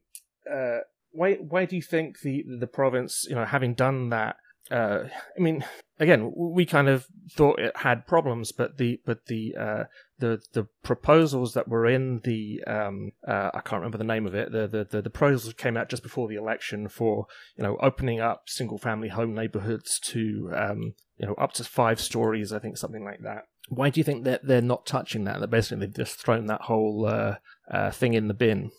uh, 0.51 0.79
why 1.13 1.35
why 1.35 1.65
do 1.65 1.77
you 1.77 1.83
think 1.83 2.21
the 2.21 2.45
the 2.59 2.67
province, 2.67 3.27
you 3.29 3.35
know, 3.35 3.45
having 3.45 3.75
done 3.75 4.11
that? 4.11 4.37
Uh, 4.71 5.05
I 5.37 5.41
mean, 5.41 5.65
again, 6.01 6.33
we 6.35 6.65
kind 6.65 6.89
of 6.89 7.07
thought 7.31 7.61
it 7.61 7.77
had 7.77 8.07
problems, 8.07 8.51
but 8.51 8.79
the 8.79 9.01
but 9.05 9.27
the 9.27 9.55
uh, 9.57 9.85
the 10.19 10.41
the 10.53 10.67
proposals 10.83 11.53
that 11.55 11.69
were 11.69 11.87
in 11.87 12.21
the 12.25 12.65
um, 12.67 13.13
uh, 13.29 13.51
I 13.55 13.61
can't 13.61 13.81
remember 13.81 13.99
the 13.99 14.05
name 14.05 14.27
of 14.27 14.35
it. 14.35 14.51
The, 14.51 14.67
the 14.67 14.85
the 14.85 15.03
the 15.03 15.11
proposals 15.11 15.55
came 15.55 15.77
out 15.77 15.91
just 15.91 16.03
before 16.03 16.27
the 16.27 16.37
election 16.37 16.89
for 16.89 17.27
you 17.57 17.63
know 17.63 17.77
opening 17.81 18.21
up 18.21 18.45
single 18.49 18.79
family 18.79 19.09
home 19.09 19.35
neighborhoods 19.35 20.01
to 20.01 20.51
um, 20.57 20.95
you 21.19 21.27
know 21.27 21.35
up 21.35 21.53
to 21.55 21.65
five 21.65 22.01
stories. 22.01 22.53
I 22.53 22.59
think 22.59 22.79
something 22.79 23.05
like 23.05 23.21
that. 23.23 23.45
Why 23.69 23.91
do 23.91 24.01
you 24.01 24.05
think 24.05 24.25
that 24.25 24.45
they're 24.45 24.63
not 24.63 24.87
touching 24.87 25.25
that? 25.25 25.39
That 25.39 25.51
basically 25.51 25.87
they've 25.87 25.95
just 25.95 26.19
thrown 26.19 26.47
that 26.47 26.63
whole 26.63 27.07
uh, 27.07 27.37
uh, 27.71 27.91
thing 27.91 28.15
in 28.15 28.27
the 28.27 28.35
bin. 28.35 28.73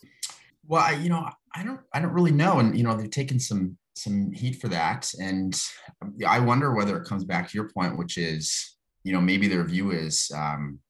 Well, 0.66 0.82
I, 0.82 0.92
you 0.92 1.08
know, 1.08 1.28
I 1.54 1.64
don't, 1.64 1.80
I 1.92 2.00
don't 2.00 2.12
really 2.12 2.30
know, 2.30 2.58
and 2.58 2.76
you 2.76 2.84
know, 2.84 2.96
they've 2.96 3.10
taken 3.10 3.40
some 3.40 3.78
some 3.94 4.32
heat 4.32 4.60
for 4.60 4.68
that, 4.68 5.10
and 5.20 5.58
I 6.26 6.40
wonder 6.40 6.74
whether 6.74 6.96
it 6.96 7.06
comes 7.06 7.24
back 7.24 7.48
to 7.48 7.54
your 7.56 7.70
point, 7.70 7.98
which 7.98 8.18
is, 8.18 8.76
you 9.04 9.12
know, 9.12 9.20
maybe 9.20 9.48
their 9.48 9.64
view 9.64 9.90
is 9.90 10.30
um, 10.34 10.80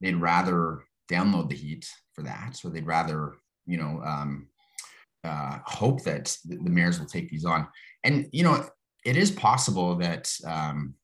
they'd 0.00 0.16
rather 0.16 0.84
download 1.10 1.48
the 1.48 1.56
heat 1.56 1.88
for 2.14 2.22
that, 2.22 2.56
so 2.56 2.68
they'd 2.68 2.86
rather, 2.86 3.34
you 3.66 3.78
know, 3.78 4.02
um, 4.04 4.48
uh, 5.24 5.58
hope 5.64 6.02
that 6.04 6.36
the, 6.44 6.56
the 6.56 6.70
mayors 6.70 6.98
will 6.98 7.06
take 7.06 7.28
these 7.28 7.44
on, 7.44 7.66
and 8.04 8.28
you 8.32 8.42
know, 8.42 8.64
it 9.04 9.16
is 9.16 9.30
possible 9.30 9.96
that. 9.96 10.32
Um, 10.46 10.94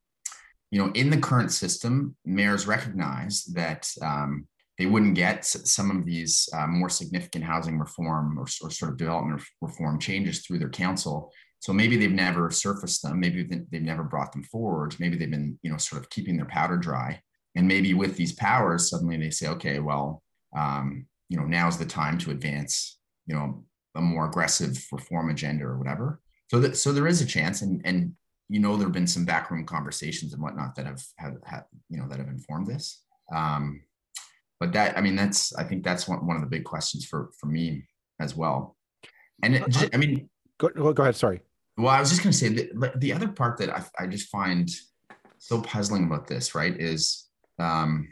you 0.70 0.78
know, 0.78 0.90
in 0.94 1.10
the 1.10 1.18
current 1.18 1.52
system, 1.52 2.16
mayors 2.24 2.66
recognize 2.66 3.44
that 3.52 3.86
um, 4.00 4.48
they 4.82 4.86
wouldn't 4.86 5.14
get 5.14 5.44
some 5.44 5.92
of 5.92 6.04
these 6.04 6.48
uh, 6.52 6.66
more 6.66 6.88
significant 6.88 7.44
housing 7.44 7.78
reform 7.78 8.36
or, 8.36 8.46
or, 8.62 8.68
sort 8.68 8.90
of 8.90 8.96
development 8.96 9.40
reform 9.60 10.00
changes 10.00 10.40
through 10.40 10.58
their 10.58 10.68
council. 10.68 11.32
So 11.60 11.72
maybe 11.72 11.96
they've 11.96 12.10
never 12.10 12.50
surfaced 12.50 13.04
them. 13.04 13.20
Maybe 13.20 13.44
they've 13.44 13.80
never 13.80 14.02
brought 14.02 14.32
them 14.32 14.42
forward. 14.42 14.96
Maybe 14.98 15.16
they've 15.16 15.30
been, 15.30 15.56
you 15.62 15.70
know, 15.70 15.76
sort 15.76 16.02
of 16.02 16.10
keeping 16.10 16.36
their 16.36 16.46
powder 16.46 16.76
dry. 16.76 17.20
And 17.54 17.68
maybe 17.68 17.94
with 17.94 18.16
these 18.16 18.32
powers, 18.32 18.90
suddenly 18.90 19.16
they 19.16 19.30
say, 19.30 19.46
okay, 19.50 19.78
well, 19.78 20.20
um, 20.56 21.06
you 21.28 21.36
know, 21.36 21.44
now's 21.44 21.78
the 21.78 21.86
time 21.86 22.18
to 22.18 22.32
advance, 22.32 22.98
you 23.26 23.36
know, 23.36 23.62
a 23.94 24.00
more 24.00 24.26
aggressive 24.26 24.84
reform 24.90 25.30
agenda 25.30 25.64
or 25.64 25.78
whatever. 25.78 26.20
So 26.50 26.58
that 26.58 26.76
so 26.76 26.92
there 26.92 27.06
is 27.06 27.22
a 27.22 27.26
chance, 27.26 27.62
and 27.62 27.80
and 27.84 28.14
you 28.48 28.58
know, 28.58 28.76
there 28.76 28.86
have 28.88 28.92
been 28.92 29.06
some 29.06 29.24
backroom 29.24 29.64
conversations 29.64 30.32
and 30.32 30.42
whatnot 30.42 30.74
that 30.74 30.86
have 30.86 31.02
have, 31.18 31.36
have 31.44 31.64
you 31.88 31.98
know 31.98 32.08
that 32.08 32.18
have 32.18 32.28
informed 32.28 32.66
this. 32.66 33.04
Um, 33.32 33.82
but 34.62 34.72
that, 34.74 34.96
I 34.96 35.00
mean, 35.00 35.16
that's 35.16 35.52
I 35.56 35.64
think 35.64 35.82
that's 35.82 36.06
one, 36.06 36.24
one 36.24 36.36
of 36.36 36.42
the 36.42 36.48
big 36.48 36.62
questions 36.62 37.04
for 37.04 37.30
for 37.36 37.46
me 37.46 37.82
as 38.20 38.36
well. 38.36 38.76
And 39.42 39.56
it, 39.56 39.68
just, 39.68 39.92
I 39.92 39.96
mean, 39.96 40.30
go, 40.56 40.68
go 40.68 41.02
ahead. 41.02 41.16
Sorry. 41.16 41.40
Well, 41.76 41.88
I 41.88 41.98
was 41.98 42.10
just 42.10 42.22
going 42.22 42.30
to 42.30 42.38
say 42.38 42.48
the, 42.50 42.92
the 42.94 43.12
other 43.12 43.26
part 43.26 43.58
that 43.58 43.70
I, 43.70 43.82
I 43.98 44.06
just 44.06 44.28
find 44.28 44.70
so 45.38 45.60
puzzling 45.62 46.04
about 46.04 46.28
this, 46.28 46.54
right, 46.54 46.78
is 46.78 47.28
um, 47.58 48.06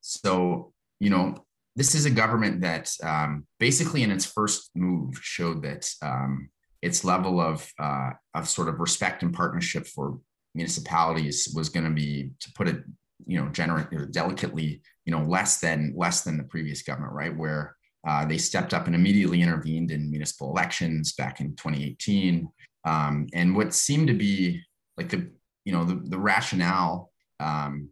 so 0.00 0.72
you 0.98 1.10
know 1.10 1.44
this 1.74 1.94
is 1.94 2.06
a 2.06 2.10
government 2.10 2.62
that 2.62 2.90
um, 3.02 3.46
basically 3.60 4.02
in 4.02 4.10
its 4.10 4.24
first 4.24 4.70
move 4.74 5.18
showed 5.20 5.60
that 5.64 5.92
um, 6.00 6.48
its 6.80 7.04
level 7.04 7.38
of 7.38 7.70
uh, 7.78 8.12
of 8.34 8.48
sort 8.48 8.70
of 8.70 8.80
respect 8.80 9.22
and 9.22 9.34
partnership 9.34 9.86
for 9.86 10.18
municipalities 10.54 11.52
was 11.54 11.68
going 11.68 11.84
to 11.84 11.92
be, 11.92 12.30
to 12.40 12.50
put 12.54 12.66
it, 12.66 12.82
you 13.26 13.40
know, 13.40 13.48
generally 13.48 13.84
delicately, 14.10 14.80
you 15.04 15.12
know, 15.12 15.22
less 15.22 15.58
than 15.60 15.94
less 15.96 16.22
than 16.22 16.36
the 16.36 16.44
previous 16.44 16.82
government, 16.82 17.12
right? 17.12 17.36
Where 17.36 17.76
uh, 18.06 18.24
they 18.24 18.38
stepped 18.38 18.72
up 18.72 18.86
and 18.86 18.94
immediately 18.94 19.42
intervened 19.42 19.90
in 19.90 20.10
municipal 20.10 20.50
elections 20.50 21.12
back 21.14 21.40
in 21.40 21.56
2018, 21.56 22.48
um, 22.84 23.26
and 23.32 23.56
what 23.56 23.74
seemed 23.74 24.08
to 24.08 24.14
be 24.14 24.62
like 24.96 25.08
the 25.08 25.30
you 25.64 25.72
know 25.72 25.84
the 25.84 25.96
the 26.04 26.18
rationale 26.18 27.10
um, 27.40 27.90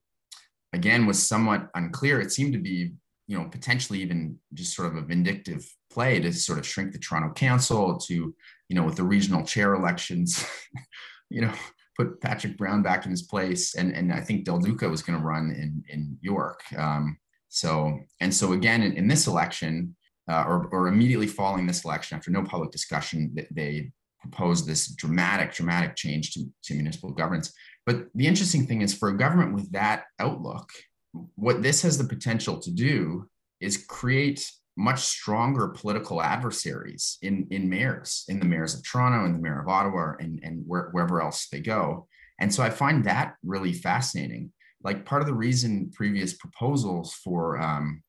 again 0.73 1.07
was 1.07 1.23
somewhat 1.23 1.68
unclear. 1.75 2.20
It 2.20 2.33
seemed 2.33 2.53
to 2.53 2.61
be 2.61 2.92
you 3.27 3.38
know 3.38 3.44
potentially 3.44 4.01
even 4.03 4.38
just 4.53 4.75
sort 4.75 4.88
of 4.88 4.97
a 4.97 5.03
vindictive 5.03 5.66
play 5.90 6.20
to 6.20 6.33
sort 6.33 6.59
of 6.59 6.66
shrink 6.66 6.92
the 6.92 6.99
Toronto 6.99 7.33
Council 7.33 7.99
to 7.99 8.35
you 8.68 8.77
know, 8.77 8.85
with 8.85 8.97
the 8.97 9.05
regional 9.05 9.44
chair 9.44 9.75
elections, 9.75 10.44
you 11.31 11.42
know, 11.42 11.53
put 11.97 12.21
Patrick 12.21 12.57
Brown 12.57 12.83
back 12.83 13.05
in 13.05 13.11
his 13.11 13.23
place. 13.23 13.75
And, 13.75 13.95
and 13.95 14.13
I 14.13 14.21
think 14.21 14.45
Del 14.45 14.59
Duca 14.59 14.89
was 14.89 15.03
going 15.03 15.19
to 15.19 15.25
run 15.25 15.51
in, 15.51 15.83
in 15.89 16.19
York. 16.21 16.61
Um, 16.77 17.19
so, 17.49 17.99
and 18.21 18.35
so 18.35 18.53
again, 18.53 18.83
in, 18.83 18.93
in 18.95 19.09
this 19.09 19.27
election, 19.27 19.95
uh, 20.31 20.45
or, 20.47 20.69
or 20.73 20.89
immediately 20.89 21.27
following 21.27 21.67
this 21.67 21.85
election, 21.85 22.17
after 22.17 22.31
no 22.31 22.43
public 22.43 22.71
discussion, 22.71 23.35
they 23.51 23.93
proposed 24.21 24.67
this 24.67 24.89
dramatic, 24.95 25.53
dramatic 25.53 25.95
change 25.97 26.33
to, 26.33 26.45
to 26.65 26.75
municipal 26.75 27.11
governance. 27.11 27.53
But 27.87 28.07
the 28.15 28.27
interesting 28.27 28.67
thing 28.67 28.81
is 28.81 28.95
for 28.95 29.11
a 29.11 29.17
government 29.17 29.55
with 29.55 29.71
that 29.73 30.05
outlook, 30.19 30.71
what 31.37 31.63
this 31.63 31.83
has 31.83 31.99
the 31.99 32.05
potential 32.05 32.59
to 32.59 32.71
do 32.71 33.29
is 33.61 33.77
create 33.77 34.51
much 34.77 35.01
stronger 35.01 35.69
political 35.69 36.21
adversaries 36.23 37.19
in 37.23 37.47
in 37.51 37.69
mayors, 37.69 38.25
in 38.29 38.39
the 38.39 38.45
mayors 38.45 38.75
of 38.75 38.85
Toronto 38.85 39.25
and 39.25 39.35
the 39.35 39.39
mayor 39.39 39.61
of 39.61 39.69
Ottawa, 39.69 40.15
and 40.19 40.41
and 40.43 40.63
where, 40.67 40.89
wherever 40.93 41.21
else 41.21 41.49
they 41.49 41.61
go. 41.61 42.07
And 42.41 42.53
so 42.53 42.63
I 42.63 42.71
find 42.71 43.05
that 43.05 43.35
really 43.45 43.73
fascinating. 43.73 44.53
Like 44.83 45.05
part 45.05 45.23
of 45.23 45.29
the 45.29 45.35
reason 45.35 45.91
previous 45.93 46.35
proposals 46.35 47.15
for 47.15 47.61
um, 47.61 48.03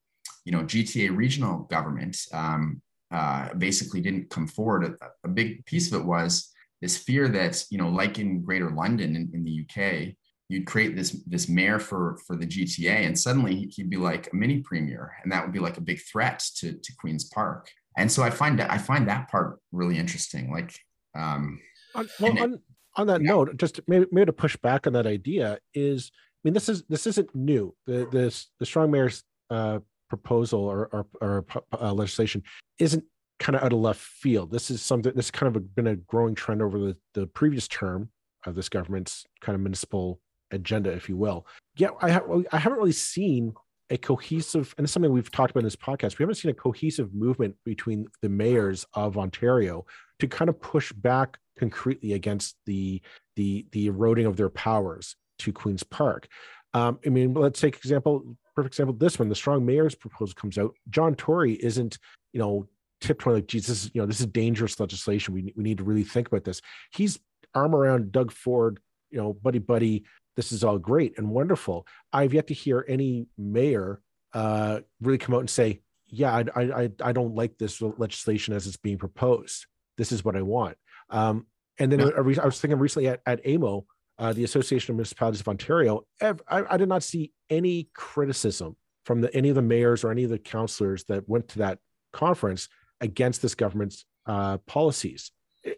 you 0.44 0.52
know 0.52 0.64
GTA 0.64 1.16
regional 1.16 1.60
government 1.64 2.18
um, 2.34 2.82
uh, 3.12 3.54
basically 3.54 4.02
didn't 4.02 4.30
come 4.30 4.48
forward. 4.48 4.98
A, 5.02 5.08
a, 5.24 5.30
big 5.30 5.66
piece 5.66 5.92
of 5.92 6.02
it 6.02 6.06
was 6.06 6.52
this 6.82 6.98
fear 6.98 7.28
that 7.30 7.64
you 7.70 7.78
know, 7.78 7.90
like 7.90 8.20
in 8.20 8.42
Greater 8.42 8.72
London 8.72 9.16
in, 9.16 9.30
in 9.34 9.44
the 9.44 9.62
UK, 9.64 10.16
you'd 10.50 10.68
create 10.68 10.96
this 10.96 11.12
this 11.26 11.50
mayor 11.50 11.80
for 11.80 12.18
for 12.26 12.36
the 12.36 12.46
GTA, 12.46 13.06
and 13.06 13.18
suddenly 13.18 13.68
he'd 13.72 13.90
be 13.90 13.98
like 13.98 14.32
a 14.32 14.36
mini 14.36 14.60
premier, 14.62 15.14
and 15.24 15.32
that 15.32 15.44
would 15.44 15.54
be 15.54 15.60
like 15.60 15.78
a 15.78 15.82
big 15.82 16.00
threat 16.02 16.44
to 16.58 16.74
to 16.74 16.94
Queens 17.00 17.26
Park. 17.26 17.70
And 17.98 18.12
so 18.12 18.24
I 18.24 18.30
find 18.30 18.60
that 18.60 18.72
I 18.72 18.78
find 18.78 19.08
that 19.08 19.30
part 19.30 19.60
really 19.72 19.98
interesting. 19.98 20.52
Like, 20.52 20.78
um, 21.18 21.60
on, 21.96 22.10
well, 22.20 22.44
on, 22.44 22.62
on 22.96 23.08
that 23.08 23.22
yeah. 23.22 23.30
note, 23.30 23.58
just 23.58 23.80
maybe 23.88 24.06
maybe 24.12 24.28
to 24.28 24.34
push 24.34 24.56
back 24.58 24.86
on 24.86 24.94
that 24.94 25.08
idea 25.08 25.60
is, 25.74 26.12
I 26.14 26.40
mean, 26.44 26.54
this 26.54 26.70
is 26.70 26.84
this 26.90 27.08
isn't 27.08 27.34
new. 27.34 27.76
The 27.88 28.08
this 28.12 28.48
the 28.60 28.66
strong 28.66 28.92
mayor's 28.92 29.24
uh, 29.50 29.80
proposal 30.10 30.62
or 30.62 30.90
or, 30.92 31.06
or 31.22 31.46
uh, 31.80 31.94
legislation 31.94 32.44
isn't 32.80 33.04
kind 33.40 33.56
of 33.56 33.64
out 33.64 33.74
of 33.74 33.80
left 33.80 34.02
field. 34.02 34.52
This 34.52 34.70
is 34.70 34.82
something 34.82 35.14
that's 35.16 35.32
kind 35.32 35.56
of 35.56 35.76
been 35.76 35.88
a 35.88 35.96
growing 35.96 36.36
trend 36.36 36.62
over 36.62 36.80
the, 36.80 36.98
the 37.14 37.28
previous 37.28 37.68
term 37.68 38.10
of 38.46 38.56
this 38.56 38.70
government's 38.70 39.26
kind 39.42 39.56
of 39.56 39.62
municipal 39.62 40.22
agenda, 40.52 40.92
if 40.92 41.10
you 41.10 41.18
will. 41.18 41.46
Yeah, 41.78 41.90
I, 42.02 42.12
ha- 42.12 42.42
I 42.52 42.58
haven't 42.58 42.78
really 42.78 42.92
seen 42.92 43.54
a 43.90 43.98
cohesive, 43.98 44.74
and 44.78 44.86
it's 44.86 44.94
something 44.94 45.12
we've 45.12 45.32
talked 45.32 45.52
about 45.52 45.62
in 45.62 45.66
this 45.66 45.76
podcast. 45.76 46.18
We 46.18 46.24
haven't 46.24 46.36
seen 46.36 46.52
a 46.52 46.56
cohesive 46.56 47.14
movement 47.14 47.56
between 47.64 48.08
the 48.22 48.30
mayors 48.30 48.86
of 48.94 49.18
Ontario 49.18 49.86
to 50.20 50.28
kind 50.28 50.50
of 50.50 50.60
push 50.60 50.92
back 50.92 51.38
concretely 51.60 52.14
against 52.14 52.56
the 52.66 53.02
the 53.36 53.66
the 53.72 53.88
eroding 53.88 54.26
of 54.26 54.38
their 54.38 54.50
powers 54.50 55.16
to 55.40 55.54
Queens 55.54 55.84
Park. 55.84 56.28
Um, 56.74 57.00
I 57.06 57.10
mean, 57.10 57.34
let's 57.34 57.60
take 57.60 57.76
example, 57.78 58.36
perfect 58.56 58.74
example. 58.74 58.96
This 58.96 59.20
one, 59.20 59.30
the 59.30 59.36
strong 59.36 59.66
mayor's 59.66 59.96
proposal 59.96 60.36
comes 60.36 60.58
out. 60.58 60.74
John 60.90 61.16
Tory 61.16 61.54
isn't, 61.54 61.98
you 62.34 62.40
know, 62.40 62.68
tiptoeing 63.02 63.38
like, 63.38 63.48
Jesus, 63.48 63.90
you 63.94 64.02
know, 64.02 64.08
this 64.08 64.20
is 64.20 64.26
dangerous 64.28 64.80
legislation. 64.80 65.34
We 65.34 65.54
we 65.56 65.64
need 65.64 65.78
to 65.78 65.84
really 65.84 66.04
think 66.04 66.28
about 66.28 66.44
this. 66.44 66.62
He's 66.92 67.20
arm 67.54 67.76
around 67.76 68.12
Doug 68.12 68.32
Ford, 68.32 68.80
you 69.12 69.18
know, 69.18 69.34
buddy 69.34 69.60
buddy 69.60 70.06
this 70.36 70.52
is 70.52 70.64
all 70.64 70.78
great 70.78 71.18
and 71.18 71.30
wonderful. 71.30 71.88
I've 72.12 72.34
yet 72.34 72.48
to 72.48 72.54
hear 72.54 72.86
any 72.88 73.28
mayor 73.38 74.02
uh, 74.34 74.82
really 75.02 75.18
come 75.18 75.36
out 75.36 75.40
and 75.40 75.50
say, 75.50 75.82
"Yeah, 76.08 76.44
I, 76.56 76.62
I 76.62 76.90
I 77.02 77.12
don't 77.12 77.36
like 77.36 77.58
this 77.58 77.82
legislation 77.82 78.54
as 78.54 78.68
it's 78.68 78.78
being 78.78 78.98
proposed. 78.98 79.66
This 79.98 80.12
is 80.12 80.26
what 80.26 80.36
I 80.36 80.42
want." 80.42 80.78
Um, 81.10 81.46
and 81.80 81.92
then 81.92 82.00
yeah. 82.00 82.12
I, 82.18 82.22
was 82.22 82.60
thinking 82.60 82.80
recently 82.80 83.10
at, 83.10 83.22
at 83.26 83.46
AMO, 83.46 83.86
uh, 84.18 84.34
the 84.34 84.44
Association 84.44 84.94
of 84.94 84.96
Municipalities 84.96 85.42
of 85.42 85.48
Ontario, 85.48 86.06
I, 86.22 86.34
I, 86.50 86.78
did 86.78 86.88
not 86.88 87.04
see 87.04 87.34
any 87.50 87.90
criticism 87.94 88.78
from 89.04 89.22
the, 89.22 89.34
any 89.36 89.50
of 89.50 89.56
the 89.56 89.62
mayors 89.62 90.04
or 90.04 90.12
any 90.12 90.24
of 90.24 90.30
the 90.30 90.40
councillors 90.40 91.04
that 91.06 91.28
went 91.28 91.50
to 91.50 91.60
that 91.60 91.80
conference 92.14 92.70
against 93.02 93.42
this 93.42 93.56
government's 93.56 94.06
uh, 94.26 94.58
policies. 94.60 95.32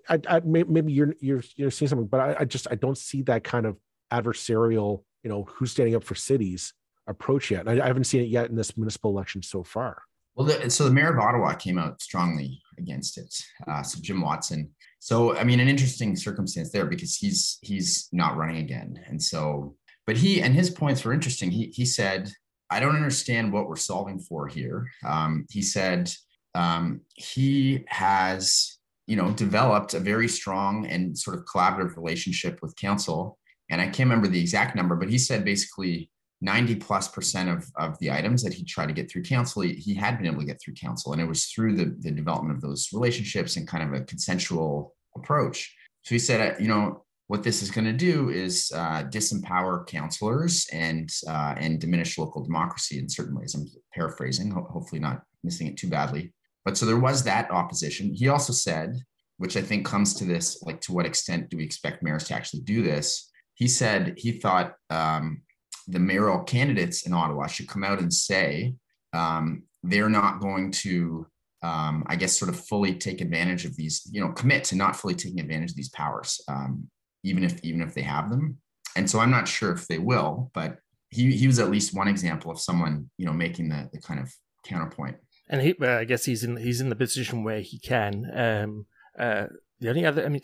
I, 0.08 0.20
I, 0.30 0.42
maybe 0.42 0.92
you're 0.92 1.16
you're 1.20 1.44
you're 1.56 1.72
seeing 1.72 1.90
something, 1.90 2.08
but 2.08 2.20
I, 2.20 2.36
I, 2.42 2.46
just 2.46 2.68
I 2.70 2.76
don't 2.76 2.98
see 2.98 3.22
that 3.24 3.44
kind 3.44 3.66
of 3.66 3.78
adversarial, 4.12 5.04
you 5.24 5.30
know, 5.30 5.44
who's 5.44 5.72
standing 5.72 5.96
up 5.96 6.04
for 6.04 6.16
cities 6.16 6.74
approach 7.08 7.52
yet. 7.52 7.68
I, 7.68 7.74
I 7.82 7.88
haven't 7.88 8.06
seen 8.06 8.22
it 8.22 8.30
yet 8.30 8.50
in 8.50 8.56
this 8.56 8.78
municipal 8.78 9.12
election 9.12 9.42
so 9.42 9.64
far. 9.64 10.04
Well, 10.36 10.46
the, 10.46 10.70
so 10.70 10.84
the 10.84 10.92
mayor 10.92 11.12
of 11.12 11.20
Ottawa 11.20 11.54
came 11.54 11.78
out 11.78 12.02
strongly 12.02 12.62
against 12.78 13.18
it. 13.18 13.34
Uh, 13.68 13.82
so 13.82 14.00
Jim 14.02 14.22
Watson. 14.22 14.70
So 15.00 15.36
I 15.36 15.44
mean, 15.44 15.60
an 15.60 15.68
interesting 15.68 16.16
circumstance 16.16 16.72
there 16.72 16.86
because 16.86 17.16
he's 17.16 17.58
he's 17.62 18.10
not 18.12 18.38
running 18.38 18.58
again, 18.58 19.00
and 19.08 19.22
so 19.22 19.76
but 20.06 20.18
he 20.18 20.42
and 20.42 20.54
his 20.54 20.70
points 20.70 21.04
were 21.04 21.14
interesting. 21.14 21.50
He 21.50 21.68
he 21.74 21.86
said, 21.86 22.32
"I 22.70 22.80
don't 22.80 22.96
understand 22.96 23.52
what 23.52 23.68
we're 23.68 23.78
solving 23.78 24.20
for 24.20 24.48
here." 24.48 24.88
Um, 25.04 25.46
he 25.50 25.62
said 25.62 26.12
um, 26.54 27.02
he 27.16 27.84
has 27.88 28.78
you 29.08 29.16
know, 29.16 29.32
developed 29.32 29.94
a 29.94 30.00
very 30.00 30.28
strong 30.28 30.86
and 30.86 31.18
sort 31.18 31.38
of 31.38 31.46
collaborative 31.46 31.96
relationship 31.96 32.60
with 32.62 32.76
council. 32.76 33.40
And 33.70 33.82
I 33.82 33.86
can't 33.86 34.10
remember 34.10 34.28
the 34.28 34.40
exact 34.40 34.76
number, 34.76 34.96
but 34.96 35.10
he 35.10 35.18
said 35.18 35.44
basically 35.44 36.10
90 36.42 36.76
plus 36.76 37.08
percent 37.08 37.50
of, 37.50 37.66
of 37.78 37.98
the 38.00 38.12
items 38.12 38.44
that 38.44 38.54
he 38.54 38.64
tried 38.64 38.88
to 38.88 38.94
get 38.94 39.10
through 39.10 39.24
council, 39.24 39.64
he, 39.64 39.74
he 39.74 39.94
had 39.94 40.18
been 40.18 40.28
able 40.28 40.40
to 40.40 40.46
get 40.46 40.62
through 40.62 40.76
council. 40.76 41.14
And 41.14 41.22
it 41.22 41.28
was 41.28 41.46
through 41.46 41.76
the, 41.76 41.96
the 42.00 42.12
development 42.12 42.56
of 42.56 42.62
those 42.62 42.90
relationships 42.94 43.58
and 43.58 43.68
kind 43.68 43.84
of 43.84 44.00
a 44.00 44.06
consensual 44.06 44.96
approach. 45.16 45.74
So 46.04 46.16
he 46.16 46.20
said, 46.20 46.62
you 46.62 46.68
know, 46.68 47.04
what 47.28 47.44
this 47.44 47.62
is 47.62 47.72
going 47.72 47.86
to 47.86 47.94
do 47.94 48.30
is 48.30 48.72
uh, 48.74 49.04
disempower 49.04 49.86
councillors 49.86 50.66
and 50.72 51.10
uh, 51.28 51.56
and 51.58 51.80
diminish 51.80 52.18
local 52.18 52.44
democracy 52.44 53.00
in 53.00 53.10
certain 53.10 53.38
ways. 53.38 53.54
I'm 53.54 53.68
paraphrasing, 53.94 54.52
ho- 54.52 54.68
hopefully 54.72 55.02
not 55.02 55.24
missing 55.44 55.68
it 55.68 55.76
too 55.76 55.90
badly. 55.90 56.34
But 56.64 56.78
so 56.78 56.86
there 56.86 57.00
was 57.00 57.24
that 57.24 57.52
opposition. 57.52 58.14
He 58.14 58.30
also 58.30 58.54
said, 58.54 58.98
which 59.38 59.58
I 59.58 59.62
think 59.62 59.86
comes 59.86 60.14
to 60.16 60.26
this, 60.26 60.62
like 60.64 60.80
to 60.82 60.94
what 60.94 61.06
extent 61.06 61.50
do 61.50 61.58
we 61.58 61.64
expect 61.64 62.02
mayors 62.02 62.24
to 62.26 62.34
actually 62.34 62.62
do 62.62 62.82
this? 62.82 63.30
He 63.58 63.68
said 63.68 64.14
he 64.18 64.34
thought 64.34 64.76
um, 64.92 65.42
the 65.88 66.00
mayoral 66.00 66.44
candidates 66.44 67.08
in 67.08 67.14
Ottawa 67.14 67.48
should 67.48 67.68
come 67.68 67.84
out 67.84 68.00
and 68.00 68.14
say 68.14 68.76
um, 69.14 69.64
they're 69.82 70.10
not 70.10 70.40
going 70.40 70.72
to, 70.72 71.26
um, 71.64 72.04
I 72.06 72.16
guess, 72.18 72.38
sort 72.38 72.50
of 72.50 72.60
fully 72.68 72.94
take 72.94 73.20
advantage 73.20 73.66
of 73.66 73.76
these, 73.76 74.08
you 74.12 74.22
know, 74.22 74.32
commit 74.32 74.64
to 74.66 74.76
not 74.76 74.96
fully 74.96 75.16
taking 75.16 75.40
advantage 75.40 75.72
of 75.72 75.76
these 75.76 75.90
powers, 75.90 76.40
um, 76.48 76.88
even 77.24 77.44
if 77.44 77.60
even 77.64 77.82
if 77.82 77.96
they 77.96 78.04
have 78.04 78.30
them. 78.30 78.58
And 78.96 79.10
so 79.10 79.20
I'm 79.20 79.32
not 79.32 79.48
sure 79.48 79.72
if 79.72 79.88
they 79.88 79.98
will, 79.98 80.52
but 80.54 80.78
he 81.10 81.36
he 81.36 81.48
was 81.48 81.58
at 81.58 81.72
least 81.72 81.96
one 81.96 82.08
example 82.08 82.52
of 82.52 82.60
someone, 82.60 83.10
you 83.18 83.26
know, 83.26 83.34
making 83.34 83.70
the 83.70 83.90
the 83.92 84.00
kind 84.00 84.20
of 84.20 84.32
counterpoint. 84.66 85.18
And 85.50 85.62
he, 85.62 85.74
uh, 85.82 85.98
I 85.98 86.04
guess 86.04 86.26
he's 86.26 86.44
in 86.44 86.58
he's 86.58 86.80
in 86.80 86.90
the 86.90 86.96
position 86.96 87.44
where 87.44 87.62
he 87.62 87.80
can. 87.80 88.30
Um, 88.36 88.86
uh, 89.18 89.48
the 89.80 89.90
only 89.90 90.06
other, 90.06 90.26
I 90.26 90.30
mean, 90.30 90.42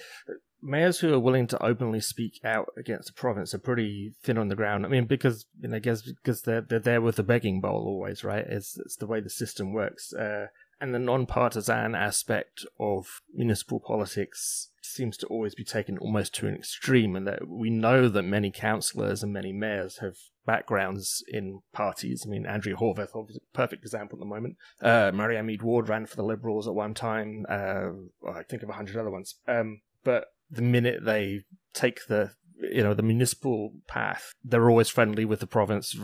mayors 0.64 1.00
who 1.00 1.14
are 1.14 1.20
willing 1.20 1.48
to 1.48 1.64
openly 1.64 2.00
speak 2.00 2.40
out 2.44 2.70
against 2.78 3.08
the 3.08 3.14
province 3.14 3.54
are 3.54 3.60
pretty 3.60 4.14
thin 4.24 4.38
on 4.38 4.48
the 4.48 4.56
ground. 4.56 4.86
I 4.86 4.90
mean, 4.90 5.06
because 5.06 5.46
you 5.60 5.68
know, 5.68 5.80
guess 5.80 6.02
because 6.02 6.44
they're 6.44 6.62
they're 6.62 6.80
there 6.80 7.02
with 7.02 7.18
the 7.18 7.24
begging 7.24 7.60
bowl 7.62 7.84
always, 7.86 8.24
right? 8.24 8.46
It's 8.48 8.78
it's 8.78 8.96
the 8.96 9.08
way 9.08 9.20
the 9.20 9.30
system 9.30 9.74
works. 9.74 10.14
Uh, 10.14 10.48
and 10.82 10.94
the 10.94 11.00
non-partisan 11.00 11.96
aspect 11.96 12.66
of 12.78 13.22
municipal 13.34 13.80
politics 13.80 14.72
seems 14.82 15.16
to 15.18 15.28
always 15.28 15.56
be 15.56 15.64
taken 15.64 15.98
almost 15.98 16.36
to 16.36 16.48
an 16.48 16.56
extreme, 16.56 17.16
and 17.16 17.28
that 17.28 17.48
we 17.48 17.70
know 17.70 18.10
that 18.10 18.24
many 18.24 18.52
councillors 18.52 19.24
and 19.24 19.32
many 19.32 19.54
mayors 19.54 20.00
have 20.00 20.16
backgrounds 20.46 21.24
in 21.28 21.62
parties. 21.72 22.24
I 22.26 22.30
mean, 22.30 22.46
Andrea 22.46 22.76
Horwath, 22.76 23.16
obviously, 23.16 23.44
perfect 23.54 23.84
example 23.84 24.18
at 24.18 24.20
the 24.20 24.26
moment. 24.26 24.58
Uh, 24.82 25.12
Marianne 25.14 25.46
Meed 25.46 25.62
Ward 25.62 25.88
ran 25.88 26.06
for 26.06 26.16
the 26.16 26.24
Liberals 26.24 26.68
at 26.68 26.74
one 26.74 26.94
time. 26.94 27.46
Uh, 27.50 27.92
I 28.30 28.44
think 28.44 28.64
of 28.64 28.70
a 28.70 28.74
hundred 28.74 28.98
other 28.98 29.12
ones. 29.12 29.36
Um, 29.48 29.82
but 30.04 30.26
the 30.54 30.62
minute 30.62 31.04
they 31.04 31.42
take 31.74 32.08
the 32.08 32.32
you 32.72 32.84
know 32.84 32.94
the 32.94 33.04
municipal 33.04 33.72
path, 33.88 34.34
they're 34.44 34.70
always 34.70 34.90
friendly 34.90 35.26
with 35.26 35.40
the 35.40 35.48
province, 35.48 35.96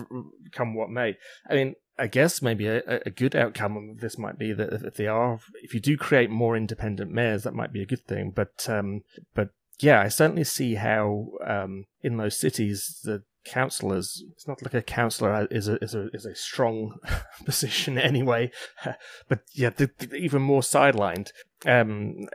come 0.51 0.75
what 0.75 0.89
may. 0.89 1.15
I 1.49 1.55
mean, 1.55 1.75
I 1.97 2.07
guess 2.07 2.41
maybe 2.41 2.67
a, 2.67 2.81
a 3.05 3.09
good 3.09 3.35
outcome 3.35 3.77
of 3.77 3.99
this 3.99 4.17
might 4.17 4.37
be 4.37 4.53
that 4.53 4.73
if 4.73 4.95
they 4.95 5.07
are, 5.07 5.39
if 5.63 5.73
you 5.73 5.79
do 5.79 5.97
create 5.97 6.29
more 6.29 6.55
independent 6.55 7.11
mayors, 7.11 7.43
that 7.43 7.53
might 7.53 7.73
be 7.73 7.81
a 7.81 7.87
good 7.87 8.05
thing. 8.05 8.31
But 8.35 8.67
um, 8.67 9.01
but 9.33 9.49
yeah, 9.79 10.01
I 10.01 10.07
certainly 10.07 10.43
see 10.43 10.75
how 10.75 11.27
um, 11.45 11.85
in 12.01 12.17
those 12.17 12.37
cities 12.37 12.99
the 13.03 13.23
councillors 13.49 14.23
it's 14.31 14.47
not 14.47 14.61
like 14.61 14.73
a 14.73 14.81
councillor 14.81 15.47
is 15.51 15.67
a 15.67 15.81
is 15.83 15.95
a 15.95 16.09
is 16.13 16.25
a 16.25 16.35
strong 16.35 16.97
position 17.45 17.97
anyway 18.11 18.51
but 19.27 19.41
yeah 19.53 19.69
even 20.13 20.41
more 20.41 20.61
sidelined. 20.61 21.31
Um 21.65 22.27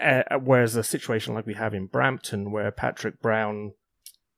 uh, 0.00 0.22
whereas 0.42 0.74
a 0.74 0.82
situation 0.82 1.34
like 1.34 1.46
we 1.46 1.54
have 1.54 1.74
in 1.74 1.86
Brampton 1.86 2.50
where 2.50 2.70
Patrick 2.70 3.20
Brown 3.20 3.74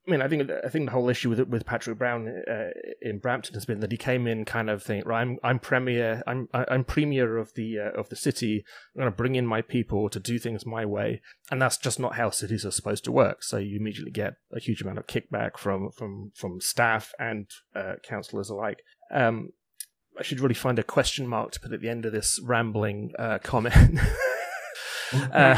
I 0.06 0.10
mean, 0.10 0.22
I 0.22 0.28
think 0.28 0.48
I 0.64 0.68
think 0.68 0.86
the 0.86 0.92
whole 0.92 1.08
issue 1.08 1.30
with 1.30 1.40
with 1.48 1.66
Patrick 1.66 1.98
Brown 1.98 2.28
uh, 2.48 2.68
in 3.02 3.18
Brampton 3.18 3.54
has 3.54 3.64
been 3.64 3.80
that 3.80 3.90
he 3.90 3.98
came 3.98 4.28
in 4.28 4.44
kind 4.44 4.70
of 4.70 4.82
thinking, 4.82 5.08
"Right, 5.08 5.22
I'm 5.22 5.38
I'm 5.42 5.58
premier, 5.58 6.22
I'm 6.26 6.48
I'm 6.54 6.84
premier 6.84 7.38
of 7.38 7.54
the 7.54 7.78
uh, 7.80 7.98
of 7.98 8.08
the 8.08 8.14
city. 8.14 8.64
I'm 8.94 9.00
going 9.00 9.12
to 9.12 9.16
bring 9.16 9.34
in 9.34 9.46
my 9.46 9.62
people 9.62 10.08
to 10.10 10.20
do 10.20 10.38
things 10.38 10.64
my 10.64 10.84
way," 10.84 11.22
and 11.50 11.60
that's 11.60 11.76
just 11.76 11.98
not 11.98 12.14
how 12.14 12.30
cities 12.30 12.64
are 12.64 12.70
supposed 12.70 13.02
to 13.04 13.12
work. 13.12 13.42
So 13.42 13.56
you 13.56 13.78
immediately 13.80 14.12
get 14.12 14.34
a 14.54 14.60
huge 14.60 14.80
amount 14.80 14.98
of 14.98 15.08
kickback 15.08 15.58
from 15.58 15.90
from 15.90 16.30
from 16.36 16.60
staff 16.60 17.12
and 17.18 17.50
uh, 17.74 17.94
councillors 18.04 18.48
alike. 18.48 18.82
Um, 19.12 19.50
I 20.18 20.22
should 20.22 20.40
really 20.40 20.54
find 20.54 20.78
a 20.78 20.84
question 20.84 21.26
mark 21.26 21.50
to 21.52 21.60
put 21.60 21.72
at 21.72 21.80
the 21.80 21.88
end 21.88 22.06
of 22.06 22.12
this 22.12 22.40
rambling 22.42 23.12
uh, 23.18 23.38
comment. 23.42 23.98
Uh, 25.12 25.54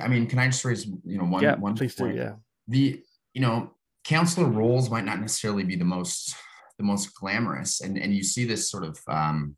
I 0.00 0.06
mean, 0.06 0.28
can 0.28 0.38
I 0.38 0.46
just 0.46 0.64
raise 0.64 0.86
you 0.86 1.18
know 1.18 1.24
one 1.24 1.42
yeah, 1.42 1.56
one 1.56 1.74
please 1.74 1.96
point? 1.96 2.14
do, 2.14 2.18
yeah. 2.20 2.32
The 2.68 3.02
you 3.34 3.40
know, 3.40 3.72
councillor 4.04 4.48
roles 4.48 4.90
might 4.90 5.04
not 5.04 5.20
necessarily 5.20 5.64
be 5.64 5.76
the 5.76 5.84
most 5.84 6.34
the 6.78 6.84
most 6.84 7.14
glamorous, 7.14 7.80
and 7.80 7.98
and 7.98 8.14
you 8.14 8.22
see 8.22 8.44
this 8.44 8.70
sort 8.70 8.84
of 8.84 8.98
um, 9.08 9.56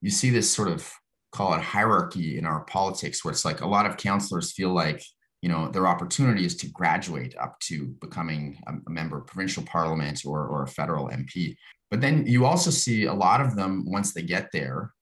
you 0.00 0.10
see 0.10 0.30
this 0.30 0.52
sort 0.52 0.68
of 0.68 0.90
call 1.32 1.54
it 1.54 1.60
hierarchy 1.60 2.38
in 2.38 2.44
our 2.44 2.64
politics, 2.64 3.24
where 3.24 3.32
it's 3.32 3.44
like 3.44 3.60
a 3.60 3.66
lot 3.66 3.86
of 3.86 3.96
councillors 3.96 4.52
feel 4.52 4.70
like 4.70 5.02
you 5.42 5.48
know 5.48 5.68
their 5.68 5.86
opportunity 5.86 6.44
is 6.44 6.56
to 6.56 6.70
graduate 6.70 7.34
up 7.40 7.58
to 7.60 7.86
becoming 8.00 8.58
a, 8.66 8.90
member 8.90 9.18
of 9.18 9.26
provincial 9.26 9.62
parliament 9.64 10.22
or 10.26 10.46
or 10.46 10.64
a 10.64 10.68
federal 10.68 11.08
MP. 11.08 11.56
But 11.90 12.00
then 12.00 12.26
you 12.26 12.44
also 12.44 12.70
see 12.70 13.04
a 13.04 13.14
lot 13.14 13.40
of 13.40 13.56
them 13.56 13.84
once 13.86 14.12
they 14.12 14.22
get 14.22 14.50
there, 14.52 14.92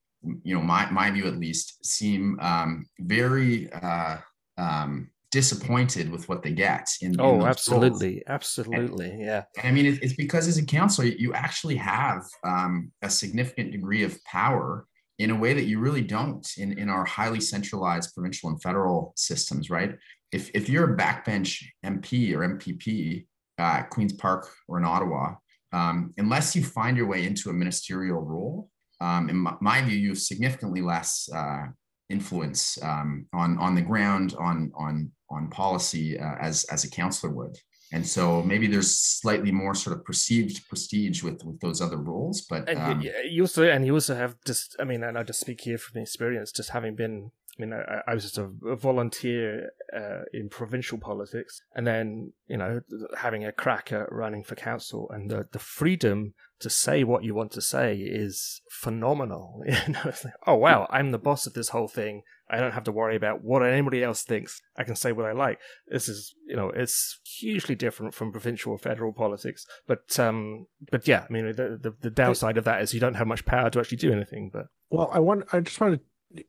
you 0.43 0.55
know, 0.55 0.63
my 0.63 0.91
my 0.91 1.11
view 1.11 1.27
at 1.27 1.39
least, 1.39 1.85
seem 1.85 2.39
um, 2.41 2.87
very 3.01 3.73
uh, 3.73 4.19
um, 4.59 5.11
disappointed 5.31 6.11
with 6.11 6.29
what 6.29 6.43
they 6.43 6.53
get. 6.53 6.89
In, 7.01 7.21
oh, 7.21 7.37
in 7.37 7.43
absolutely, 7.43 8.15
roles. 8.15 8.23
absolutely, 8.29 9.11
and, 9.11 9.21
yeah. 9.21 9.45
And 9.59 9.69
I 9.69 9.71
mean, 9.73 9.87
it, 9.87 10.03
it's 10.03 10.15
because 10.15 10.49
as 10.49 10.59
a 10.59 10.65
councillor, 10.65 11.09
you 11.09 11.35
actually 11.35 11.77
have 11.77 12.23
um, 12.45 12.93
a 13.03 13.11
significant 13.11 13.73
degree 13.73 14.03
of 14.03 14.23
power 14.25 14.87
in 15.19 15.31
a 15.31 15.37
way 15.37 15.55
that 15.55 15.65
you 15.65 15.79
really 15.79 16.03
don't 16.03 16.47
in, 16.59 16.79
in 16.79 16.89
our 16.89 17.05
highly 17.05 17.41
centralized 17.41 18.15
provincial 18.15 18.51
and 18.51 18.61
federal 18.63 19.13
systems, 19.17 19.71
right? 19.71 19.97
If, 20.33 20.51
if 20.55 20.69
you're 20.69 20.95
a 20.95 20.97
backbench 20.97 21.63
MP 21.85 22.35
or 22.35 22.41
MPP 22.41 23.27
uh, 23.59 23.63
at 23.63 23.91
Queen's 23.91 24.13
Park 24.13 24.49
or 24.69 24.79
in 24.79 24.85
Ottawa, 24.85 25.35
um, 25.73 26.13
unless 26.19 26.55
you 26.55 26.63
find 26.63 26.97
your 26.97 27.07
way 27.07 27.25
into 27.25 27.51
a 27.51 27.53
ministerial 27.53 28.21
role, 28.21 28.69
um, 29.01 29.29
in 29.29 29.37
my, 29.37 29.55
my, 29.61 29.83
view, 29.83 29.97
you 29.97 30.09
have 30.11 30.19
significantly 30.19 30.81
less 30.81 31.29
uh, 31.35 31.67
influence 32.09 32.81
um, 32.83 33.27
on 33.33 33.59
on 33.59 33.75
the 33.75 33.83
ground 33.83 34.35
on 34.39 34.73
on 34.77 35.11
on 35.31 35.49
policy 35.49 36.19
uh, 36.19 36.37
as 36.41 36.65
as 36.65 36.85
a 36.85 36.91
councillor 36.91 37.33
would. 37.33 37.57
And 37.93 38.05
so 38.05 38.43
maybe 38.43 38.67
there's 38.67 38.99
slightly 38.99 39.53
more 39.53 39.75
sort 39.75 39.97
of 39.97 40.05
perceived 40.05 40.69
prestige 40.69 41.23
with 41.23 41.43
with 41.45 41.61
those 41.61 41.81
other 41.81 41.99
roles, 41.99 42.43
but 42.43 42.69
um, 42.69 42.77
and 42.77 43.03
you 43.03 43.43
also 43.43 43.65
and 43.65 43.87
you 43.87 43.95
also 43.95 44.15
have 44.15 44.37
just 44.45 44.77
I 44.81 44.85
mean, 44.85 45.05
and 45.05 45.17
I 45.17 45.23
just 45.23 45.41
speak 45.41 45.61
here 45.61 45.79
from 45.79 46.03
experience, 46.03 46.51
just 46.51 46.71
having 46.71 46.97
been 46.97 47.31
I 47.59 47.63
mean, 47.63 47.73
I, 47.73 48.03
I 48.07 48.15
was 48.15 48.25
just 48.25 48.39
a, 48.39 48.51
a 48.67 48.77
volunteer 48.77 49.71
uh, 49.95 50.23
in 50.33 50.49
provincial 50.49 50.99
politics, 50.99 51.63
and 51.75 51.87
then 51.87 52.33
you 52.49 52.57
know 52.57 52.81
having 53.17 53.45
a 53.45 53.53
crack 53.53 53.93
at 53.93 54.13
running 54.13 54.45
for 54.45 54.57
council, 54.57 55.11
and 55.11 55.31
the 55.31 55.47
the 55.53 55.59
freedom 55.59 56.35
to 56.61 56.71
say 56.71 57.05
what 57.05 57.25
you 57.25 57.35
want 57.35 57.53
to 57.53 57.61
say 57.61 57.97
is 57.97 58.61
phenomenal. 58.71 59.63
You 59.67 59.93
know, 59.93 60.01
it's 60.07 60.25
like, 60.25 60.35
oh 60.47 60.55
wow, 60.55 60.87
I'm 60.91 61.11
the 61.11 61.19
boss 61.19 61.47
of 61.47 61.55
this 61.55 61.71
whole 61.71 61.89
thing. 61.89 62.23
I 62.49 62.59
don't 62.59 62.73
have 62.73 62.85
to 62.85 62.93
worry 62.93 63.17
about 63.17 63.43
what 63.43 63.63
anybody 63.63 64.05
else 64.05 64.23
thinks. 64.23 64.63
I 64.77 64.85
can 64.85 64.95
say 64.95 65.13
what 65.13 65.27
I 65.27 65.33
like. 65.33 65.59
This 65.89 66.09
is, 66.09 66.35
you 66.47 66.55
know, 66.55 66.71
it's 66.71 67.19
hugely 67.25 67.75
different 67.75 68.15
from 68.15 68.31
provincial 68.31 68.73
or 68.73 68.79
federal 68.79 69.13
politics. 69.13 69.67
But, 69.87 70.19
um, 70.21 70.67
but 70.91 71.09
yeah, 71.09 71.27
I 71.29 71.33
mean, 71.33 71.47
the 71.47 71.79
the, 71.81 71.95
the 72.01 72.11
downside 72.11 72.57
of 72.57 72.65
that 72.65 72.83
is 72.83 72.95
you 72.95 73.01
don't 73.01 73.15
have 73.15 73.27
much 73.27 73.45
power 73.45 73.69
to 73.71 73.81
actually 73.81 73.99
do 73.99 74.13
anything. 74.13 74.51
But 74.53 74.67
well, 74.91 75.11
I 75.13 75.19
want, 75.19 75.45
I 75.53 75.61
just 75.61 75.81
wanted 75.81 76.01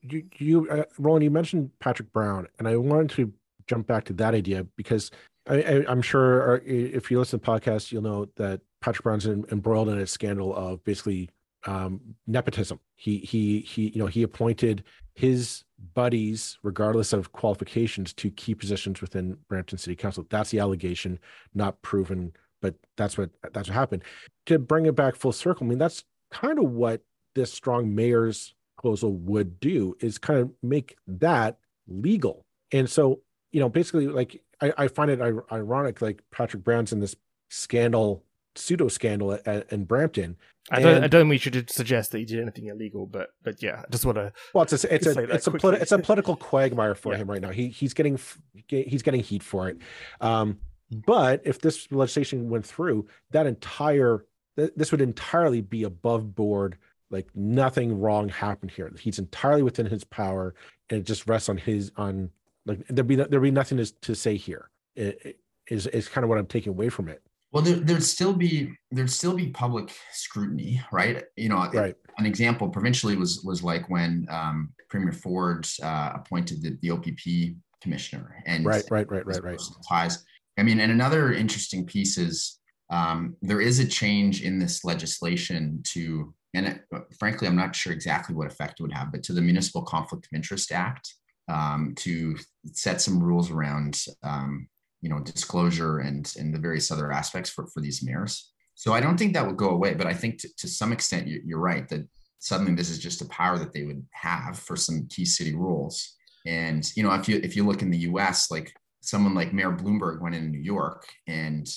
you, 0.02 0.24
you 0.38 0.70
uh, 0.70 0.84
Roland, 0.98 1.24
you 1.24 1.32
mentioned 1.32 1.72
Patrick 1.80 2.12
Brown, 2.14 2.48
and 2.60 2.68
I 2.68 2.76
wanted 2.78 3.10
to 3.12 3.34
jump 3.68 3.88
back 3.88 4.06
to 4.06 4.14
that 4.14 4.34
idea 4.34 4.66
because 4.76 5.12
I, 5.50 5.86
am 5.88 6.02
sure 6.02 6.58
uh, 6.58 6.60
if 6.66 7.10
you 7.12 7.20
listen 7.20 7.40
to 7.40 7.46
podcasts, 7.46 7.92
you'll 7.92 8.04
know 8.04 8.28
that 8.38 8.62
Patrick 8.82 9.04
Brown's 9.04 9.26
embroiled 9.26 9.90
in 9.90 9.98
a 9.98 10.08
scandal 10.08 10.56
of 10.56 10.84
basically 10.84 11.30
um, 11.66 12.00
nepotism. 12.26 12.80
He 12.96 13.20
he 13.20 13.60
he 13.62 13.90
you 13.90 14.00
know 14.00 14.08
he 14.08 14.24
appointed 14.24 14.84
his 15.16 15.64
buddies, 15.94 16.58
regardless 16.64 17.14
of 17.14 17.32
qualifications, 17.32 18.14
to 18.14 18.30
key 18.32 18.56
positions 18.56 19.02
within 19.02 19.38
Brampton 19.50 19.78
City 19.78 19.96
Council. 19.96 20.26
That's 20.30 20.52
the 20.52 20.60
allegation, 20.60 21.20
not 21.54 21.82
proven, 21.82 22.34
but 22.62 22.76
that's 22.96 23.18
what 23.18 23.32
that's 23.54 23.70
what 23.70 23.76
happened. 23.76 24.04
To 24.46 24.60
bring 24.60 24.86
it 24.86 24.96
back 24.96 25.16
full 25.16 25.32
circle, 25.32 25.66
I 25.66 25.70
mean 25.70 25.80
that's 25.80 26.04
kind 26.32 26.60
of 26.60 26.72
what 26.72 27.02
this 27.36 27.52
strong 27.52 27.94
mayor's 27.94 28.54
proposal 28.78 29.14
would 29.14 29.60
do 29.60 29.96
is 30.00 30.18
kind 30.18 30.40
of 30.40 30.52
make 30.62 30.96
that 31.08 31.58
legal. 31.88 32.46
And 32.72 32.90
so, 32.90 33.22
you 33.52 33.60
know, 33.60 33.70
basically, 33.70 34.08
like 34.08 34.42
I, 34.62 34.74
I 34.78 34.88
find 34.88 35.12
it 35.12 35.22
ironic, 35.22 36.02
like 36.02 36.22
Patrick 36.32 36.64
Brown's 36.64 36.94
in 36.94 37.00
this 37.00 37.16
scandal 37.50 38.24
pseudo 38.58 38.88
scandal 38.88 39.34
in 39.72 39.86
Brampton. 39.86 40.38
I 40.70 40.82
don't, 40.82 40.96
and, 40.96 41.06
I 41.06 41.08
don't 41.08 41.22
think 41.22 41.30
we 41.30 41.38
should 41.38 41.70
suggest 41.70 42.12
that 42.12 42.18
he 42.18 42.26
did 42.26 42.42
anything 42.42 42.66
illegal, 42.68 43.06
but 43.06 43.30
but 43.42 43.64
yeah, 43.64 43.84
I 43.86 43.90
just 43.90 44.06
want 44.06 44.18
to. 44.18 44.34
Well, 44.54 44.64
it's 44.64 44.74
a 44.84 44.94
it's 44.94 45.08
a 45.08 45.24
it's 45.24 45.48
a, 45.48 45.52
politi- 45.52 45.82
it's 45.82 45.94
a 45.94 46.00
political 46.00 46.36
quagmire 46.50 46.94
for 46.94 47.14
yeah. 47.14 47.20
him 47.20 47.30
right 47.30 47.42
now. 47.42 47.52
He 47.52 47.70
he's 47.70 47.94
getting 47.94 48.20
he's 48.68 49.02
getting 49.02 49.22
heat 49.22 49.44
for 49.44 49.70
it. 49.70 49.78
Um, 50.20 50.58
but 50.92 51.42
if 51.46 51.62
this 51.62 51.90
legislation 51.92 52.50
went 52.50 52.66
through, 52.66 53.08
that 53.32 53.48
entire 53.48 54.26
this 54.56 54.92
would 54.92 55.02
entirely 55.02 55.62
be 55.62 55.84
above 55.84 56.36
board. 56.36 56.78
Like 57.10 57.30
nothing 57.34 58.02
wrong 58.02 58.28
happened 58.28 58.72
here. 58.72 58.92
He's 59.00 59.20
entirely 59.20 59.64
within 59.64 59.86
his 59.86 60.04
power, 60.04 60.54
and 60.90 61.00
it 61.00 61.06
just 61.06 61.28
rests 61.28 61.48
on 61.48 61.58
his 61.58 61.94
on 61.96 62.30
like 62.66 62.86
there'd 62.90 63.08
be 63.08 63.16
there'd 63.16 63.42
be 63.42 63.52
nothing 63.52 63.78
to, 63.78 63.86
to 64.02 64.16
say 64.16 64.36
here. 64.36 64.70
It, 64.96 65.18
it 65.24 65.40
is 65.70 65.88
is 65.88 66.10
kind 66.10 66.26
of 66.26 66.30
what 66.30 66.38
I'm 66.38 66.48
taking 66.48 66.72
away 66.72 66.90
from 66.90 67.08
it. 67.08 67.22
Well, 67.52 67.64
there, 67.64 67.78
would 67.96 68.04
still 68.04 68.34
be 68.34 68.74
there'd 68.92 69.10
still 69.10 69.36
be 69.36 69.48
public 69.48 69.96
scrutiny, 70.12 70.82
right? 70.92 71.24
You 71.38 71.50
know, 71.50 71.70
right. 71.74 71.96
an 72.18 72.26
example 72.26 72.70
provincially 72.70 73.16
was 73.16 73.42
was 73.44 73.64
like 73.64 73.90
when 73.90 74.28
um, 74.30 74.74
Premier 74.90 75.14
Ford 75.14 75.68
uh, 75.82 76.12
appointed 76.16 76.62
the, 76.62 76.78
the 76.82 76.92
OPP 76.92 77.56
commissioner, 77.82 78.44
and 78.46 78.66
right, 78.66 78.84
right, 78.92 79.10
right, 79.10 79.26
right, 79.26 79.44
right. 79.44 79.62
Ties. 79.88 80.26
I 80.58 80.64
mean, 80.64 80.80
and 80.80 80.92
another 80.92 81.34
interesting 81.34 81.86
piece 81.86 82.18
is 82.18 82.60
um, 82.90 83.36
there 83.42 83.62
is 83.62 83.80
a 83.80 83.88
change 83.88 84.44
in 84.44 84.60
this 84.60 84.84
legislation 84.84 85.82
to, 85.94 86.34
and 86.54 86.68
it, 86.68 86.82
frankly, 87.20 87.48
I'm 87.48 87.56
not 87.56 87.76
sure 87.76 87.94
exactly 87.94 88.36
what 88.36 88.48
effect 88.48 88.80
it 88.80 88.84
would 88.84 88.94
have, 88.94 89.12
but 89.12 89.24
to 89.24 89.34
the 89.34 89.42
Municipal 89.42 89.84
Conflict 89.84 90.26
of 90.26 90.36
Interest 90.36 90.72
Act 90.72 91.14
um, 91.48 91.94
to 91.98 92.36
set 92.74 93.02
some 93.02 93.22
rules 93.22 93.52
around 93.52 94.04
um, 94.24 94.68
you 95.02 95.10
know 95.10 95.20
disclosure 95.20 96.00
and 96.00 96.34
and 96.38 96.54
the 96.54 96.60
various 96.60 96.92
other 96.92 97.12
aspects 97.12 97.50
for 97.50 97.68
for 97.68 97.82
these 97.82 98.04
mayors 98.04 98.52
so 98.76 98.94
i 98.94 99.00
don't 99.00 99.18
think 99.18 99.34
that 99.34 99.46
would 99.46 99.58
go 99.58 99.70
away 99.70 99.94
but 99.94 100.08
i 100.08 100.14
think 100.14 100.40
to, 100.40 100.50
to 100.58 100.68
some 100.68 100.92
extent 100.92 101.28
you, 101.28 101.42
you're 101.46 101.60
right 101.60 101.88
that 101.90 102.08
suddenly 102.40 102.76
this 102.76 102.90
is 102.90 103.00
just 103.00 103.22
a 103.22 103.26
power 103.30 103.58
that 103.58 103.74
they 103.74 103.84
would 103.84 104.06
have 104.12 104.58
for 104.58 104.76
some 104.76 105.08
key 105.10 105.26
city 105.26 105.56
rules. 105.56 106.16
And 106.46 106.90
you 106.96 107.04
know 107.04 107.14
if 107.14 107.28
you 107.28 107.40
if 107.44 107.56
you 107.56 107.66
look 107.66 107.82
in 107.82 107.90
the 107.90 108.00
us 108.00 108.50
like 108.50 108.74
someone 109.02 109.36
like 109.36 109.54
mayor 109.54 109.72
bloomberg 109.72 110.22
went 110.22 110.36
in 110.36 110.52
new 110.52 110.60
york 110.60 111.08
and 111.28 111.68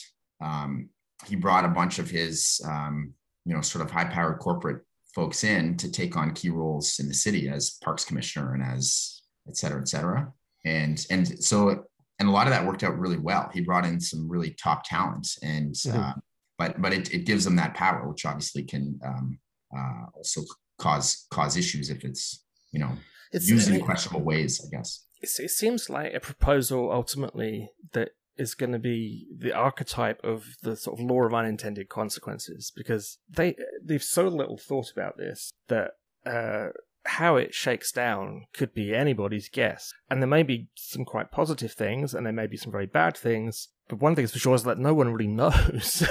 um, 0.43 0.89
he 1.27 1.37
brought 1.37 1.64
a 1.64 1.68
bunch 1.68 1.99
of 1.99 2.09
his 2.09 2.61
um, 2.64 3.12
you 3.45 3.55
know 3.55 3.62
sort 3.62 3.85
of 3.85 3.91
high 3.91 4.05
powered 4.05 4.39
corporate 4.39 4.83
folks 5.14 5.43
in 5.43 5.77
to 5.77 5.91
take 5.91 6.16
on 6.16 6.33
key 6.35 6.51
roles 6.51 7.01
in 7.01 7.09
the 7.09 7.14
city 7.14 7.49
as 7.49 7.79
parks 7.83 8.05
commissioner 8.05 8.55
and 8.55 8.62
as 8.62 9.23
et 9.49 9.57
cetera 9.57 9.81
et 9.81 9.89
cetera. 9.89 10.33
And 10.64 11.05
and 11.11 11.43
so 11.43 11.85
and 12.21 12.29
a 12.29 12.33
lot 12.33 12.47
of 12.47 12.53
that 12.53 12.64
worked 12.64 12.85
out 12.85 12.97
really 12.99 13.18
well. 13.18 13.51
He 13.53 13.62
brought 13.62 13.87
in 13.87 13.99
some 13.99 14.29
really 14.29 14.51
top 14.51 14.85
talents, 14.85 15.39
and 15.43 15.75
mm-hmm. 15.75 15.99
uh, 15.99 16.12
but 16.59 16.81
but 16.81 16.93
it, 16.93 17.12
it 17.12 17.25
gives 17.25 17.45
them 17.45 17.57
that 17.57 17.75
power, 17.75 18.07
which 18.07 18.27
obviously 18.27 18.62
can 18.62 19.01
um, 19.05 19.39
uh, 19.77 20.05
also 20.14 20.43
cause 20.79 21.27
cause 21.31 21.57
issues 21.57 21.91
if 21.91 22.05
it's 22.05 22.45
you 22.73 22.79
know 22.79 22.93
it's, 23.33 23.49
used 23.49 23.71
in 23.71 23.81
questionable 23.81 24.23
ways. 24.23 24.61
I 24.64 24.77
guess 24.77 25.05
it 25.23 25.51
seems 25.51 25.91
like 25.91 26.14
a 26.14 26.21
proposal 26.21 26.93
ultimately 26.93 27.71
that 27.93 28.11
is 28.37 28.55
going 28.55 28.73
to 28.73 28.79
be 28.79 29.27
the 29.37 29.53
archetype 29.53 30.21
of 30.25 30.57
the 30.62 30.77
sort 30.77 30.99
of 30.99 31.05
law 31.05 31.23
of 31.23 31.35
unintended 31.35 31.89
consequences 31.89 32.71
because 32.75 33.18
they 33.29 33.57
they've 33.83 34.03
so 34.03 34.29
little 34.29 34.57
thought 34.59 34.91
about 34.93 35.16
this 35.16 35.51
that 35.68 35.93
uh, 36.27 36.68
how 37.05 37.36
it 37.36 37.55
shakes 37.55 37.92
down 37.92 38.46
could 38.53 38.74
be 38.74 38.94
anybody's 38.94 39.48
guess. 39.48 39.92
And 40.11 40.22
there 40.22 40.28
may 40.28 40.42
be 40.42 40.68
some 40.74 41.05
quite 41.05 41.30
positive 41.30 41.72
things, 41.72 42.14
and 42.14 42.26
there 42.26 42.32
may 42.32 42.46
be 42.46 42.57
some 42.57 42.72
very 42.72 42.86
bad 42.86 43.16
things. 43.16 43.68
But 43.88 44.01
one 44.01 44.14
thing 44.14 44.24
is 44.24 44.32
for 44.32 44.38
sure 44.38 44.55
is 44.55 44.64
that 44.64 44.78
no 44.78 44.94
one 44.94 45.12
really 45.12 45.26
knows, 45.28 46.07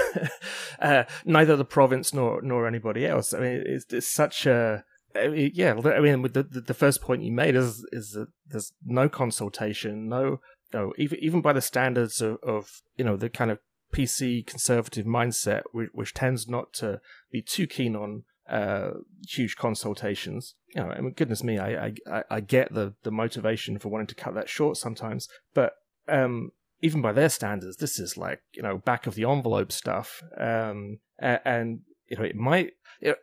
uh, 0.80 1.04
neither 1.24 1.56
the 1.56 1.64
province 1.64 2.12
nor 2.12 2.42
nor 2.42 2.66
anybody 2.66 3.06
else. 3.06 3.32
I 3.32 3.40
mean, 3.40 3.62
it's, 3.66 3.92
it's 3.92 4.08
such 4.08 4.46
a 4.46 4.84
yeah. 5.14 5.74
I 5.84 6.00
mean, 6.00 6.22
with 6.22 6.34
the, 6.34 6.42
the 6.42 6.74
first 6.74 7.00
point 7.00 7.22
you 7.22 7.32
made 7.32 7.54
is 7.54 7.86
is 7.92 8.12
that 8.12 8.28
there's 8.46 8.72
no 8.84 9.08
consultation, 9.08 10.08
no, 10.08 10.40
no, 10.72 10.92
even 10.98 11.18
even 11.20 11.40
by 11.40 11.52
the 11.52 11.60
standards 11.60 12.20
of, 12.20 12.38
of 12.42 12.82
you 12.96 13.04
know 13.04 13.16
the 13.16 13.28
kind 13.28 13.50
of 13.50 13.58
PC 13.92 14.46
conservative 14.46 15.06
mindset, 15.06 15.62
which, 15.72 15.90
which 15.92 16.14
tends 16.14 16.48
not 16.48 16.72
to 16.74 17.00
be 17.30 17.42
too 17.42 17.66
keen 17.66 17.96
on 17.96 18.24
uh, 18.50 18.90
huge 19.28 19.56
consultations. 19.56 20.54
You 20.74 20.82
know, 20.82 20.90
I 20.90 21.00
mean, 21.00 21.12
goodness 21.12 21.44
me, 21.44 21.58
I, 21.58 21.92
I 22.10 22.24
I 22.30 22.40
get 22.40 22.74
the 22.74 22.94
the 23.02 23.10
motivation 23.10 23.78
for 23.78 23.88
wanting 23.88 24.08
to 24.08 24.14
cut 24.14 24.34
that 24.34 24.48
short 24.48 24.76
sometimes, 24.76 25.28
but 25.54 25.72
um, 26.08 26.50
even 26.82 27.00
by 27.00 27.12
their 27.12 27.28
standards, 27.28 27.76
this 27.76 27.98
is 27.98 28.16
like 28.16 28.40
you 28.54 28.62
know 28.62 28.78
back 28.78 29.06
of 29.06 29.14
the 29.14 29.24
envelope 29.24 29.72
stuff, 29.72 30.22
um, 30.38 30.98
and 31.18 31.80
you 32.08 32.16
know 32.16 32.24
it 32.24 32.36
might. 32.36 32.72
You 33.00 33.14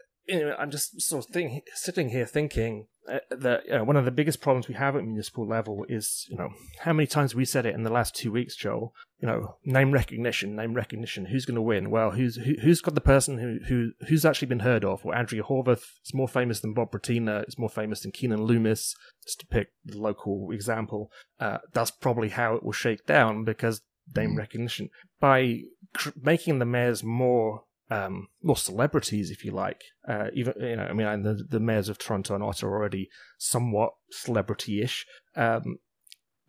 know, 0.41 0.55
I'm 0.59 0.71
just 0.71 0.99
sort 0.99 1.23
of 1.23 1.31
think, 1.31 1.63
sitting 1.73 2.09
here 2.09 2.25
thinking 2.25 2.87
uh, 3.09 3.19
that 3.29 3.65
you 3.65 3.71
know, 3.71 3.85
one 3.85 3.95
of 3.95 4.03
the 4.03 4.11
biggest 4.11 4.41
problems 4.41 4.67
we 4.67 4.73
have 4.73 4.97
at 4.97 5.05
municipal 5.05 5.47
level 5.47 5.85
is, 5.87 6.25
you 6.29 6.35
know, 6.35 6.49
how 6.81 6.91
many 6.91 7.07
times 7.07 7.33
we 7.33 7.45
said 7.45 7.65
it 7.65 7.73
in 7.73 7.83
the 7.83 7.91
last 7.91 8.13
two 8.13 8.31
weeks, 8.31 8.55
Joel. 8.55 8.93
You 9.19 9.27
know, 9.27 9.55
name 9.65 9.91
recognition, 9.91 10.55
name 10.55 10.75
recognition. 10.75 11.25
Who's 11.25 11.45
going 11.45 11.55
to 11.55 11.61
win? 11.61 11.89
Well, 11.89 12.11
who's 12.11 12.35
who, 12.35 12.53
who's 12.61 12.81
got 12.81 12.93
the 12.93 13.01
person 13.01 13.39
who 13.39 13.57
who 13.67 13.91
who's 14.07 14.25
actually 14.25 14.47
been 14.47 14.59
heard 14.59 14.85
of? 14.85 15.03
Well, 15.03 15.17
Andrea 15.17 15.41
Horwath 15.41 15.83
is 16.05 16.13
more 16.13 16.27
famous 16.27 16.59
than 16.59 16.73
Bob 16.73 16.91
Bratina. 16.91 17.41
It's 17.41 17.57
more 17.57 17.69
famous 17.69 18.01
than 18.01 18.11
Keanin 18.11 18.45
Loomis. 18.45 18.95
Just 19.23 19.39
to 19.39 19.47
pick 19.47 19.69
the 19.83 19.97
local 19.97 20.51
example, 20.51 21.11
uh, 21.39 21.57
that's 21.73 21.89
probably 21.89 22.29
how 22.29 22.55
it 22.55 22.63
will 22.63 22.71
shake 22.71 23.07
down 23.07 23.43
because 23.43 23.81
name 24.15 24.35
mm. 24.35 24.37
recognition 24.37 24.89
by 25.19 25.61
cr- 25.93 26.09
making 26.21 26.59
the 26.59 26.65
mayors 26.65 27.03
more 27.03 27.63
um, 27.89 28.27
more 28.43 28.57
celebrities, 28.57 29.31
if 29.31 29.45
you 29.45 29.51
like. 29.51 29.81
Uh, 30.07 30.27
even 30.33 30.53
you 30.59 30.75
know, 30.75 30.83
I 30.83 30.93
mean, 30.93 31.23
the, 31.23 31.43
the 31.49 31.59
mayors 31.59 31.89
of 31.89 31.97
Toronto 31.97 32.35
and 32.35 32.43
Ottawa 32.43 32.71
are 32.71 32.75
already 32.75 33.09
somewhat 33.37 33.93
celebrity-ish. 34.11 35.05
Um, 35.35 35.77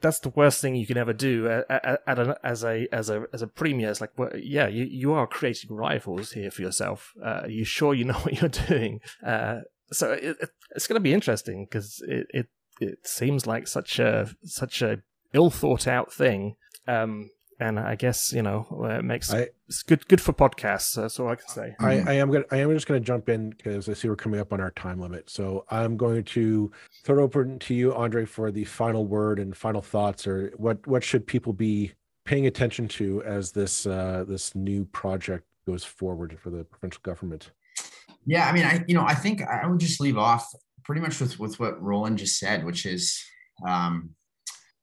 that's 0.00 0.20
the 0.20 0.28
worst 0.30 0.60
thing 0.60 0.76
you 0.76 0.86
can 0.86 0.96
ever 0.96 1.12
do 1.12 1.48
at, 1.48 1.66
at, 1.70 2.02
at 2.06 2.38
as 2.44 2.64
a 2.64 2.86
as 2.92 3.10
a 3.10 3.26
as 3.32 3.42
a 3.42 3.46
premier. 3.46 3.90
It's 3.90 4.00
like, 4.00 4.16
well, 4.16 4.30
yeah, 4.36 4.68
you, 4.68 4.84
you 4.84 5.12
are 5.12 5.26
creating 5.26 5.74
rivals 5.74 6.32
here 6.32 6.50
for 6.50 6.62
yourself. 6.62 7.14
Uh, 7.22 7.40
are 7.42 7.50
you 7.50 7.64
sure 7.64 7.94
you 7.94 8.04
know 8.04 8.14
what 8.22 8.40
you're 8.40 8.48
doing? 8.48 9.00
Uh, 9.24 9.60
so 9.90 10.12
it, 10.12 10.36
it's 10.74 10.86
going 10.86 10.96
to 10.96 11.00
be 11.00 11.14
interesting 11.14 11.64
because 11.64 12.02
it, 12.06 12.26
it 12.30 12.46
it 12.80 13.06
seems 13.06 13.46
like 13.46 13.66
such 13.66 13.98
a 13.98 14.30
such 14.44 14.82
a 14.82 15.02
ill 15.32 15.50
thought 15.50 15.86
out 15.86 16.12
thing. 16.12 16.56
Um, 16.86 17.30
and 17.60 17.78
I 17.78 17.96
guess 17.96 18.32
you 18.32 18.42
know 18.42 18.66
it 18.90 19.04
makes 19.04 19.32
I, 19.32 19.48
it's 19.66 19.82
good 19.82 20.06
good 20.08 20.20
for 20.20 20.32
podcasts. 20.32 20.94
That's 20.94 21.18
all 21.18 21.28
I 21.28 21.36
can 21.36 21.48
say. 21.48 21.74
I, 21.80 22.00
I 22.00 22.12
am 22.14 22.30
gonna 22.30 22.44
I 22.50 22.58
am 22.58 22.72
just 22.72 22.86
gonna 22.86 23.00
jump 23.00 23.28
in 23.28 23.50
because 23.50 23.88
I 23.88 23.94
see 23.94 24.08
we're 24.08 24.16
coming 24.16 24.40
up 24.40 24.52
on 24.52 24.60
our 24.60 24.70
time 24.72 25.00
limit. 25.00 25.30
So 25.30 25.64
I'm 25.70 25.96
going 25.96 26.24
to 26.24 26.70
throw 27.04 27.18
it 27.18 27.22
open 27.22 27.58
to 27.60 27.74
you, 27.74 27.92
André, 27.92 28.28
for 28.28 28.50
the 28.50 28.64
final 28.64 29.06
word 29.06 29.38
and 29.38 29.56
final 29.56 29.82
thoughts, 29.82 30.26
or 30.26 30.52
what 30.56 30.86
what 30.86 31.02
should 31.02 31.26
people 31.26 31.52
be 31.52 31.92
paying 32.24 32.46
attention 32.46 32.86
to 32.86 33.22
as 33.22 33.52
this 33.52 33.86
uh, 33.86 34.24
this 34.28 34.54
new 34.54 34.84
project 34.86 35.44
goes 35.66 35.84
forward 35.84 36.38
for 36.40 36.50
the 36.50 36.64
provincial 36.64 37.00
government. 37.02 37.50
Yeah, 38.26 38.48
I 38.48 38.52
mean, 38.52 38.64
I 38.64 38.84
you 38.86 38.94
know 38.94 39.04
I 39.04 39.14
think 39.14 39.42
I 39.42 39.66
would 39.66 39.80
just 39.80 40.00
leave 40.00 40.18
off 40.18 40.46
pretty 40.84 41.00
much 41.00 41.20
with 41.20 41.38
with 41.38 41.58
what 41.60 41.80
Roland 41.82 42.18
just 42.18 42.38
said, 42.38 42.64
which 42.64 42.86
is, 42.86 43.22
um, 43.66 44.10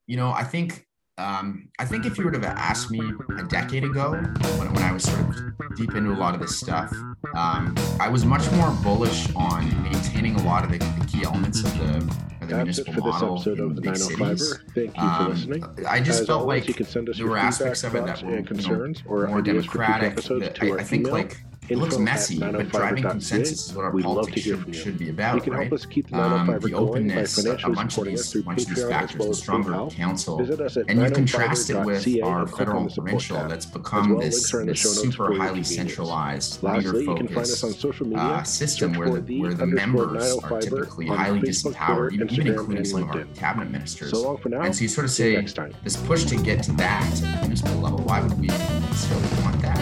you 0.06 0.16
know, 0.16 0.30
I 0.30 0.44
think 0.44 0.85
um, 1.18 1.68
I 1.78 1.86
think 1.86 2.04
if 2.04 2.18
you 2.18 2.24
would 2.24 2.34
have 2.34 2.44
asked 2.44 2.90
me 2.90 3.00
a 3.38 3.42
decade 3.44 3.84
ago, 3.84 4.12
when, 4.12 4.72
when 4.74 4.82
I 4.82 4.92
was 4.92 5.04
sort 5.04 5.20
of 5.20 5.76
deep 5.76 5.94
into 5.94 6.12
a 6.12 6.18
lot 6.18 6.34
of 6.34 6.40
this 6.40 6.58
stuff, 6.58 6.92
um, 7.34 7.74
I 7.98 8.08
was 8.08 8.26
much 8.26 8.50
more 8.52 8.70
bullish 8.82 9.28
on 9.34 9.82
maintaining 9.82 10.34
a 10.34 10.42
lot 10.42 10.64
of 10.64 10.72
the, 10.72 10.78
the 10.78 11.06
key 11.06 11.24
elements 11.24 11.64
of 11.64 11.78
the, 11.78 11.96
of 11.96 12.08
the 12.40 12.46
That's 12.46 12.50
municipal 12.56 13.06
model 13.06 13.42
in 13.42 13.74
the 13.74 13.80
big 13.80 13.92
oh 13.92 13.94
cities. 13.94 14.58
Thank 14.74 14.94
you 14.94 15.02
um, 15.02 15.24
for 15.24 15.32
listening. 15.32 15.86
I 15.88 16.00
just 16.00 16.20
As 16.20 16.26
felt 16.26 16.42
always, 16.42 16.68
like 16.68 17.16
there 17.16 17.26
were 17.26 17.38
aspects 17.38 17.82
of 17.82 17.94
it 17.94 18.04
that 18.04 18.22
were 18.22 18.42
concerns 18.42 19.00
you 19.00 19.10
know, 19.10 19.16
or 19.16 19.26
more 19.28 19.40
democratic. 19.40 20.16
That 20.16 20.58
I, 20.60 20.80
I 20.80 20.84
think 20.84 21.08
like 21.08 21.42
it 21.68 21.78
looks 21.78 21.98
messy, 21.98 22.38
but 22.38 22.68
driving 22.68 23.02
consensus 23.02 23.68
is 23.68 23.74
what 23.74 23.84
our 23.84 23.90
We'd 23.90 24.04
politics 24.04 24.42
should, 24.42 24.74
should, 24.74 24.98
be 24.98 25.10
about. 25.10 25.36
You 25.36 25.40
can 25.40 25.52
right? 25.52 25.62
help 25.62 25.72
us 25.72 25.86
keep 25.86 26.08
the, 26.10 26.20
um, 26.20 26.58
the 26.60 26.74
openness, 26.74 27.44
a 27.44 27.70
bunch 27.70 27.98
of 27.98 28.04
these, 28.04 28.34
bunch 28.42 28.62
of 28.62 28.68
these 28.68 28.84
factors, 28.84 29.26
the 29.26 29.34
stronger 29.34 29.86
council, 29.94 30.40
and 30.88 31.00
you 31.00 31.10
contrast 31.10 31.70
it 31.70 31.84
with 31.84 32.06
our 32.22 32.46
federal 32.46 32.82
and 32.82 32.94
provincial 32.94 33.36
that's 33.48 33.66
become 33.66 34.10
well, 34.10 34.20
this, 34.20 34.50
this 34.50 35.00
super 35.00 35.34
highly 35.34 35.62
centralized, 35.62 36.62
leader-focused 36.62 37.64
uh, 37.64 38.42
system 38.42 38.94
where 38.94 39.20
the, 39.20 39.40
where 39.40 39.54
the 39.54 39.66
members 39.66 40.36
are 40.38 40.60
typically 40.60 41.06
highly 41.06 41.40
disempowered, 41.40 42.12
even, 42.12 42.30
even 42.30 42.46
including 42.48 42.84
some 42.84 43.02
of 43.02 43.10
our 43.10 43.24
cabinet 43.34 43.70
ministers. 43.70 44.10
So 44.10 44.40
and 44.44 44.74
so 44.74 44.82
you 44.82 44.88
sort 44.88 45.04
of 45.04 45.10
say, 45.10 45.36
this 45.82 45.96
push 45.96 46.24
to 46.24 46.36
get 46.36 46.62
to 46.64 46.72
that 46.72 47.20
municipal 47.42 47.76
level, 47.80 47.98
why 48.00 48.20
would 48.20 48.38
we 48.38 48.46
necessarily 48.46 49.42
want 49.42 49.60
that? 49.62 49.78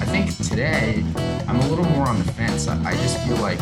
I 0.00 0.06
think 0.06 0.36
today, 0.48 1.04
I'm 1.48 1.60
a 1.60 1.68
little 1.68 1.84
more 1.84 2.06
on 2.06 2.18
the 2.18 2.32
fence. 2.32 2.68
I, 2.68 2.82
I 2.84 2.94
just 2.94 3.18
feel 3.26 3.36
like 3.36 3.58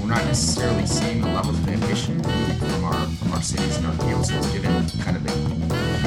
we're 0.00 0.08
not 0.08 0.24
necessarily 0.24 0.86
seeing 0.86 1.20
the 1.20 1.28
levels 1.28 1.58
of 1.58 1.68
ambition 1.68 2.22
from 2.22 2.84
our 2.84 3.06
from 3.06 3.32
our 3.32 3.42
cities 3.42 3.76
and 3.76 3.86
our 3.86 3.96
councils, 3.98 4.50
given 4.52 4.70
kind 5.00 5.16
of 5.16 5.24
the 5.24 5.32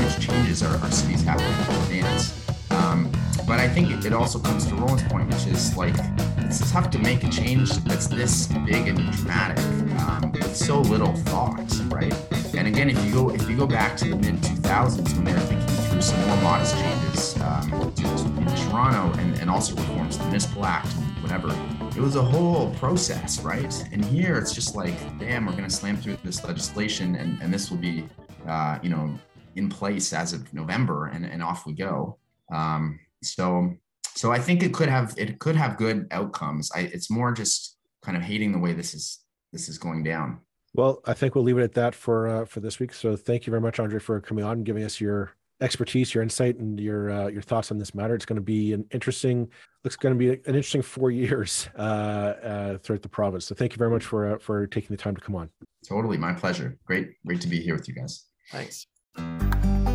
huge 0.01 0.25
changes 0.25 0.63
our, 0.63 0.75
our 0.77 0.91
cities 0.91 1.23
have 1.23 1.39
in 1.39 1.47
advance. 1.47 2.47
Um, 2.71 3.11
but 3.47 3.59
I 3.59 3.67
think 3.67 4.05
it 4.05 4.13
also 4.13 4.39
comes 4.39 4.65
to 4.67 4.75
Roland's 4.75 5.03
point, 5.03 5.27
which 5.27 5.47
is 5.47 5.75
like 5.77 5.95
it's 6.37 6.71
tough 6.71 6.89
to 6.91 6.99
make 6.99 7.23
a 7.23 7.29
change 7.29 7.71
that's 7.83 8.07
this 8.07 8.47
big 8.65 8.87
and 8.87 9.11
dramatic 9.11 9.59
um, 10.01 10.31
with 10.31 10.55
so 10.55 10.81
little 10.81 11.13
thought, 11.15 11.59
right? 11.89 12.13
And 12.55 12.67
again, 12.67 12.89
if 12.89 13.03
you 13.05 13.11
go 13.11 13.29
if 13.29 13.49
you 13.49 13.57
go 13.57 13.67
back 13.67 13.97
to 13.97 14.09
the 14.09 14.15
mid 14.15 14.35
2000s 14.41 15.15
when 15.15 15.23
they 15.25 15.33
were 15.33 15.39
thinking 15.39 15.67
through 15.67 16.01
some 16.01 16.19
more 16.27 16.37
modest 16.37 16.75
changes 16.75 17.39
um, 17.41 17.71
in 17.73 18.69
Toronto 18.69 19.17
and, 19.19 19.39
and 19.39 19.49
also 19.49 19.75
reforms 19.75 20.15
to 20.17 20.23
the 20.23 20.27
Municipal 20.27 20.65
Act, 20.65 20.91
whatever, 21.21 21.49
it 21.95 22.01
was 22.01 22.15
a 22.15 22.21
whole 22.21 22.73
process, 22.75 23.41
right? 23.41 23.87
And 23.91 24.05
here 24.05 24.37
it's 24.37 24.53
just 24.53 24.75
like, 24.75 24.93
damn, 25.19 25.45
we're 25.45 25.53
going 25.53 25.63
to 25.63 25.69
slam 25.69 25.97
through 25.97 26.17
this 26.23 26.43
legislation 26.43 27.15
and, 27.15 27.41
and 27.41 27.53
this 27.53 27.71
will 27.71 27.77
be, 27.77 28.07
uh, 28.47 28.77
you 28.83 28.89
know, 28.89 29.17
in 29.55 29.69
place 29.69 30.13
as 30.13 30.33
of 30.33 30.53
November 30.53 31.07
and, 31.07 31.25
and 31.25 31.41
off 31.41 31.65
we 31.65 31.73
go. 31.73 32.19
Um, 32.53 32.99
so, 33.23 33.73
so 34.15 34.31
I 34.31 34.39
think 34.39 34.61
it 34.61 34.73
could 34.73 34.89
have, 34.89 35.15
it 35.17 35.39
could 35.39 35.55
have 35.55 35.77
good 35.77 36.07
outcomes. 36.11 36.69
I, 36.75 36.81
it's 36.81 37.09
more 37.09 37.31
just 37.31 37.77
kind 38.03 38.15
of 38.15 38.23
hating 38.23 38.51
the 38.51 38.59
way 38.59 38.73
this 38.73 38.93
is, 38.93 39.19
this 39.51 39.67
is 39.67 39.77
going 39.77 40.03
down. 40.03 40.41
Well, 40.77 41.01
I 41.05 41.13
think 41.13 41.33
we'll 41.33 41.43
leave 41.43 41.57
it 41.57 41.63
at 41.63 41.73
that 41.73 41.95
for, 41.95 42.27
uh, 42.27 42.45
for 42.45 42.59
this 42.59 42.79
week. 42.79 42.93
So 42.93 43.15
thank 43.15 43.47
you 43.47 43.51
very 43.51 43.61
much, 43.61 43.77
André, 43.77 43.99
for 43.99 44.21
coming 44.21 44.43
on 44.43 44.57
and 44.57 44.65
giving 44.65 44.83
us 44.83 45.01
your 45.01 45.31
expertise, 45.59 46.13
your 46.13 46.21
insight, 46.21 46.57
and 46.57 46.79
your 46.79 47.09
uh, 47.09 47.27
your 47.27 47.41
thoughts 47.41 47.71
on 47.71 47.79
this 47.79 47.95
matter. 47.95 48.13
It's 48.13 48.25
going 48.25 48.37
to 48.37 48.43
be 48.43 48.73
an 48.73 48.85
interesting. 48.91 49.49
Looks 49.83 49.95
going 49.95 50.13
to 50.13 50.19
be 50.19 50.29
an 50.29 50.39
interesting 50.45 50.83
four 50.83 51.09
years 51.23 51.67
uh, 51.75 51.81
uh, 51.81 52.77
throughout 52.77 53.01
the 53.01 53.09
province. 53.09 53.45
So 53.45 53.55
thank 53.55 53.73
you 53.73 53.77
very 53.77 53.89
much 53.89 54.05
for 54.05 54.35
uh, 54.35 54.37
for 54.37 54.67
taking 54.67 54.95
the 54.95 55.01
time 55.01 55.15
to 55.15 55.21
come 55.21 55.35
on. 55.35 55.49
Totally, 55.83 56.15
my 56.15 56.33
pleasure. 56.33 56.77
Great, 56.85 57.09
great 57.25 57.41
to 57.41 57.47
be 57.47 57.59
here 57.59 57.75
with 57.75 57.87
you 57.87 57.95
guys. 57.95 58.25
Thanks. 58.51 58.85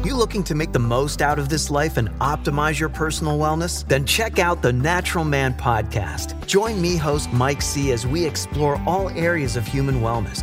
You 0.05 0.17
looking 0.17 0.43
to 0.45 0.57
make 0.57 0.73
the 0.73 0.81
most 0.81 1.23
out 1.23 1.39
of 1.39 1.49
this 1.49 1.71
life 1.71 1.97
and 1.97 2.09
optimize 2.19 2.81
your 2.81 2.89
personal 2.89 3.39
wellness? 3.39 3.87
Then 3.87 4.05
check 4.05 4.41
out 4.41 4.61
the 4.61 4.73
Natural 4.73 5.25
Man 5.25 5.55
podcast. 5.55 6.45
Join 6.49 6.83
me, 6.83 6.97
host 6.97 7.33
Mike 7.33 7.63
C, 7.63 7.93
as 7.93 8.05
we 8.05 8.27
explore 8.27 8.83
all 8.85 9.11
areas 9.11 9.55
of 9.55 9.65
human 9.65 10.01
wellness 10.01 10.43